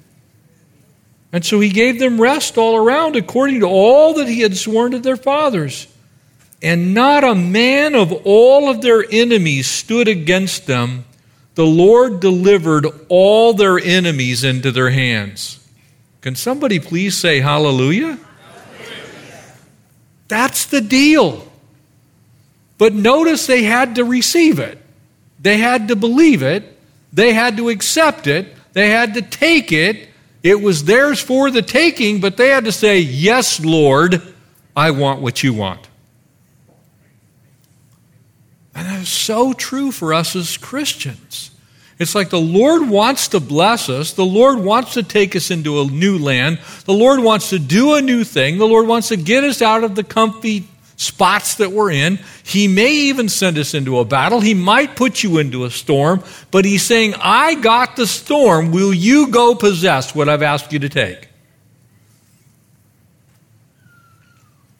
And 1.32 1.46
so 1.46 1.60
he 1.60 1.70
gave 1.70 2.00
them 2.00 2.20
rest 2.20 2.58
all 2.58 2.76
around 2.78 3.16
according 3.16 3.60
to 3.60 3.68
all 3.68 4.16
that 4.16 4.28
he 4.28 4.40
had 4.40 4.58
sworn 4.58 4.94
to 4.94 5.00
their 5.00 5.18
fathers. 5.18 5.88
And 6.66 6.96
not 6.96 7.24
a 7.24 7.36
man 7.36 7.94
of 7.94 8.12
all 8.26 8.72
of 8.72 8.82
their 8.82 9.06
enemies 9.12 9.68
stood 9.68 10.08
against 10.08 10.66
them. 10.66 11.06
The 11.54 11.64
Lord 11.64 12.20
delivered 12.20 12.88
all 13.08 13.54
their 13.54 13.78
enemies 13.78 14.44
into 14.44 14.72
their 14.72 14.90
hands. 14.90 15.64
Can 16.22 16.34
somebody 16.36 16.80
please 16.80 17.16
say 17.16 17.40
hallelujah? 17.40 18.18
That's 20.28 20.66
the 20.66 20.82
deal. 20.82 21.48
But 22.80 22.96
notice 22.96 23.46
they 23.46 23.62
had 23.62 23.94
to 23.96 24.04
receive 24.04 24.58
it, 24.58 24.80
they 25.40 25.58
had 25.58 25.90
to 25.90 25.96
believe 25.96 26.42
it, 26.42 26.80
they 27.14 27.34
had 27.34 27.58
to 27.58 27.70
accept 27.70 28.26
it, 28.26 28.56
they 28.74 28.90
had 28.90 29.14
to 29.14 29.22
take 29.22 29.72
it. 29.72 30.10
It 30.42 30.60
was 30.60 30.86
theirs 30.86 31.22
for 31.22 31.52
the 31.52 31.62
taking, 31.62 32.22
but 32.22 32.38
they 32.38 32.50
had 32.50 32.66
to 32.66 32.72
say, 32.72 32.98
Yes, 32.98 33.64
Lord, 33.64 34.34
I 34.76 34.90
want 34.90 35.22
what 35.22 35.44
you 35.44 35.54
want. 35.54 35.88
And 38.76 38.88
that 38.88 39.02
is 39.02 39.10
so 39.10 39.54
true 39.54 39.92
for 39.92 40.14
us 40.14 40.36
as 40.36 40.58
Christians. 40.58 41.52
It's 41.98 42.14
like 42.14 42.30
the 42.30 42.40
Lord 42.40 42.90
wants 42.90 43.30
to 43.30 43.40
bless 43.40 43.88
us. 43.88 44.12
The 44.12 44.26
Lord 44.26 44.60
wants 44.60 44.96
to 44.96 45.04
take 45.04 45.34
us 45.36 45.50
into 45.50 45.80
a 45.80 45.86
new 45.86 46.18
land. 46.18 46.60
The 46.84 46.94
Lord 46.94 47.22
wants 47.22 47.52
to 47.52 47.60
do 47.60 47.96
a 47.96 48.02
new 48.02 48.26
thing. 48.26 48.58
The 48.58 48.68
Lord 48.68 48.86
wants 48.86 49.08
to 49.10 49.18
get 49.18 49.46
us 49.46 49.62
out 49.62 49.86
of 49.86 49.96
the 49.96 50.04
comfy 50.04 50.68
spots 50.98 51.56
that 51.56 51.72
we're 51.72 51.92
in. 51.92 52.20
He 52.44 52.68
may 52.68 52.92
even 52.92 53.30
send 53.30 53.58
us 53.58 53.74
into 53.74 54.00
a 54.00 54.06
battle. 54.06 54.42
He 54.42 54.54
might 54.54 54.98
put 54.98 55.24
you 55.24 55.38
into 55.38 55.64
a 55.64 55.70
storm, 55.70 56.22
but 56.52 56.66
He's 56.66 56.84
saying, 56.84 57.14
I 57.18 57.56
got 57.56 57.96
the 57.96 58.08
storm. 58.08 58.72
Will 58.72 58.94
you 58.94 59.28
go 59.28 59.56
possess 59.56 60.14
what 60.14 60.28
I've 60.28 60.42
asked 60.42 60.74
you 60.74 60.80
to 60.80 60.90
take? 60.90 61.30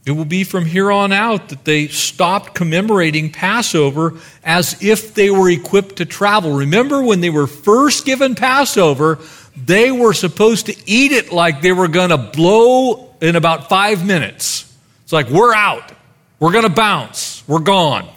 It 0.06 0.12
will 0.12 0.26
be 0.26 0.44
from 0.44 0.66
here 0.66 0.92
on 0.92 1.12
out 1.12 1.50
that 1.50 1.66
they 1.66 1.88
stopped 1.88 2.54
commemorating 2.54 3.32
Passover 3.32 4.14
as 4.44 4.82
if 4.84 5.16
they 5.16 5.32
were 5.32 5.50
equipped 5.50 5.96
to 5.96 6.06
travel. 6.06 6.52
Remember 6.54 7.02
when 7.02 7.22
they 7.22 7.32
were 7.32 7.48
first 7.48 8.06
given 8.06 8.36
Passover, 8.36 9.18
they 9.56 9.92
were 9.92 10.14
supposed 10.14 10.68
to 10.68 10.76
eat 10.86 11.12
it 11.12 11.32
like 11.32 11.62
they 11.62 11.72
were 11.72 11.88
going 11.88 12.12
to 12.12 12.18
blow 12.18 13.16
in 13.20 13.36
about 13.36 13.68
five 13.68 14.06
minutes. 14.06 14.72
It's 15.04 15.14
like, 15.14 15.30
we're 15.30 15.56
out. 15.56 15.92
We're 16.40 16.52
going 16.52 16.66
to 16.66 16.70
bounce. 16.70 17.44
We're 17.48 17.60
gone. 17.60 18.08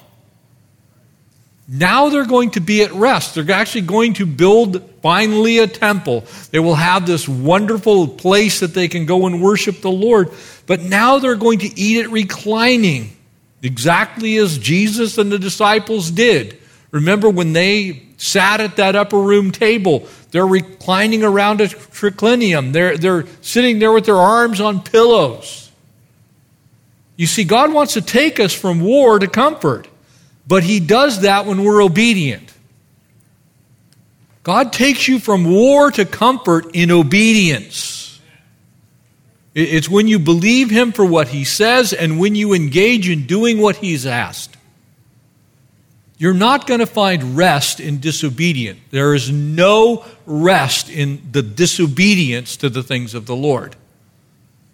Now 1.70 2.08
they're 2.08 2.26
going 2.26 2.52
to 2.52 2.60
be 2.60 2.82
at 2.82 2.92
rest. 2.92 3.34
They're 3.34 3.50
actually 3.50 3.82
going 3.82 4.14
to 4.14 4.26
build 4.26 4.82
finally 5.02 5.58
a 5.58 5.66
temple. 5.66 6.24
They 6.50 6.58
will 6.58 6.74
have 6.74 7.06
this 7.06 7.28
wonderful 7.28 8.08
place 8.08 8.60
that 8.60 8.72
they 8.72 8.88
can 8.88 9.04
go 9.04 9.26
and 9.26 9.42
worship 9.42 9.82
the 9.82 9.90
Lord. 9.90 10.30
But 10.68 10.82
now 10.82 11.18
they're 11.18 11.34
going 11.34 11.60
to 11.60 11.80
eat 11.80 11.96
it 11.96 12.10
reclining, 12.10 13.16
exactly 13.62 14.36
as 14.36 14.58
Jesus 14.58 15.16
and 15.16 15.32
the 15.32 15.38
disciples 15.38 16.10
did. 16.10 16.58
Remember 16.90 17.30
when 17.30 17.54
they 17.54 18.02
sat 18.18 18.60
at 18.60 18.76
that 18.76 18.94
upper 18.94 19.18
room 19.18 19.50
table, 19.50 20.06
they're 20.30 20.46
reclining 20.46 21.24
around 21.24 21.62
a 21.62 21.68
triclinium. 21.68 22.72
They're, 22.72 22.98
they're 22.98 23.24
sitting 23.40 23.78
there 23.78 23.92
with 23.92 24.04
their 24.04 24.16
arms 24.16 24.60
on 24.60 24.82
pillows. 24.82 25.70
You 27.16 27.26
see, 27.26 27.44
God 27.44 27.72
wants 27.72 27.94
to 27.94 28.02
take 28.02 28.38
us 28.38 28.52
from 28.52 28.80
war 28.80 29.18
to 29.18 29.26
comfort. 29.26 29.88
But 30.46 30.64
He 30.64 30.80
does 30.80 31.22
that 31.22 31.46
when 31.46 31.64
we're 31.64 31.82
obedient. 31.82 32.52
God 34.42 34.72
takes 34.72 35.08
you 35.08 35.18
from 35.18 35.44
war 35.44 35.90
to 35.92 36.04
comfort 36.04 36.74
in 36.74 36.90
obedience. 36.90 37.97
It's 39.60 39.88
when 39.88 40.06
you 40.06 40.20
believe 40.20 40.70
Him 40.70 40.92
for 40.92 41.04
what 41.04 41.28
He 41.28 41.44
says 41.44 41.92
and 41.92 42.20
when 42.20 42.36
you 42.36 42.54
engage 42.54 43.08
in 43.08 43.26
doing 43.26 43.58
what 43.60 43.76
He's 43.76 44.06
asked. 44.06 44.56
You're 46.16 46.34
not 46.34 46.66
going 46.66 46.80
to 46.80 46.86
find 46.86 47.36
rest 47.36 47.80
in 47.80 47.98
disobedience. 47.98 48.80
There 48.90 49.14
is 49.14 49.30
no 49.30 50.04
rest 50.26 50.90
in 50.90 51.22
the 51.30 51.42
disobedience 51.42 52.56
to 52.58 52.68
the 52.68 52.82
things 52.82 53.14
of 53.14 53.26
the 53.26 53.36
Lord. 53.36 53.74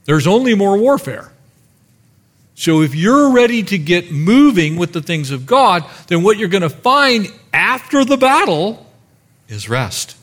There's 0.05 0.27
only 0.27 0.55
more 0.55 0.77
warfare. 0.77 1.33
So 2.55 2.83
if 2.83 2.95
you're 2.95 3.33
ready 3.33 3.63
to 3.63 3.79
get 3.79 4.13
moving 4.13 4.77
with 4.77 4.93
the 4.93 5.03
things 5.03 5.31
of 5.31 5.47
God, 5.47 5.85
then 6.09 6.23
what 6.23 6.39
you're 6.39 6.49
going 6.49 6.63
to 6.63 6.71
find 6.71 7.29
after 7.53 8.05
the 8.05 8.17
battle 8.17 8.87
is 9.49 9.69
rest. 9.69 10.17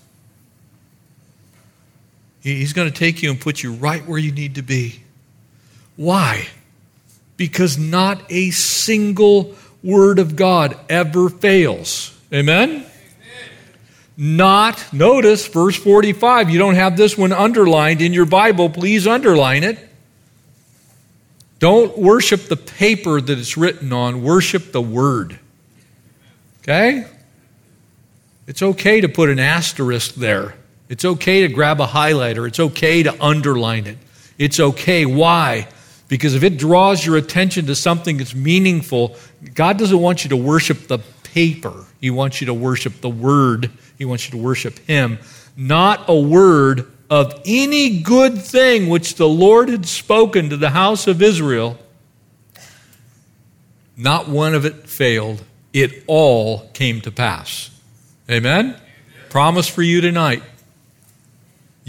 He's 2.41 2.73
going 2.73 2.91
to 2.91 2.97
take 2.97 3.21
you 3.21 3.29
and 3.29 3.39
put 3.39 3.61
you 3.61 3.73
right 3.73 4.05
where 4.05 4.17
you 4.17 4.31
need 4.31 4.55
to 4.55 4.61
be. 4.61 5.01
Why? 5.95 6.47
Because 7.37 7.77
not 7.77 8.23
a 8.31 8.49
single 8.51 9.55
word 9.83 10.19
of 10.19 10.35
God 10.35 10.77
ever 10.89 11.29
fails. 11.29 12.17
Amen? 12.33 12.85
Not, 14.17 14.93
notice 14.93 15.47
verse 15.47 15.75
45. 15.75 16.49
You 16.49 16.59
don't 16.59 16.75
have 16.75 16.97
this 16.97 17.17
one 17.17 17.31
underlined 17.31 18.01
in 18.01 18.13
your 18.13 18.25
Bible. 18.25 18.69
Please 18.69 19.07
underline 19.07 19.63
it. 19.63 19.79
Don't 21.59 21.95
worship 21.97 22.41
the 22.47 22.57
paper 22.57 23.21
that 23.21 23.37
it's 23.37 23.55
written 23.55 23.93
on, 23.93 24.23
worship 24.23 24.71
the 24.71 24.81
word. 24.81 25.39
Okay? 26.59 27.05
It's 28.47 28.63
okay 28.63 29.01
to 29.01 29.07
put 29.07 29.29
an 29.29 29.39
asterisk 29.39 30.15
there. 30.15 30.55
It's 30.91 31.05
okay 31.05 31.47
to 31.47 31.47
grab 31.47 31.79
a 31.79 31.87
highlighter. 31.87 32.45
It's 32.45 32.59
okay 32.59 33.01
to 33.03 33.23
underline 33.23 33.87
it. 33.87 33.97
It's 34.37 34.59
okay. 34.59 35.05
Why? 35.05 35.69
Because 36.09 36.35
if 36.35 36.43
it 36.43 36.57
draws 36.57 37.05
your 37.05 37.15
attention 37.15 37.67
to 37.67 37.75
something 37.75 38.17
that's 38.17 38.35
meaningful, 38.35 39.15
God 39.53 39.79
doesn't 39.79 40.01
want 40.01 40.25
you 40.25 40.31
to 40.31 40.35
worship 40.35 40.89
the 40.89 40.99
paper. 41.23 41.85
He 42.01 42.09
wants 42.09 42.41
you 42.41 42.47
to 42.47 42.53
worship 42.53 42.99
the 42.99 43.09
word. 43.09 43.71
He 43.97 44.03
wants 44.03 44.25
you 44.25 44.31
to 44.31 44.37
worship 44.37 44.79
Him, 44.79 45.19
not 45.55 46.09
a 46.09 46.19
word 46.19 46.91
of 47.09 47.41
any 47.45 48.01
good 48.01 48.41
thing 48.41 48.89
which 48.89 49.15
the 49.15 49.29
Lord 49.29 49.69
had 49.69 49.85
spoken 49.85 50.49
to 50.49 50.57
the 50.57 50.71
house 50.71 51.07
of 51.07 51.21
Israel, 51.21 51.79
not 53.95 54.27
one 54.27 54.55
of 54.55 54.65
it 54.65 54.89
failed. 54.89 55.41
It 55.71 56.03
all 56.07 56.67
came 56.73 56.99
to 56.99 57.11
pass. 57.11 57.69
Amen? 58.29 58.75
Promise 59.29 59.69
for 59.69 59.83
you 59.83 60.01
tonight. 60.01 60.43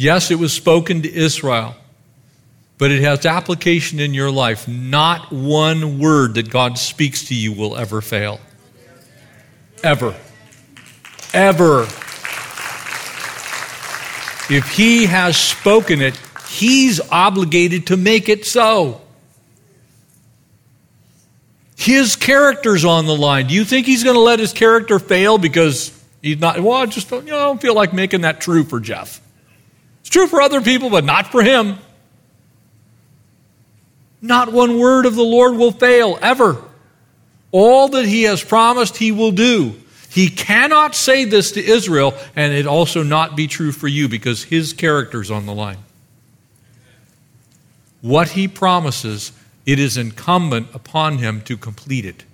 Yes, 0.03 0.33
it 0.33 0.35
was 0.41 0.53
spoken 0.53 1.03
to 1.03 1.15
Israel, 1.15 1.77
but 2.77 2.91
it 2.91 3.03
has 3.03 3.25
application 3.25 4.01
in 4.01 4.15
your 4.15 4.33
life. 4.33 4.67
Not 4.67 5.31
one 5.31 6.01
word 6.01 6.35
that 6.35 6.51
God 6.51 6.77
speaks 6.77 7.27
to 7.27 7.37
you 7.37 7.53
will 7.53 7.77
ever 7.77 8.01
fail. 8.01 8.41
Ever. 9.85 10.17
Ever. 11.33 11.83
If 14.51 14.73
he 14.75 15.07
has 15.07 15.37
spoken 15.37 16.03
it, 16.03 16.19
he's 16.49 17.01
obligated 17.13 17.87
to 17.87 17.97
make 17.97 18.29
it 18.29 18.45
so. 18.45 19.03
His 21.77 22.17
character's 22.17 22.85
on 22.85 23.07
the 23.07 23.15
line. 23.15 23.47
Do 23.47 23.55
you 23.55 23.65
think 23.65 23.87
he's 23.87 24.03
going 24.03 24.17
to 24.17 24.21
let 24.21 24.41
his 24.41 24.53
character 24.53 24.99
fail 24.99 25.39
because 25.39 25.97
he's 26.21 26.41
not? 26.41 26.59
Well, 26.59 26.79
I 26.79 26.87
just 26.87 27.09
don't, 27.09 27.25
you 27.25 27.31
know, 27.31 27.39
I 27.39 27.45
don't 27.45 27.63
feel 27.63 27.77
like 27.77 27.93
making 27.93 28.23
that 28.23 28.41
true 28.41 28.65
for 28.65 28.81
Jeff. 28.81 29.22
It's 30.03 30.11
true 30.11 30.27
for 30.27 30.43
other 30.43 30.61
people, 30.61 30.91
but 30.91 31.05
not 31.05 31.33
for 31.33 31.43
him. 31.43 31.79
Not 34.21 34.53
one 34.53 34.79
word 34.79 35.07
of 35.07 35.15
the 35.15 35.23
Lord 35.23 35.57
will 35.57 35.73
fail, 35.73 36.19
ever. 36.21 36.63
All 37.51 37.89
that 37.89 38.05
he 38.05 38.25
has 38.25 38.43
promised, 38.43 38.97
he 38.97 39.13
will 39.13 39.33
do. 39.33 39.75
He 40.09 40.29
cannot 40.29 40.95
say 40.95 41.25
this 41.25 41.53
to 41.53 41.65
Israel 41.65 42.15
and 42.37 42.53
it 42.53 42.67
also 42.67 43.03
not 43.03 43.35
be 43.35 43.47
true 43.47 43.73
for 43.73 43.89
you 43.89 44.09
because 44.09 44.45
his 44.45 44.75
character's 44.75 45.31
on 45.31 45.47
the 45.47 45.55
line. 45.55 45.79
What 48.03 48.31
he 48.31 48.47
promises, 48.47 49.33
it 49.65 49.79
is 49.79 49.97
incumbent 49.97 50.69
upon 50.75 51.19
him 51.19 51.41
to 51.43 51.57
complete 51.57 52.05
it. 52.05 52.25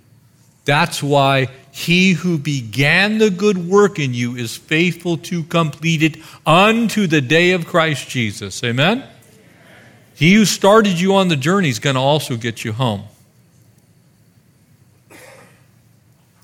That's 0.65 1.01
why 1.01 1.47
he 1.71 2.13
who 2.13 2.37
began 2.37 3.17
the 3.17 3.29
good 3.29 3.57
work 3.57 3.97
in 3.99 4.13
you 4.13 4.35
is 4.35 4.55
faithful 4.55 5.17
to 5.17 5.43
complete 5.43 6.03
it 6.03 6.17
unto 6.45 7.07
the 7.07 7.21
day 7.21 7.51
of 7.51 7.65
Christ 7.65 8.09
Jesus. 8.09 8.63
Amen? 8.63 9.03
He 10.15 10.33
who 10.33 10.45
started 10.45 10.99
you 10.99 11.15
on 11.15 11.29
the 11.29 11.35
journey 11.35 11.69
is 11.69 11.79
going 11.79 11.95
to 11.95 12.01
also 12.01 12.35
get 12.35 12.63
you 12.65 12.73
home. 12.73 13.03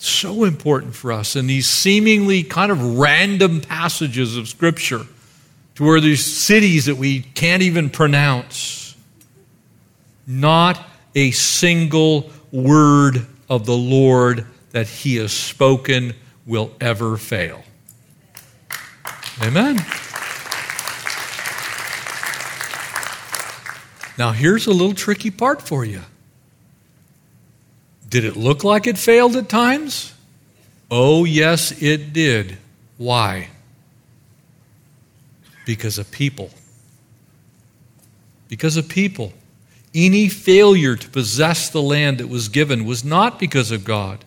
so 0.06 0.44
important 0.44 0.96
for 0.96 1.12
us 1.12 1.36
in 1.36 1.48
these 1.48 1.68
seemingly 1.68 2.44
kind 2.44 2.72
of 2.72 2.98
random 2.98 3.60
passages 3.60 4.38
of 4.38 4.48
Scripture 4.48 5.02
to 5.76 5.84
where 5.84 6.00
there's 6.00 6.26
cities 6.26 6.86
that 6.86 6.96
we 6.96 7.22
can't 7.22 7.64
even 7.64 7.90
pronounce. 7.90 8.96
Not 10.28 10.84
a 11.16 11.32
single 11.32 12.32
word 12.52 13.26
of 13.50 13.66
the 13.66 13.78
Lord 13.78 14.46
that 14.72 14.88
He 14.88 15.18
has 15.18 15.32
spoken 15.32 16.14
will 16.46 16.72
ever 16.80 17.18
fail. 17.18 17.64
Amen. 19.42 19.78
Now, 24.18 24.32
here's 24.32 24.66
a 24.66 24.72
little 24.72 24.94
tricky 24.94 25.30
part 25.30 25.62
for 25.62 25.84
you. 25.84 26.02
Did 28.08 28.24
it 28.24 28.38
look 28.38 28.64
like 28.64 28.88
it 28.88 28.98
failed 28.98 29.36
at 29.36 29.50
times? 29.50 30.14
Oh, 30.90 31.26
yes, 31.26 31.82
it 31.82 32.14
did. 32.14 32.58
Why? 32.98 33.50
Because 35.66 35.98
of 35.98 36.10
people. 36.12 36.52
Because 38.48 38.78
of 38.78 38.88
people. 38.88 39.34
Any 39.96 40.28
failure 40.28 40.96
to 40.96 41.10
possess 41.10 41.70
the 41.70 41.82
land 41.82 42.18
that 42.18 42.28
was 42.28 42.50
given 42.50 42.86
was 42.86 43.06
not 43.06 43.40
because 43.40 43.72
of 43.72 43.86
God. 43.86 44.26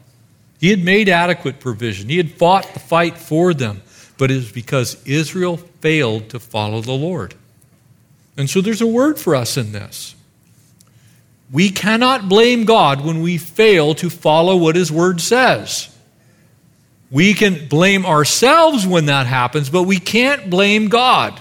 He 0.59 0.71
had 0.71 0.83
made 0.83 1.09
adequate 1.09 1.61
provision, 1.61 2.09
He 2.09 2.17
had 2.17 2.33
fought 2.33 2.73
the 2.75 2.81
fight 2.81 3.19
for 3.19 3.55
them, 3.55 3.83
but 4.17 4.31
it 4.31 4.37
was 4.37 4.51
because 4.51 5.01
Israel 5.07 5.59
failed 5.59 6.31
to 6.31 6.41
follow 6.41 6.81
the 6.81 6.93
Lord. 6.93 7.35
And 8.37 8.49
so 8.49 8.61
there's 8.61 8.81
a 8.81 8.87
word 8.87 9.19
for 9.19 9.35
us 9.35 9.57
in 9.57 9.73
this. 9.73 10.15
We 11.51 11.71
cannot 11.71 12.29
blame 12.29 12.65
God 12.65 13.05
when 13.05 13.23
we 13.23 13.39
fail 13.39 13.95
to 13.97 14.11
follow 14.11 14.57
what 14.57 14.77
His 14.77 14.93
Word 14.93 15.21
says. 15.21 15.95
We 17.11 17.33
can 17.33 17.69
blame 17.69 18.05
ourselves 18.05 18.87
when 18.87 19.07
that 19.07 19.27
happens, 19.27 19.71
but 19.71 19.85
we 19.85 19.99
can't 19.99 20.51
blame 20.51 20.89
God. 20.89 21.41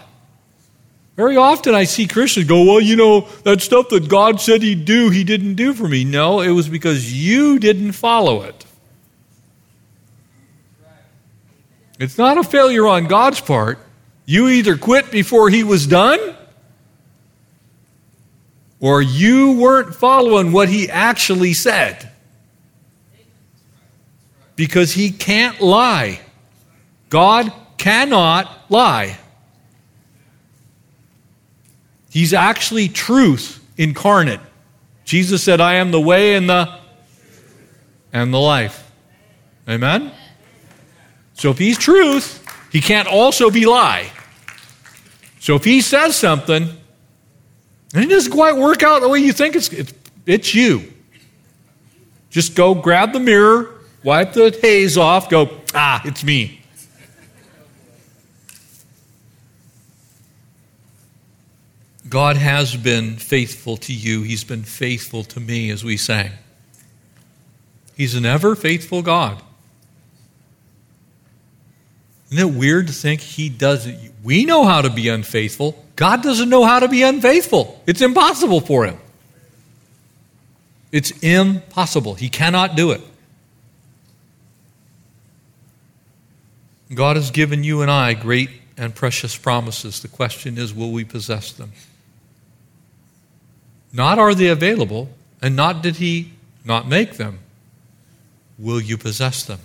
Very 1.18 1.36
often 1.36 1.74
I 1.74 1.86
see 1.86 2.05
Christians 2.05 2.45
go, 2.47 2.63
Well, 2.63 2.80
you 2.80 2.95
know, 2.95 3.22
that 3.43 3.61
stuff 3.61 3.89
that 3.89 4.07
God 4.07 4.39
said 4.39 4.61
He'd 4.61 4.86
do, 4.86 5.09
He 5.09 5.24
didn't 5.24 5.55
do 5.55 5.74
for 5.74 5.88
me. 5.88 6.05
No, 6.05 6.41
it 6.41 6.51
was 6.51 6.70
because 6.70 7.11
you 7.11 7.57
didn't 7.57 7.93
follow 7.93 8.43
it. 8.43 8.65
It's 11.99 12.20
not 12.20 12.38
a 12.38 12.43
failure 12.43 12.88
on 12.88 13.07
God's 13.07 13.41
part. 13.41 13.80
You 14.26 14.47
either 14.47 14.78
quit 14.78 15.09
before 15.11 15.49
He 15.49 15.63
was 15.63 15.88
done, 15.88 16.20
or 18.80 19.01
you 19.01 19.53
weren't 19.53 19.95
following 19.95 20.51
what 20.51 20.70
He 20.70 20.88
actually 20.88 21.53
said. 21.53 22.11
Because 24.55 24.93
He 24.93 25.09
can't 25.09 25.61
lie. 25.61 26.20
God 27.09 27.51
cannot 27.80 28.51
lie. 28.70 29.18
He's 32.18 32.34
actually 32.34 32.88
truth 32.88 33.63
incarnate. 33.78 34.39
Jesus 35.05 35.43
said, 35.43 35.61
I 35.61 35.76
am 35.76 35.91
the 35.91 36.01
way 36.01 36.34
and 36.34 36.49
the 36.49 36.80
and 38.11 38.34
the 38.34 38.39
life. 38.39 38.91
Amen? 39.70 40.11
So 41.34 41.51
if 41.51 41.59
he's 41.59 41.78
truth, 41.78 42.43
he 42.72 42.82
can't 42.82 43.07
also 43.07 43.51
be 43.51 43.68
lie. 43.68 44.09
So 45.39 45.53
if 45.57 45.63
he 45.63 45.80
says 45.80 46.15
something, 46.15 46.63
and 47.93 48.03
it 48.03 48.09
doesn't 48.09 48.32
quite 48.32 48.57
work 48.57 48.82
out 48.82 49.03
the 49.03 49.09
way 49.09 49.20
you 49.20 49.32
think 49.32 49.55
it's, 49.55 49.70
it's, 49.70 49.93
it's 50.26 50.55
you. 50.55 50.91
Just 52.32 52.55
go 52.55 52.74
grab 52.74 53.13
the 53.13 53.20
mirror, 53.20 53.76
wipe 54.03 54.34
the 54.34 54.57
haze 54.59 54.97
off, 54.97 55.30
go, 55.30 55.55
ah, 55.76 56.01
it's 56.03 56.24
me. 56.24 56.61
God 62.10 62.38
has 62.38 62.76
been 62.76 63.16
faithful 63.16 63.78
to 63.78 63.93
you. 63.93 64.24
He's 64.24 64.43
been 64.43 64.64
faithful 64.64 65.24
to 65.26 65.39
me, 65.39 65.70
as 65.72 65.84
we 65.84 65.97
sang. 65.97 66.32
He's 67.95 68.16
an 68.16 68.26
ever 68.26 68.55
faithful 68.55 69.01
God. 69.01 69.41
Isn't 72.32 72.49
it 72.49 72.58
weird 72.58 72.88
to 72.88 72.93
think 72.93 73.22
He 73.22 73.49
doesn't? 73.49 73.97
We 74.24 74.45
know 74.45 74.66
how 74.66 74.82
to 74.82 74.89
be 74.89 75.10
unfaithful. 75.10 75.84
God 75.95 76.22
doesn't 76.22 76.49
know 76.49 76.66
how 76.66 76.80
to 76.80 76.88
be 76.88 77.03
unfaithful. 77.03 77.82
It's 77.88 78.01
impossible 78.01 78.62
for 78.62 78.86
Him. 78.86 78.97
It's 80.91 81.12
impossible. 81.22 82.16
He 82.16 82.30
cannot 82.30 82.76
do 82.76 82.91
it. 82.91 83.01
God 86.93 87.18
has 87.18 87.32
given 87.32 87.64
you 87.64 87.82
and 87.82 87.91
I 87.91 88.14
great 88.14 88.49
and 88.78 88.95
precious 88.95 89.36
promises. 89.36 90.01
The 90.01 90.08
question 90.08 90.58
is, 90.58 90.74
will 90.74 90.91
we 90.91 91.03
possess 91.03 91.51
them? 91.51 91.74
Not 93.93 94.19
are 94.19 94.35
they 94.35 94.47
available, 94.47 95.09
and 95.41 95.55
not 95.55 95.81
did 95.81 95.97
he 95.97 96.33
not 96.65 96.88
make 96.88 97.13
them. 97.13 97.39
Will 98.57 98.81
you 98.81 98.97
possess 98.97 99.43
them? 99.43 99.59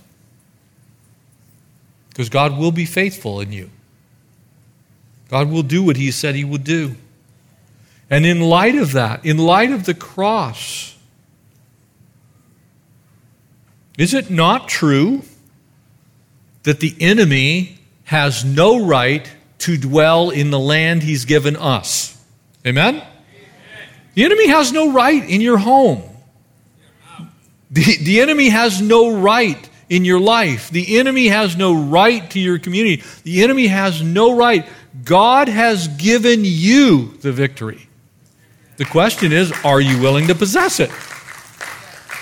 Because 2.09 2.29
God 2.29 2.57
will 2.57 2.71
be 2.71 2.85
faithful 2.85 3.41
in 3.41 3.51
you. 3.51 3.69
God 5.29 5.49
will 5.49 5.63
do 5.63 5.83
what 5.83 5.97
he 5.97 6.11
said 6.11 6.35
he 6.35 6.43
would 6.43 6.63
do. 6.63 6.95
And 8.09 8.25
in 8.25 8.39
light 8.39 8.75
of 8.75 8.91
that, 8.91 9.25
in 9.25 9.37
light 9.37 9.71
of 9.71 9.85
the 9.85 9.95
cross, 9.95 10.95
is 13.97 14.13
it 14.13 14.29
not 14.29 14.69
true 14.69 15.23
that 16.63 16.79
the 16.79 16.95
enemy 16.99 17.79
has 18.05 18.45
no 18.45 18.85
right 18.85 19.29
to 19.59 19.77
dwell 19.77 20.29
in 20.29 20.51
the 20.51 20.59
land 20.59 21.01
he's 21.01 21.25
given 21.25 21.55
us? 21.55 22.23
Amen? 22.65 23.01
The 24.13 24.23
enemy 24.23 24.47
has 24.47 24.71
no 24.71 24.91
right 24.91 25.27
in 25.27 25.41
your 25.41 25.57
home. 25.57 26.03
The, 27.71 27.97
the 27.97 28.21
enemy 28.21 28.49
has 28.49 28.81
no 28.81 29.19
right 29.19 29.69
in 29.89 30.05
your 30.05 30.19
life. 30.19 30.69
The 30.69 30.99
enemy 30.99 31.27
has 31.27 31.55
no 31.55 31.73
right 31.73 32.29
to 32.31 32.39
your 32.39 32.59
community. 32.59 33.03
The 33.23 33.43
enemy 33.43 33.67
has 33.67 34.01
no 34.01 34.35
right. 34.35 34.67
God 35.03 35.47
has 35.47 35.87
given 35.87 36.41
you 36.43 37.17
the 37.21 37.31
victory. 37.31 37.87
The 38.77 38.85
question 38.85 39.31
is, 39.31 39.51
are 39.63 39.81
you 39.81 39.99
willing 39.99 40.27
to 40.27 40.35
possess 40.35 40.79
it? 40.79 40.91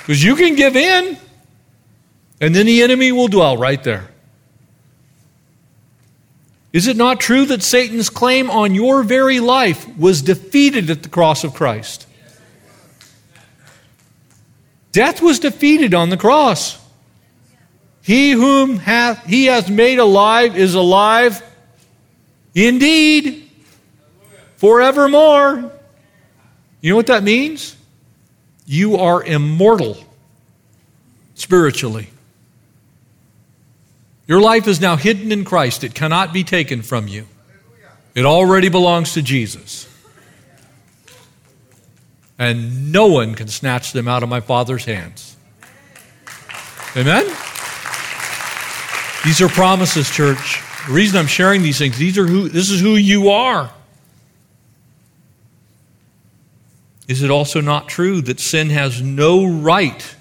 Because 0.01 0.23
you 0.23 0.35
can 0.35 0.55
give 0.55 0.75
in, 0.75 1.17
and 2.39 2.55
then 2.55 2.65
the 2.65 2.81
enemy 2.81 3.11
will 3.11 3.27
dwell 3.27 3.57
right 3.57 3.81
there. 3.83 4.10
Is 6.73 6.87
it 6.87 6.95
not 6.95 7.19
true 7.19 7.45
that 7.45 7.61
Satan's 7.61 8.09
claim 8.09 8.49
on 8.49 8.73
your 8.75 9.03
very 9.03 9.39
life 9.39 9.87
was 9.97 10.21
defeated 10.21 10.89
at 10.89 11.03
the 11.03 11.09
cross 11.09 11.43
of 11.43 11.53
Christ? 11.53 12.07
Death 14.91 15.21
was 15.21 15.39
defeated 15.39 15.93
on 15.93 16.09
the 16.09 16.17
cross. 16.17 16.77
He 18.01 18.31
whom 18.31 18.77
hath 18.77 19.25
he 19.25 19.45
has 19.45 19.69
made 19.69 19.99
alive 19.99 20.57
is 20.57 20.73
alive 20.75 21.41
indeed 22.55 23.49
forevermore. 24.57 25.71
You 26.81 26.89
know 26.89 26.95
what 26.95 27.07
that 27.07 27.23
means? 27.23 27.75
You 28.65 28.97
are 28.97 29.23
immortal 29.23 29.97
spiritually. 31.35 32.09
Your 34.27 34.41
life 34.41 34.67
is 34.67 34.79
now 34.79 34.95
hidden 34.95 35.31
in 35.31 35.43
Christ. 35.43 35.83
It 35.83 35.93
cannot 35.93 36.33
be 36.33 36.43
taken 36.43 36.81
from 36.81 37.07
you. 37.07 37.27
It 38.13 38.25
already 38.25 38.69
belongs 38.69 39.13
to 39.13 39.21
Jesus. 39.21 39.87
And 42.37 42.91
no 42.91 43.07
one 43.07 43.35
can 43.35 43.47
snatch 43.47 43.93
them 43.93 44.07
out 44.07 44.23
of 44.23 44.29
my 44.29 44.41
Father's 44.41 44.85
hands. 44.85 45.35
Amen? 46.95 47.25
These 49.23 49.39
are 49.41 49.49
promises, 49.49 50.09
church. 50.09 50.61
The 50.87 50.93
reason 50.93 51.19
I'm 51.19 51.27
sharing 51.27 51.61
these 51.61 51.77
things, 51.77 51.97
these 51.97 52.17
are 52.17 52.25
who 52.25 52.49
this 52.49 52.71
is 52.71 52.81
who 52.81 52.95
you 52.95 53.29
are. 53.29 53.71
Is 57.07 57.21
it 57.21 57.29
also 57.29 57.61
not 57.61 57.87
true 57.87 58.21
that 58.21 58.39
sin 58.39 58.69
has 58.69 59.01
no 59.01 59.45
right 59.45 60.15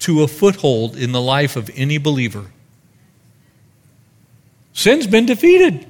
to 0.00 0.22
a 0.22 0.28
foothold 0.28 0.96
in 0.96 1.12
the 1.12 1.20
life 1.20 1.56
of 1.56 1.70
any 1.74 1.98
believer? 1.98 2.46
Sin's 4.76 5.06
been 5.06 5.24
defeated. 5.24 5.86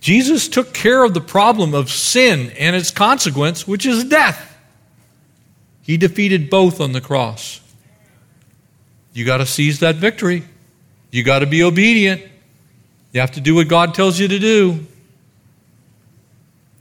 Jesus 0.00 0.46
took 0.46 0.72
care 0.72 1.02
of 1.02 1.12
the 1.12 1.20
problem 1.20 1.74
of 1.74 1.90
sin 1.90 2.52
and 2.56 2.76
its 2.76 2.92
consequence, 2.92 3.66
which 3.66 3.84
is 3.84 4.04
death. 4.04 4.56
He 5.82 5.96
defeated 5.96 6.50
both 6.50 6.80
on 6.80 6.92
the 6.92 7.00
cross. 7.00 7.60
You 9.12 9.24
got 9.24 9.38
to 9.38 9.46
seize 9.46 9.80
that 9.80 9.96
victory. 9.96 10.44
You 11.10 11.24
got 11.24 11.40
to 11.40 11.46
be 11.46 11.64
obedient. 11.64 12.22
You 13.10 13.20
have 13.20 13.32
to 13.32 13.40
do 13.40 13.56
what 13.56 13.66
God 13.66 13.92
tells 13.92 14.20
you 14.20 14.28
to 14.28 14.38
do. 14.38 14.86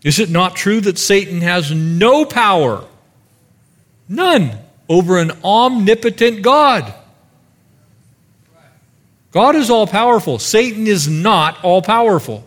Is 0.03 0.19
it 0.19 0.29
not 0.29 0.55
true 0.55 0.79
that 0.81 0.99
Satan 0.99 1.41
has 1.41 1.71
no 1.71 2.23
power, 2.23 2.85
none, 4.07 4.59
over 4.87 5.17
an 5.17 5.31
omnipotent 5.43 6.43
God? 6.43 6.93
God 9.31 9.55
is 9.55 9.69
all 9.69 9.85
powerful. 9.85 10.39
Satan 10.39 10.87
is 10.87 11.07
not 11.07 11.63
all 11.63 11.81
powerful. 11.81 12.43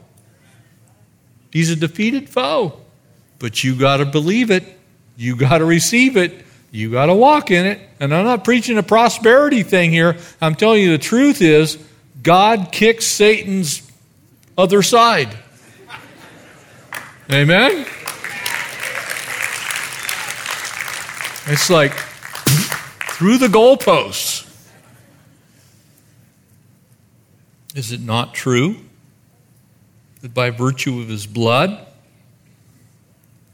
He's 1.53 1.71
a 1.71 1.77
defeated 1.77 2.29
foe. 2.29 2.81
But 3.39 3.63
you 3.63 3.77
got 3.77 3.99
to 3.99 4.05
believe 4.05 4.51
it. 4.51 4.65
You 5.17 5.37
got 5.37 5.59
to 5.59 5.65
receive 5.65 6.17
it. 6.17 6.45
You 6.71 6.91
got 6.91 7.07
to 7.07 7.15
walk 7.15 7.51
in 7.51 7.67
it. 7.67 7.81
And 8.01 8.15
I'm 8.15 8.25
not 8.25 8.45
preaching 8.45 8.79
a 8.79 8.83
prosperity 8.83 9.63
thing 9.63 9.91
here. 9.91 10.17
I'm 10.41 10.55
telling 10.55 10.83
you 10.83 10.91
the 10.91 10.99
truth 10.99 11.43
is 11.43 11.79
God 12.23 12.69
kicks 12.73 13.07
Satan's 13.07 13.83
other 14.57 14.83
side. 14.83 15.37
Amen? 17.31 17.87
It's 21.47 21.69
like 21.69 21.93
through 23.11 23.39
the 23.39 23.49
goalposts. 23.49 24.52
Is 27.75 27.93
it 27.93 28.01
not 28.01 28.35
true 28.35 28.77
that 30.21 30.35
by 30.35 30.51
virtue 30.51 31.01
of 31.01 31.09
his 31.09 31.27
blood, 31.27 31.87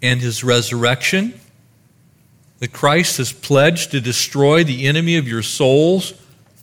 and 0.03 0.21
his 0.21 0.45
resurrection, 0.45 1.39
that 2.59 2.73
Christ 2.73 3.19
has 3.19 3.33
pledged 3.33 3.93
to 3.93 4.01
destroy 4.01 4.64
the 4.64 4.87
enemy 4.87 5.16
of 5.16 5.29
your 5.29 5.43
souls 5.43 6.12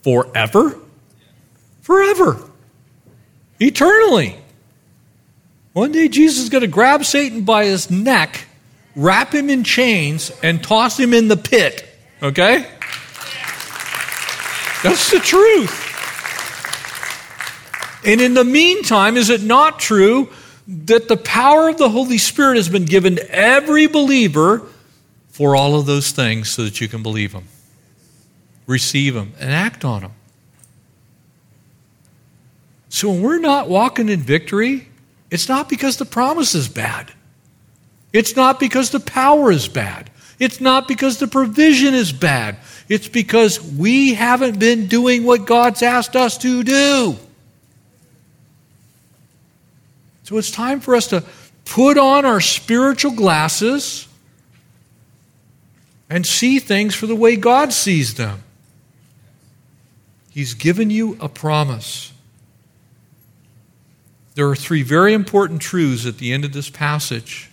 forever? 0.02 0.78
Forever. 1.82 2.50
Eternally. 3.60 4.36
One 5.72 5.92
day 5.92 6.08
Jesus 6.08 6.44
is 6.44 6.48
going 6.48 6.62
to 6.62 6.68
grab 6.68 7.04
Satan 7.04 7.42
by 7.42 7.66
his 7.66 7.90
neck, 7.90 8.46
wrap 8.94 9.34
him 9.34 9.50
in 9.50 9.64
chains, 9.64 10.32
and 10.42 10.62
toss 10.62 10.98
him 10.98 11.12
in 11.12 11.28
the 11.28 11.36
pit. 11.36 11.86
Okay? 12.22 12.66
That's 14.82 15.10
the 15.10 15.20
truth. 15.22 15.85
And 18.06 18.20
in 18.20 18.34
the 18.34 18.44
meantime, 18.44 19.16
is 19.16 19.30
it 19.30 19.42
not 19.42 19.80
true 19.80 20.30
that 20.68 21.08
the 21.08 21.16
power 21.16 21.68
of 21.68 21.76
the 21.76 21.88
Holy 21.88 22.18
Spirit 22.18 22.56
has 22.56 22.68
been 22.68 22.84
given 22.84 23.16
to 23.16 23.30
every 23.30 23.88
believer 23.88 24.62
for 25.28 25.56
all 25.56 25.78
of 25.78 25.86
those 25.86 26.12
things 26.12 26.48
so 26.50 26.64
that 26.64 26.80
you 26.80 26.86
can 26.86 27.02
believe 27.02 27.32
them, 27.32 27.48
receive 28.68 29.14
them, 29.14 29.32
and 29.40 29.50
act 29.50 29.84
on 29.84 30.02
them? 30.02 30.12
So 32.88 33.10
when 33.10 33.22
we're 33.22 33.38
not 33.40 33.68
walking 33.68 34.08
in 34.08 34.20
victory, 34.20 34.88
it's 35.28 35.48
not 35.48 35.68
because 35.68 35.96
the 35.96 36.04
promise 36.04 36.54
is 36.54 36.68
bad. 36.68 37.10
It's 38.12 38.36
not 38.36 38.60
because 38.60 38.90
the 38.90 39.00
power 39.00 39.50
is 39.50 39.66
bad. 39.66 40.10
It's 40.38 40.60
not 40.60 40.86
because 40.86 41.18
the 41.18 41.26
provision 41.26 41.92
is 41.92 42.12
bad. 42.12 42.58
It's 42.88 43.08
because 43.08 43.60
we 43.60 44.14
haven't 44.14 44.60
been 44.60 44.86
doing 44.86 45.24
what 45.24 45.44
God's 45.44 45.82
asked 45.82 46.14
us 46.14 46.38
to 46.38 46.62
do. 46.62 47.16
So 50.26 50.38
it's 50.38 50.50
time 50.50 50.80
for 50.80 50.96
us 50.96 51.06
to 51.08 51.22
put 51.64 51.96
on 51.96 52.24
our 52.24 52.40
spiritual 52.40 53.12
glasses 53.12 54.08
and 56.10 56.26
see 56.26 56.58
things 56.58 56.96
for 56.96 57.06
the 57.06 57.14
way 57.14 57.36
God 57.36 57.72
sees 57.72 58.14
them. 58.14 58.42
He's 60.30 60.54
given 60.54 60.90
you 60.90 61.16
a 61.20 61.28
promise. 61.28 62.12
There 64.34 64.48
are 64.48 64.56
three 64.56 64.82
very 64.82 65.14
important 65.14 65.62
truths 65.62 66.06
at 66.06 66.18
the 66.18 66.32
end 66.32 66.44
of 66.44 66.52
this 66.52 66.70
passage. 66.70 67.48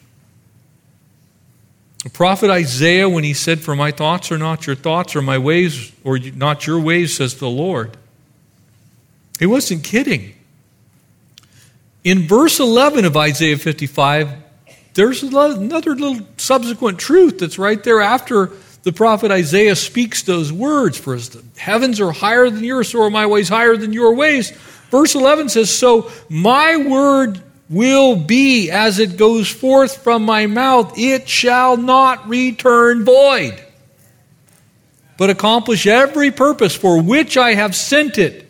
The 2.03 2.09
prophet 2.09 2.49
Isaiah, 2.49 3.07
when 3.07 3.23
he 3.23 3.35
said, 3.35 3.61
For 3.61 3.75
my 3.75 3.91
thoughts 3.91 4.31
are 4.31 4.39
not 4.39 4.65
your 4.65 4.75
thoughts, 4.75 5.15
or 5.15 5.21
my 5.21 5.37
ways, 5.37 5.91
or 6.03 6.17
not 6.17 6.65
your 6.65 6.79
ways, 6.79 7.15
says 7.15 7.35
the 7.35 7.49
Lord, 7.49 7.97
he 9.37 9.45
wasn't 9.45 9.83
kidding. 9.83 10.33
In 12.03 12.27
verse 12.27 12.59
11 12.59 13.05
of 13.05 13.15
Isaiah 13.15 13.57
55, 13.57 14.29
there's 14.93 15.23
another 15.23 15.95
little 15.95 16.27
subsequent 16.37 16.99
truth 16.99 17.39
that's 17.39 17.57
right 17.57 17.81
there 17.83 18.01
after 18.01 18.51
the 18.83 18.91
prophet 18.91 19.31
Isaiah 19.31 19.75
speaks 19.75 20.23
those 20.23 20.51
words. 20.51 20.97
For 20.97 21.15
as 21.15 21.29
the 21.29 21.43
heavens 21.57 22.01
are 22.01 22.11
higher 22.11 22.49
than 22.49 22.63
yours, 22.63 22.89
so 22.89 23.03
are 23.03 23.09
my 23.09 23.25
ways 23.25 23.47
higher 23.47 23.77
than 23.77 23.93
your 23.93 24.13
ways. 24.13 24.51
Verse 24.91 25.15
11 25.15 25.49
says, 25.49 25.73
So 25.73 26.11
my 26.29 26.75
word 26.77 27.41
will 27.69 28.17
be 28.17 28.69
as 28.69 28.99
it 28.99 29.17
goes 29.17 29.49
forth 29.49 30.03
from 30.03 30.25
my 30.25 30.45
mouth, 30.45 30.93
it 30.97 31.29
shall 31.29 31.77
not 31.77 32.27
return 32.27 33.05
void, 33.05 33.59
but 35.17 35.29
accomplish 35.29 35.87
every 35.87 36.29
purpose 36.29 36.75
for 36.75 37.01
which 37.01 37.37
I 37.37 37.53
have 37.53 37.75
sent 37.75 38.17
it, 38.17 38.47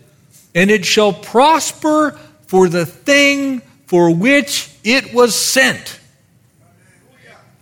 and 0.55 0.71
it 0.71 0.83
shall 0.83 1.13
prosper 1.13 2.19
for 2.53 2.69
the 2.69 2.85
thing 2.85 3.63
for 3.87 4.13
which 4.13 4.69
it 4.83 5.11
was 5.11 5.33
sent. 5.33 5.99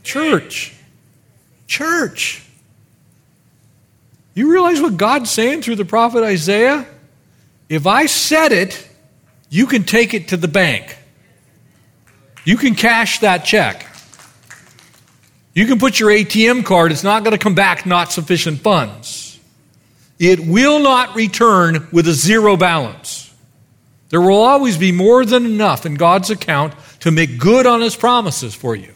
Church. 0.04 0.76
Church. 1.66 2.44
You 4.34 4.52
realize 4.52 4.82
what 4.82 4.98
God's 4.98 5.32
saying 5.32 5.62
through 5.62 5.78
the 5.78 5.86
prophet 5.86 6.26
Isaiah? 6.26 6.86
If 7.70 7.88
I 7.88 8.08
said 8.08 8.52
it, 8.52 8.86
you 9.50 9.66
can 9.66 9.86
take 9.86 10.14
it 10.14 10.28
to 10.28 10.36
the 10.36 10.50
bank. 10.50 10.98
You 12.44 12.58
can 12.58 12.76
cash 12.76 13.20
that 13.20 13.46
check. 13.46 13.88
You 15.54 15.68
can 15.68 15.80
put 15.80 16.02
your 16.02 16.10
ATM 16.10 16.66
card, 16.66 16.92
it's 16.92 17.02
not 17.02 17.24
going 17.24 17.32
to 17.32 17.42
come 17.42 17.56
back 17.56 17.86
not 17.86 18.12
sufficient 18.12 18.60
funds. 18.60 19.40
It 20.20 20.46
will 20.46 20.82
not 20.82 21.16
return 21.16 21.88
with 21.94 22.10
a 22.10 22.14
zero 22.14 22.58
balance. 22.58 23.21
There 24.12 24.22
will 24.22 24.42
always 24.42 24.78
be 24.78 24.92
more 24.92 25.26
than 25.26 25.46
enough 25.46 25.86
in 25.86 25.96
God's 25.96 26.30
account 26.30 26.74
to 27.00 27.12
make 27.12 27.40
good 27.40 27.66
on 27.66 27.80
His 27.80 27.96
promises 27.96 28.54
for 28.54 28.76
you. 28.76 28.94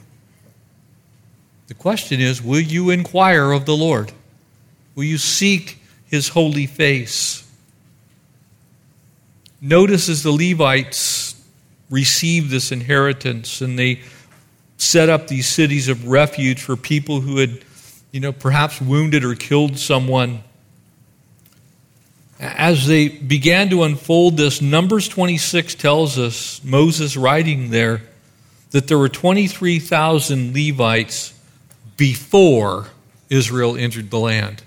The 1.67 1.73
question 1.73 2.19
is 2.19 2.43
will 2.43 2.59
you 2.59 2.89
inquire 2.89 3.51
of 3.51 3.65
the 3.65 3.75
Lord? 3.75 4.11
Will 4.93 5.05
you 5.05 5.17
seek 5.17 5.79
His 6.05 6.27
holy 6.27 6.67
face? 6.67 7.49
Notice 9.61 10.09
as 10.09 10.21
the 10.21 10.31
Levites 10.31 11.41
received 11.89 12.51
this 12.51 12.73
inheritance 12.73 13.61
and 13.61 13.79
they 13.79 14.01
set 14.77 15.07
up 15.07 15.29
these 15.29 15.47
cities 15.47 15.87
of 15.87 16.09
refuge 16.09 16.61
for 16.61 16.75
people 16.75 17.21
who 17.21 17.37
had, 17.37 17.63
you 18.11 18.19
know, 18.19 18.33
perhaps 18.33 18.81
wounded 18.81 19.23
or 19.23 19.33
killed 19.33 19.77
someone 19.77 20.43
as 22.39 22.85
they 22.87 23.07
began 23.07 23.69
to 23.69 23.83
unfold 23.83 24.37
this, 24.37 24.61
Numbers 24.61 25.07
26 25.07 25.75
tells 25.75 26.19
us, 26.19 26.63
Moses 26.63 27.15
writing 27.15 27.69
there, 27.69 28.01
that 28.71 28.87
there 28.87 28.97
were 28.97 29.09
23,000 29.09 30.53
Levites 30.53 31.33
before 31.95 32.87
Israel 33.29 33.77
entered 33.77 34.11
the 34.11 34.19
land. 34.19 34.63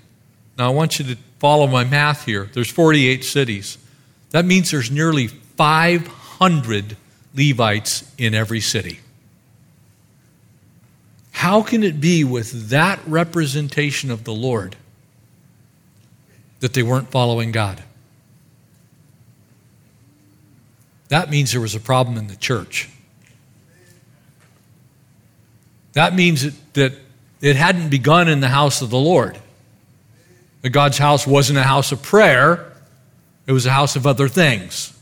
Now, 0.57 0.67
I 0.67 0.73
want 0.73 0.99
you 0.99 1.05
to 1.05 1.17
follow 1.37 1.67
my 1.67 1.83
math 1.83 2.25
here. 2.25 2.49
There's 2.53 2.71
48 2.71 3.23
cities. 3.23 3.77
That 4.31 4.45
means 4.45 4.71
there's 4.71 4.91
nearly 4.91 5.27
500 5.27 6.97
Levites 7.35 8.11
in 8.17 8.33
every 8.33 8.61
city. 8.61 8.99
How 11.31 11.61
can 11.61 11.83
it 11.83 12.01
be 12.01 12.23
with 12.23 12.69
that 12.69 12.99
representation 13.07 14.11
of 14.11 14.23
the 14.23 14.33
Lord 14.33 14.75
that 16.59 16.73
they 16.73 16.83
weren't 16.83 17.09
following 17.09 17.51
God. 17.51 17.81
That 21.09 21.29
means 21.29 21.51
there 21.51 21.61
was 21.61 21.75
a 21.75 21.79
problem 21.79 22.17
in 22.17 22.27
the 22.27 22.35
church. 22.35 22.89
That 25.93 26.13
means 26.13 26.55
that 26.73 26.93
it 27.41 27.55
hadn't 27.55 27.89
begun 27.89 28.29
in 28.29 28.41
the 28.41 28.47
house 28.47 28.81
of 28.81 28.89
the 28.89 28.97
Lord. 28.97 29.39
That 30.61 30.69
God's 30.69 30.97
house 30.97 31.25
wasn't 31.25 31.57
a 31.57 31.63
house 31.63 31.91
of 31.91 32.03
prayer, 32.03 32.71
it 33.47 33.51
was 33.51 33.65
a 33.65 33.71
house 33.71 33.95
of 33.95 34.05
other 34.05 34.27
things. 34.27 34.95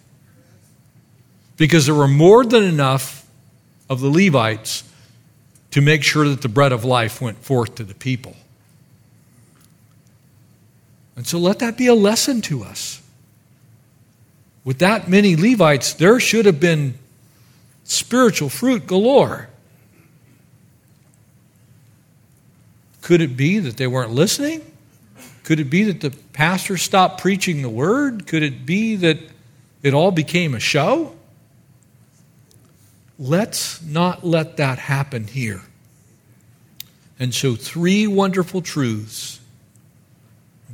Because 1.57 1.85
there 1.87 1.95
were 1.95 2.07
more 2.07 2.45
than 2.45 2.63
enough 2.63 3.25
of 3.89 3.99
the 3.99 4.09
Levites 4.09 4.83
to 5.71 5.81
make 5.81 6.03
sure 6.03 6.27
that 6.29 6.41
the 6.41 6.47
bread 6.47 6.71
of 6.71 6.85
life 6.85 7.21
went 7.21 7.43
forth 7.43 7.75
to 7.75 7.83
the 7.83 7.95
people. 7.95 8.35
And 11.17 11.25
so 11.25 11.39
let 11.39 11.59
that 11.59 11.77
be 11.77 11.87
a 11.87 11.95
lesson 11.95 12.41
to 12.41 12.63
us. 12.63 13.01
With 14.63 14.79
that 14.79 15.09
many 15.09 15.35
Levites, 15.35 15.93
there 15.93 16.19
should 16.19 16.45
have 16.45 16.59
been 16.59 16.93
spiritual 17.83 18.49
fruit 18.49 18.85
galore. 18.85 19.49
Could 23.01 23.21
it 23.21 23.35
be 23.35 23.57
that 23.59 23.77
they 23.77 23.87
weren't 23.87 24.11
listening? 24.11 24.61
Could 25.43 25.59
it 25.59 25.69
be 25.69 25.83
that 25.83 26.01
the 26.01 26.11
pastor 26.33 26.77
stopped 26.77 27.21
preaching 27.21 27.61
the 27.61 27.69
word? 27.69 28.27
Could 28.27 28.43
it 28.43 28.65
be 28.65 28.97
that 28.97 29.17
it 29.81 29.93
all 29.93 30.11
became 30.11 30.53
a 30.53 30.59
show? 30.59 31.15
Let's 33.17 33.81
not 33.81 34.23
let 34.23 34.57
that 34.57 34.77
happen 34.77 35.25
here. 35.25 35.61
And 37.19 37.33
so, 37.33 37.55
three 37.55 38.05
wonderful 38.05 38.61
truths 38.61 39.36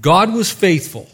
God 0.03 0.33
was 0.33 0.51
faithful 0.51 1.07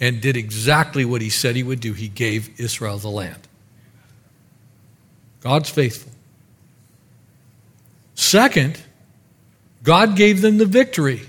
and 0.00 0.20
did 0.20 0.36
exactly 0.36 1.04
what 1.04 1.20
he 1.20 1.30
said 1.30 1.56
he 1.56 1.64
would 1.64 1.80
do. 1.80 1.92
He 1.92 2.06
gave 2.06 2.60
Israel 2.60 2.96
the 2.98 3.10
land. 3.10 3.48
God's 5.40 5.68
faithful. 5.68 6.12
Second, 8.14 8.80
God 9.82 10.14
gave 10.14 10.42
them 10.42 10.58
the 10.58 10.64
victory. 10.64 11.22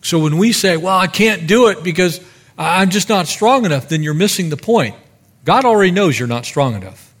So 0.00 0.20
when 0.20 0.38
we 0.38 0.52
say, 0.52 0.78
well, 0.78 0.98
I 0.98 1.06
can't 1.06 1.46
do 1.46 1.68
it 1.68 1.84
because 1.84 2.18
I'm 2.56 2.88
just 2.88 3.10
not 3.10 3.26
strong 3.26 3.66
enough, 3.66 3.90
then 3.90 4.02
you're 4.02 4.14
missing 4.14 4.48
the 4.48 4.56
point. 4.56 4.94
God 5.44 5.66
already 5.66 5.90
knows 5.90 6.18
you're 6.18 6.28
not 6.28 6.46
strong 6.46 6.74
enough. 6.74 7.12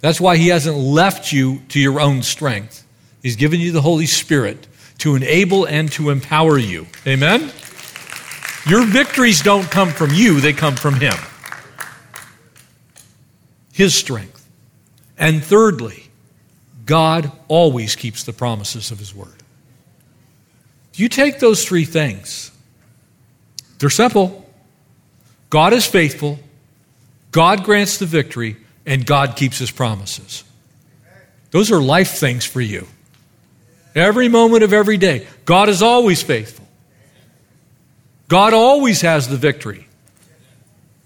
That's 0.00 0.20
why 0.20 0.38
He 0.38 0.48
hasn't 0.48 0.76
left 0.76 1.32
you 1.32 1.62
to 1.68 1.78
your 1.78 2.00
own 2.00 2.22
strength. 2.22 2.84
He's 3.22 3.36
given 3.36 3.60
you 3.60 3.70
the 3.70 3.80
Holy 3.80 4.06
Spirit 4.06 4.66
to 4.98 5.16
enable 5.16 5.66
and 5.66 5.90
to 5.92 6.10
empower 6.10 6.58
you. 6.58 6.86
Amen? 7.06 7.52
Your 8.66 8.86
victories 8.86 9.42
don't 9.42 9.70
come 9.70 9.90
from 9.90 10.10
you, 10.12 10.40
they 10.40 10.52
come 10.52 10.76
from 10.76 10.94
Him. 10.94 11.14
His 13.72 13.94
strength. 13.94 14.48
And 15.18 15.44
thirdly, 15.44 16.04
God 16.86 17.30
always 17.48 17.96
keeps 17.96 18.24
the 18.24 18.32
promises 18.32 18.90
of 18.90 18.98
His 18.98 19.14
Word. 19.14 19.42
You 20.94 21.08
take 21.08 21.40
those 21.40 21.64
three 21.64 21.84
things, 21.84 22.50
they're 23.78 23.90
simple. 23.90 24.42
God 25.50 25.72
is 25.72 25.86
faithful, 25.86 26.40
God 27.30 27.62
grants 27.62 27.98
the 27.98 28.06
victory, 28.06 28.56
and 28.86 29.06
God 29.06 29.36
keeps 29.36 29.58
His 29.58 29.70
promises. 29.70 30.42
Those 31.52 31.70
are 31.70 31.80
life 31.80 32.12
things 32.12 32.44
for 32.44 32.60
you. 32.60 32.88
Every 33.94 34.28
moment 34.28 34.64
of 34.64 34.72
every 34.72 34.96
day. 34.96 35.26
God 35.44 35.68
is 35.68 35.82
always 35.82 36.22
faithful. 36.22 36.66
God 38.28 38.54
always 38.54 39.02
has 39.02 39.28
the 39.28 39.36
victory. 39.36 39.86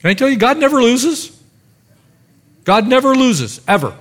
Can 0.00 0.10
I 0.10 0.14
tell 0.14 0.28
you, 0.28 0.36
God 0.36 0.58
never 0.58 0.80
loses? 0.80 1.36
God 2.64 2.86
never 2.86 3.14
loses, 3.14 3.60
ever. 3.66 3.96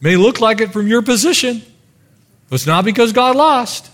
May 0.00 0.16
look 0.16 0.40
like 0.40 0.60
it 0.60 0.72
from 0.72 0.86
your 0.86 1.02
position, 1.02 1.62
but 2.48 2.56
it's 2.56 2.66
not 2.66 2.84
because 2.84 3.12
God 3.12 3.36
lost. 3.36 3.90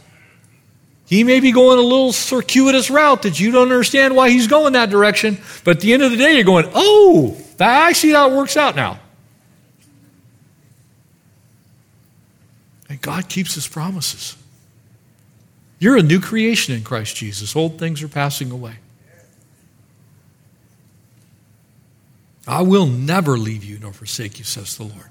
He 1.07 1.25
may 1.25 1.41
be 1.41 1.51
going 1.51 1.79
a 1.79 1.83
little 1.83 2.13
circuitous 2.13 2.89
route 2.89 3.23
that 3.23 3.41
you 3.41 3.51
don't 3.51 3.73
understand 3.73 4.15
why 4.15 4.31
he's 4.31 4.47
going 4.47 4.75
that 4.75 4.91
direction, 4.91 5.39
but 5.65 5.79
at 5.79 5.81
the 5.81 5.93
end 5.93 6.05
of 6.05 6.13
the 6.13 6.17
day, 6.17 6.35
you're 6.35 6.45
going, 6.45 6.71
oh, 6.73 7.37
I 7.59 7.95
see 7.95 8.11
how 8.11 8.31
it 8.31 8.37
works 8.37 8.57
out 8.57 8.77
now. 8.77 9.00
And 12.91 13.01
God 13.01 13.29
keeps 13.29 13.55
his 13.55 13.69
promises. 13.69 14.37
You're 15.79 15.97
a 15.97 16.03
new 16.03 16.21
creation 16.21 16.75
in 16.75 16.83
Christ 16.83 17.17
Jesus. 17.17 17.55
Old 17.55 17.79
things 17.79 18.03
are 18.03 18.09
passing 18.09 18.51
away. 18.51 18.75
I 22.49 22.63
will 22.63 22.87
never 22.87 23.39
leave 23.39 23.65
you 23.65 23.79
nor 23.79 23.93
forsake 23.93 24.41
you, 24.41 24.45
says 24.45 24.77
the 24.77 24.83
Lord. 24.83 25.07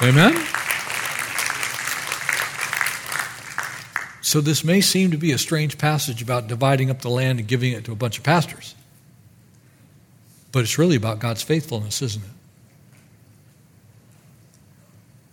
Amen? 0.00 0.34
So, 4.20 4.40
this 4.40 4.62
may 4.62 4.80
seem 4.80 5.10
to 5.10 5.16
be 5.16 5.32
a 5.32 5.38
strange 5.38 5.78
passage 5.78 6.22
about 6.22 6.46
dividing 6.46 6.90
up 6.90 7.00
the 7.00 7.10
land 7.10 7.40
and 7.40 7.48
giving 7.48 7.72
it 7.72 7.84
to 7.86 7.92
a 7.92 7.96
bunch 7.96 8.18
of 8.18 8.24
pastors. 8.24 8.74
But 10.52 10.60
it's 10.60 10.78
really 10.78 10.96
about 10.96 11.18
God's 11.18 11.42
faithfulness, 11.42 12.02
isn't 12.02 12.22
it? 12.22 12.35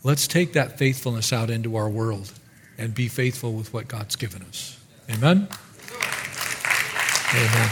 Let's 0.03 0.27
take 0.27 0.53
that 0.53 0.77
faithfulness 0.77 1.31
out 1.31 1.49
into 1.49 1.77
our 1.77 1.89
world 1.89 2.33
and 2.77 2.93
be 2.93 3.07
faithful 3.07 3.53
with 3.53 3.73
what 3.73 3.87
God's 3.87 4.17
given 4.17 4.41
us. 4.43 4.77
Amen? 5.09 5.47
Amen. 7.33 7.69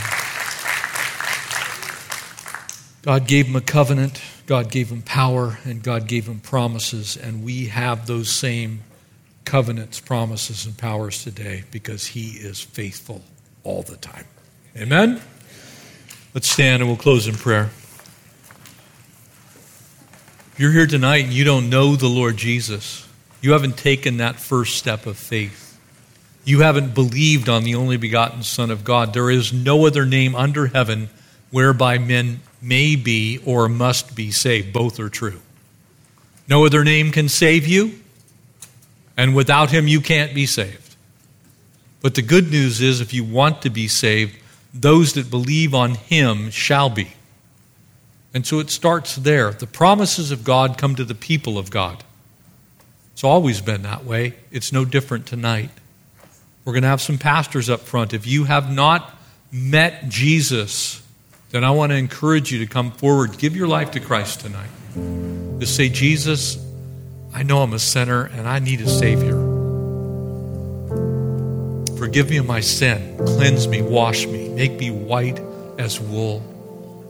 God 3.01 3.27
gave 3.27 3.47
him 3.47 3.55
a 3.55 3.61
covenant, 3.61 4.21
God 4.45 4.71
gave 4.71 4.89
him 4.91 5.01
power, 5.01 5.59
and 5.65 5.83
God 5.83 6.07
gave 6.07 6.27
him 6.27 6.39
promises, 6.39 7.17
and 7.17 7.43
we 7.43 7.65
have 7.65 8.05
those 8.07 8.29
same 8.29 8.83
covenants, 9.43 9.99
promises, 9.99 10.65
and 10.65 10.77
powers 10.77 11.23
today 11.23 11.63
because 11.71 12.05
he 12.07 12.29
is 12.29 12.61
faithful 12.61 13.21
all 13.63 13.81
the 13.81 13.97
time. 13.97 14.25
Amen? 14.77 15.21
Let's 16.33 16.49
stand 16.49 16.81
and 16.81 16.89
we'll 16.89 16.97
close 16.97 17.27
in 17.27 17.35
prayer. 17.35 17.71
You're 20.57 20.73
here 20.73 20.85
tonight 20.85 21.23
and 21.23 21.33
you 21.33 21.45
don't 21.45 21.69
know 21.69 21.95
the 21.95 22.07
Lord 22.07 22.35
Jesus, 22.35 23.07
you 23.41 23.53
haven't 23.53 23.77
taken 23.77 24.17
that 24.17 24.35
first 24.35 24.75
step 24.75 25.05
of 25.05 25.17
faith. 25.17 25.79
You 26.43 26.59
haven't 26.59 26.93
believed 26.93 27.47
on 27.47 27.63
the 27.63 27.75
only 27.75 27.97
begotten 27.97 28.43
Son 28.43 28.69
of 28.69 28.83
God. 28.83 29.13
There 29.13 29.31
is 29.31 29.53
no 29.53 29.85
other 29.85 30.05
name 30.05 30.35
under 30.35 30.67
heaven 30.67 31.09
whereby 31.51 31.97
men 31.99 32.41
may 32.61 32.95
be 32.95 33.39
or 33.45 33.69
must 33.69 34.13
be 34.13 34.29
saved. 34.29 34.73
Both 34.73 34.99
are 34.99 35.09
true. 35.09 35.41
No 36.47 36.65
other 36.65 36.83
name 36.83 37.11
can 37.11 37.29
save 37.29 37.65
you, 37.65 37.99
and 39.15 39.33
without 39.33 39.71
him, 39.71 39.87
you 39.87 40.01
can't 40.01 40.35
be 40.35 40.45
saved. 40.45 40.95
But 42.01 42.15
the 42.15 42.21
good 42.21 42.51
news 42.51 42.81
is 42.81 42.99
if 42.99 43.13
you 43.13 43.23
want 43.23 43.61
to 43.61 43.69
be 43.69 43.87
saved, 43.87 44.35
those 44.73 45.13
that 45.13 45.29
believe 45.29 45.73
on 45.73 45.95
him 45.95 46.49
shall 46.49 46.89
be. 46.89 47.13
And 48.33 48.45
so 48.45 48.59
it 48.59 48.69
starts 48.69 49.15
there. 49.15 49.51
The 49.51 49.67
promises 49.67 50.31
of 50.31 50.43
God 50.43 50.77
come 50.77 50.95
to 50.95 51.03
the 51.03 51.15
people 51.15 51.57
of 51.57 51.69
God. 51.69 52.03
It's 53.13 53.23
always 53.23 53.61
been 53.61 53.81
that 53.83 54.05
way. 54.05 54.35
It's 54.51 54.71
no 54.71 54.85
different 54.85 55.25
tonight. 55.25 55.69
We're 56.63 56.73
going 56.73 56.83
to 56.83 56.89
have 56.89 57.01
some 57.01 57.17
pastors 57.17 57.69
up 57.69 57.81
front. 57.81 58.13
If 58.13 58.25
you 58.25 58.45
have 58.45 58.71
not 58.71 59.13
met 59.51 60.07
Jesus, 60.07 61.01
then 61.49 61.63
I 61.63 61.71
want 61.71 61.91
to 61.91 61.97
encourage 61.97 62.51
you 62.51 62.59
to 62.59 62.67
come 62.67 62.91
forward. 62.91 63.37
Give 63.37 63.55
your 63.55 63.67
life 63.67 63.91
to 63.91 63.99
Christ 63.99 64.39
tonight. 64.41 64.69
To 64.95 65.65
say, 65.65 65.89
Jesus, 65.89 66.57
I 67.33 67.43
know 67.43 67.61
I'm 67.61 67.73
a 67.73 67.79
sinner 67.79 68.23
and 68.25 68.47
I 68.47 68.59
need 68.59 68.81
a 68.81 68.89
Savior. 68.89 69.35
Forgive 71.97 72.29
me 72.29 72.37
of 72.37 72.45
my 72.45 72.61
sin. 72.61 73.17
Cleanse 73.17 73.67
me, 73.67 73.81
wash 73.81 74.25
me, 74.25 74.49
make 74.49 74.79
me 74.79 74.89
white 74.89 75.39
as 75.77 75.99
wool. 75.99 76.43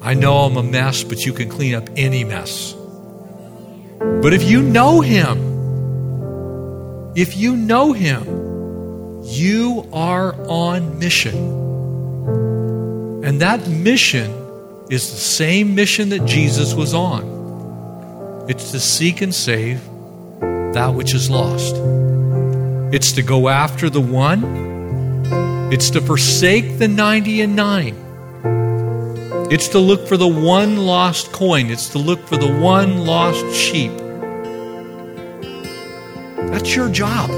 I 0.01 0.13
know 0.13 0.37
I'm 0.39 0.57
a 0.57 0.63
mess, 0.63 1.03
but 1.03 1.25
you 1.25 1.33
can 1.33 1.49
clean 1.49 1.75
up 1.75 1.89
any 1.95 2.23
mess. 2.23 2.73
But 3.99 4.33
if 4.33 4.43
you 4.43 4.61
know 4.61 5.01
Him, 5.01 5.37
if 7.15 7.37
you 7.37 7.55
know 7.55 7.93
Him, 7.93 9.21
you 9.23 9.87
are 9.93 10.33
on 10.49 10.97
mission. 10.99 11.35
And 13.23 13.41
that 13.41 13.67
mission 13.67 14.31
is 14.89 15.11
the 15.11 15.17
same 15.17 15.75
mission 15.75 16.09
that 16.09 16.25
Jesus 16.25 16.73
was 16.73 16.93
on 16.93 17.41
it's 18.47 18.71
to 18.71 18.79
seek 18.79 19.21
and 19.21 19.33
save 19.33 19.81
that 20.73 20.93
which 20.93 21.13
is 21.13 21.29
lost, 21.29 21.75
it's 22.93 23.13
to 23.13 23.21
go 23.21 23.47
after 23.47 23.89
the 23.89 24.01
one, 24.01 24.43
it's 25.71 25.91
to 25.91 26.01
forsake 26.01 26.79
the 26.79 26.87
90 26.87 27.41
and 27.41 27.55
9. 27.55 28.00
It's 29.51 29.67
to 29.67 29.79
look 29.79 30.07
for 30.07 30.15
the 30.15 30.29
one 30.29 30.77
lost 30.77 31.33
coin. 31.33 31.71
It's 31.71 31.89
to 31.89 31.97
look 31.97 32.25
for 32.25 32.37
the 32.37 32.49
one 32.59 33.05
lost 33.05 33.53
sheep. 33.53 33.91
That's 36.49 36.73
your 36.73 36.87
job. 36.87 37.29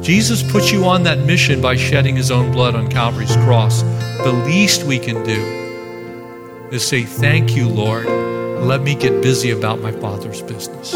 Jesus 0.00 0.44
put 0.52 0.70
you 0.70 0.84
on 0.84 1.02
that 1.02 1.18
mission 1.26 1.60
by 1.60 1.74
shedding 1.74 2.14
his 2.14 2.30
own 2.30 2.52
blood 2.52 2.76
on 2.76 2.86
Calvary's 2.88 3.34
cross. 3.38 3.82
The 4.22 4.30
least 4.46 4.84
we 4.84 5.00
can 5.00 5.24
do 5.24 6.68
is 6.70 6.86
say, 6.86 7.02
Thank 7.02 7.56
you, 7.56 7.68
Lord. 7.68 8.06
Let 8.06 8.82
me 8.82 8.94
get 8.94 9.20
busy 9.22 9.50
about 9.50 9.80
my 9.80 9.90
Father's 9.90 10.40
business. 10.40 10.90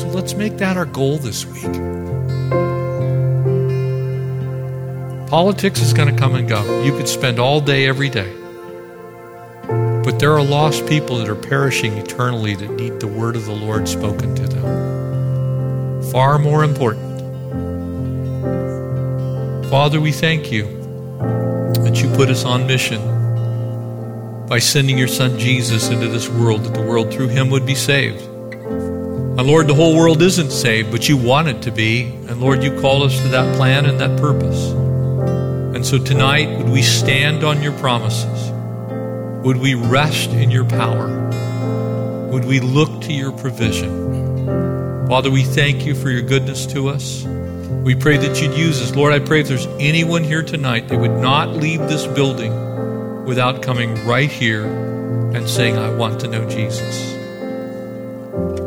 So 0.00 0.08
let's 0.10 0.34
make 0.34 0.58
that 0.58 0.76
our 0.76 0.86
goal 0.86 1.18
this 1.18 1.44
week. 1.44 2.75
Politics 5.28 5.80
is 5.80 5.92
going 5.92 6.14
to 6.14 6.16
come 6.16 6.36
and 6.36 6.48
go. 6.48 6.84
You 6.84 6.92
could 6.92 7.08
spend 7.08 7.40
all 7.40 7.60
day, 7.60 7.88
every 7.88 8.08
day. 8.08 8.32
But 10.04 10.20
there 10.20 10.32
are 10.32 10.42
lost 10.42 10.86
people 10.86 11.18
that 11.18 11.28
are 11.28 11.34
perishing 11.34 11.94
eternally 11.94 12.54
that 12.54 12.70
need 12.70 13.00
the 13.00 13.08
word 13.08 13.34
of 13.34 13.44
the 13.44 13.52
Lord 13.52 13.88
spoken 13.88 14.36
to 14.36 14.46
them. 14.46 16.02
Far 16.12 16.38
more 16.38 16.62
important. 16.62 17.04
Father, 19.68 20.00
we 20.00 20.12
thank 20.12 20.52
you 20.52 20.62
that 21.82 22.00
you 22.00 22.08
put 22.14 22.30
us 22.30 22.44
on 22.44 22.68
mission 22.68 23.02
by 24.46 24.60
sending 24.60 24.96
your 24.96 25.08
Son 25.08 25.36
Jesus 25.40 25.88
into 25.88 26.06
this 26.06 26.28
world, 26.28 26.62
that 26.62 26.74
the 26.74 26.82
world 26.82 27.12
through 27.12 27.28
him 27.28 27.50
would 27.50 27.66
be 27.66 27.74
saved. 27.74 28.22
And 28.22 29.42
Lord, 29.42 29.66
the 29.66 29.74
whole 29.74 29.96
world 29.96 30.22
isn't 30.22 30.52
saved, 30.52 30.92
but 30.92 31.08
you 31.08 31.16
want 31.16 31.48
it 31.48 31.62
to 31.62 31.72
be. 31.72 32.04
And 32.04 32.40
Lord, 32.40 32.62
you 32.62 32.80
call 32.80 33.02
us 33.02 33.20
to 33.22 33.28
that 33.30 33.56
plan 33.56 33.86
and 33.86 33.98
that 33.98 34.20
purpose. 34.20 34.85
And 35.76 35.84
so 35.84 35.98
tonight, 35.98 36.56
would 36.56 36.70
we 36.70 36.80
stand 36.80 37.44
on 37.44 37.62
your 37.62 37.78
promises? 37.80 38.50
Would 39.44 39.58
we 39.58 39.74
rest 39.74 40.30
in 40.30 40.50
your 40.50 40.64
power? 40.64 42.28
Would 42.32 42.46
we 42.46 42.60
look 42.60 43.02
to 43.02 43.12
your 43.12 43.30
provision? 43.30 45.06
Father, 45.06 45.30
we 45.30 45.42
thank 45.42 45.84
you 45.84 45.94
for 45.94 46.08
your 46.08 46.22
goodness 46.22 46.64
to 46.68 46.88
us. 46.88 47.24
We 47.84 47.94
pray 47.94 48.16
that 48.16 48.40
you'd 48.40 48.56
use 48.56 48.80
us. 48.80 48.96
Lord, 48.96 49.12
I 49.12 49.18
pray 49.18 49.40
if 49.40 49.48
there's 49.48 49.66
anyone 49.78 50.24
here 50.24 50.42
tonight 50.42 50.88
that 50.88 50.98
would 50.98 51.20
not 51.20 51.50
leave 51.50 51.80
this 51.80 52.06
building 52.06 53.26
without 53.26 53.60
coming 53.60 54.02
right 54.06 54.32
here 54.32 54.64
and 54.64 55.46
saying, 55.46 55.76
I 55.76 55.94
want 55.94 56.20
to 56.20 56.28
know 56.28 56.48
Jesus. 56.48 57.12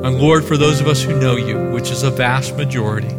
And 0.06 0.20
Lord, 0.20 0.46
for 0.46 0.58
those 0.58 0.80
of 0.80 0.86
us 0.86 1.02
who 1.02 1.20
know 1.20 1.38
you, 1.38 1.72
which 1.72 1.90
is 1.90 2.04
a 2.04 2.12
vast 2.12 2.56
majority, 2.56 3.19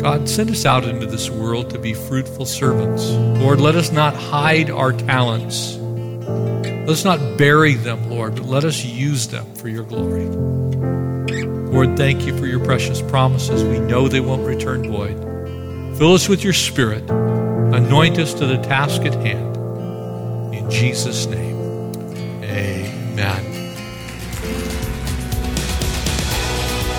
God, 0.00 0.28
send 0.28 0.50
us 0.50 0.64
out 0.64 0.84
into 0.84 1.06
this 1.06 1.28
world 1.28 1.70
to 1.70 1.78
be 1.78 1.92
fruitful 1.92 2.46
servants. 2.46 3.10
Lord, 3.42 3.60
let 3.60 3.74
us 3.74 3.90
not 3.90 4.14
hide 4.14 4.70
our 4.70 4.92
talents. 4.92 5.76
Let 5.76 6.88
us 6.88 7.04
not 7.04 7.36
bury 7.36 7.74
them, 7.74 8.08
Lord, 8.08 8.36
but 8.36 8.46
let 8.46 8.64
us 8.64 8.84
use 8.84 9.28
them 9.28 9.54
for 9.56 9.68
your 9.68 9.82
glory. 9.84 10.26
Lord, 10.26 11.96
thank 11.96 12.26
you 12.26 12.38
for 12.38 12.46
your 12.46 12.64
precious 12.64 13.02
promises. 13.02 13.64
We 13.64 13.80
know 13.80 14.08
they 14.08 14.20
won't 14.20 14.46
return 14.46 14.88
void. 14.88 15.18
Fill 15.98 16.14
us 16.14 16.28
with 16.28 16.44
your 16.44 16.52
spirit. 16.52 17.10
Anoint 17.10 18.18
us 18.18 18.32
to 18.34 18.46
the 18.46 18.56
task 18.58 19.02
at 19.02 19.14
hand. 19.14 19.56
In 20.54 20.70
Jesus' 20.70 21.26
name, 21.26 21.57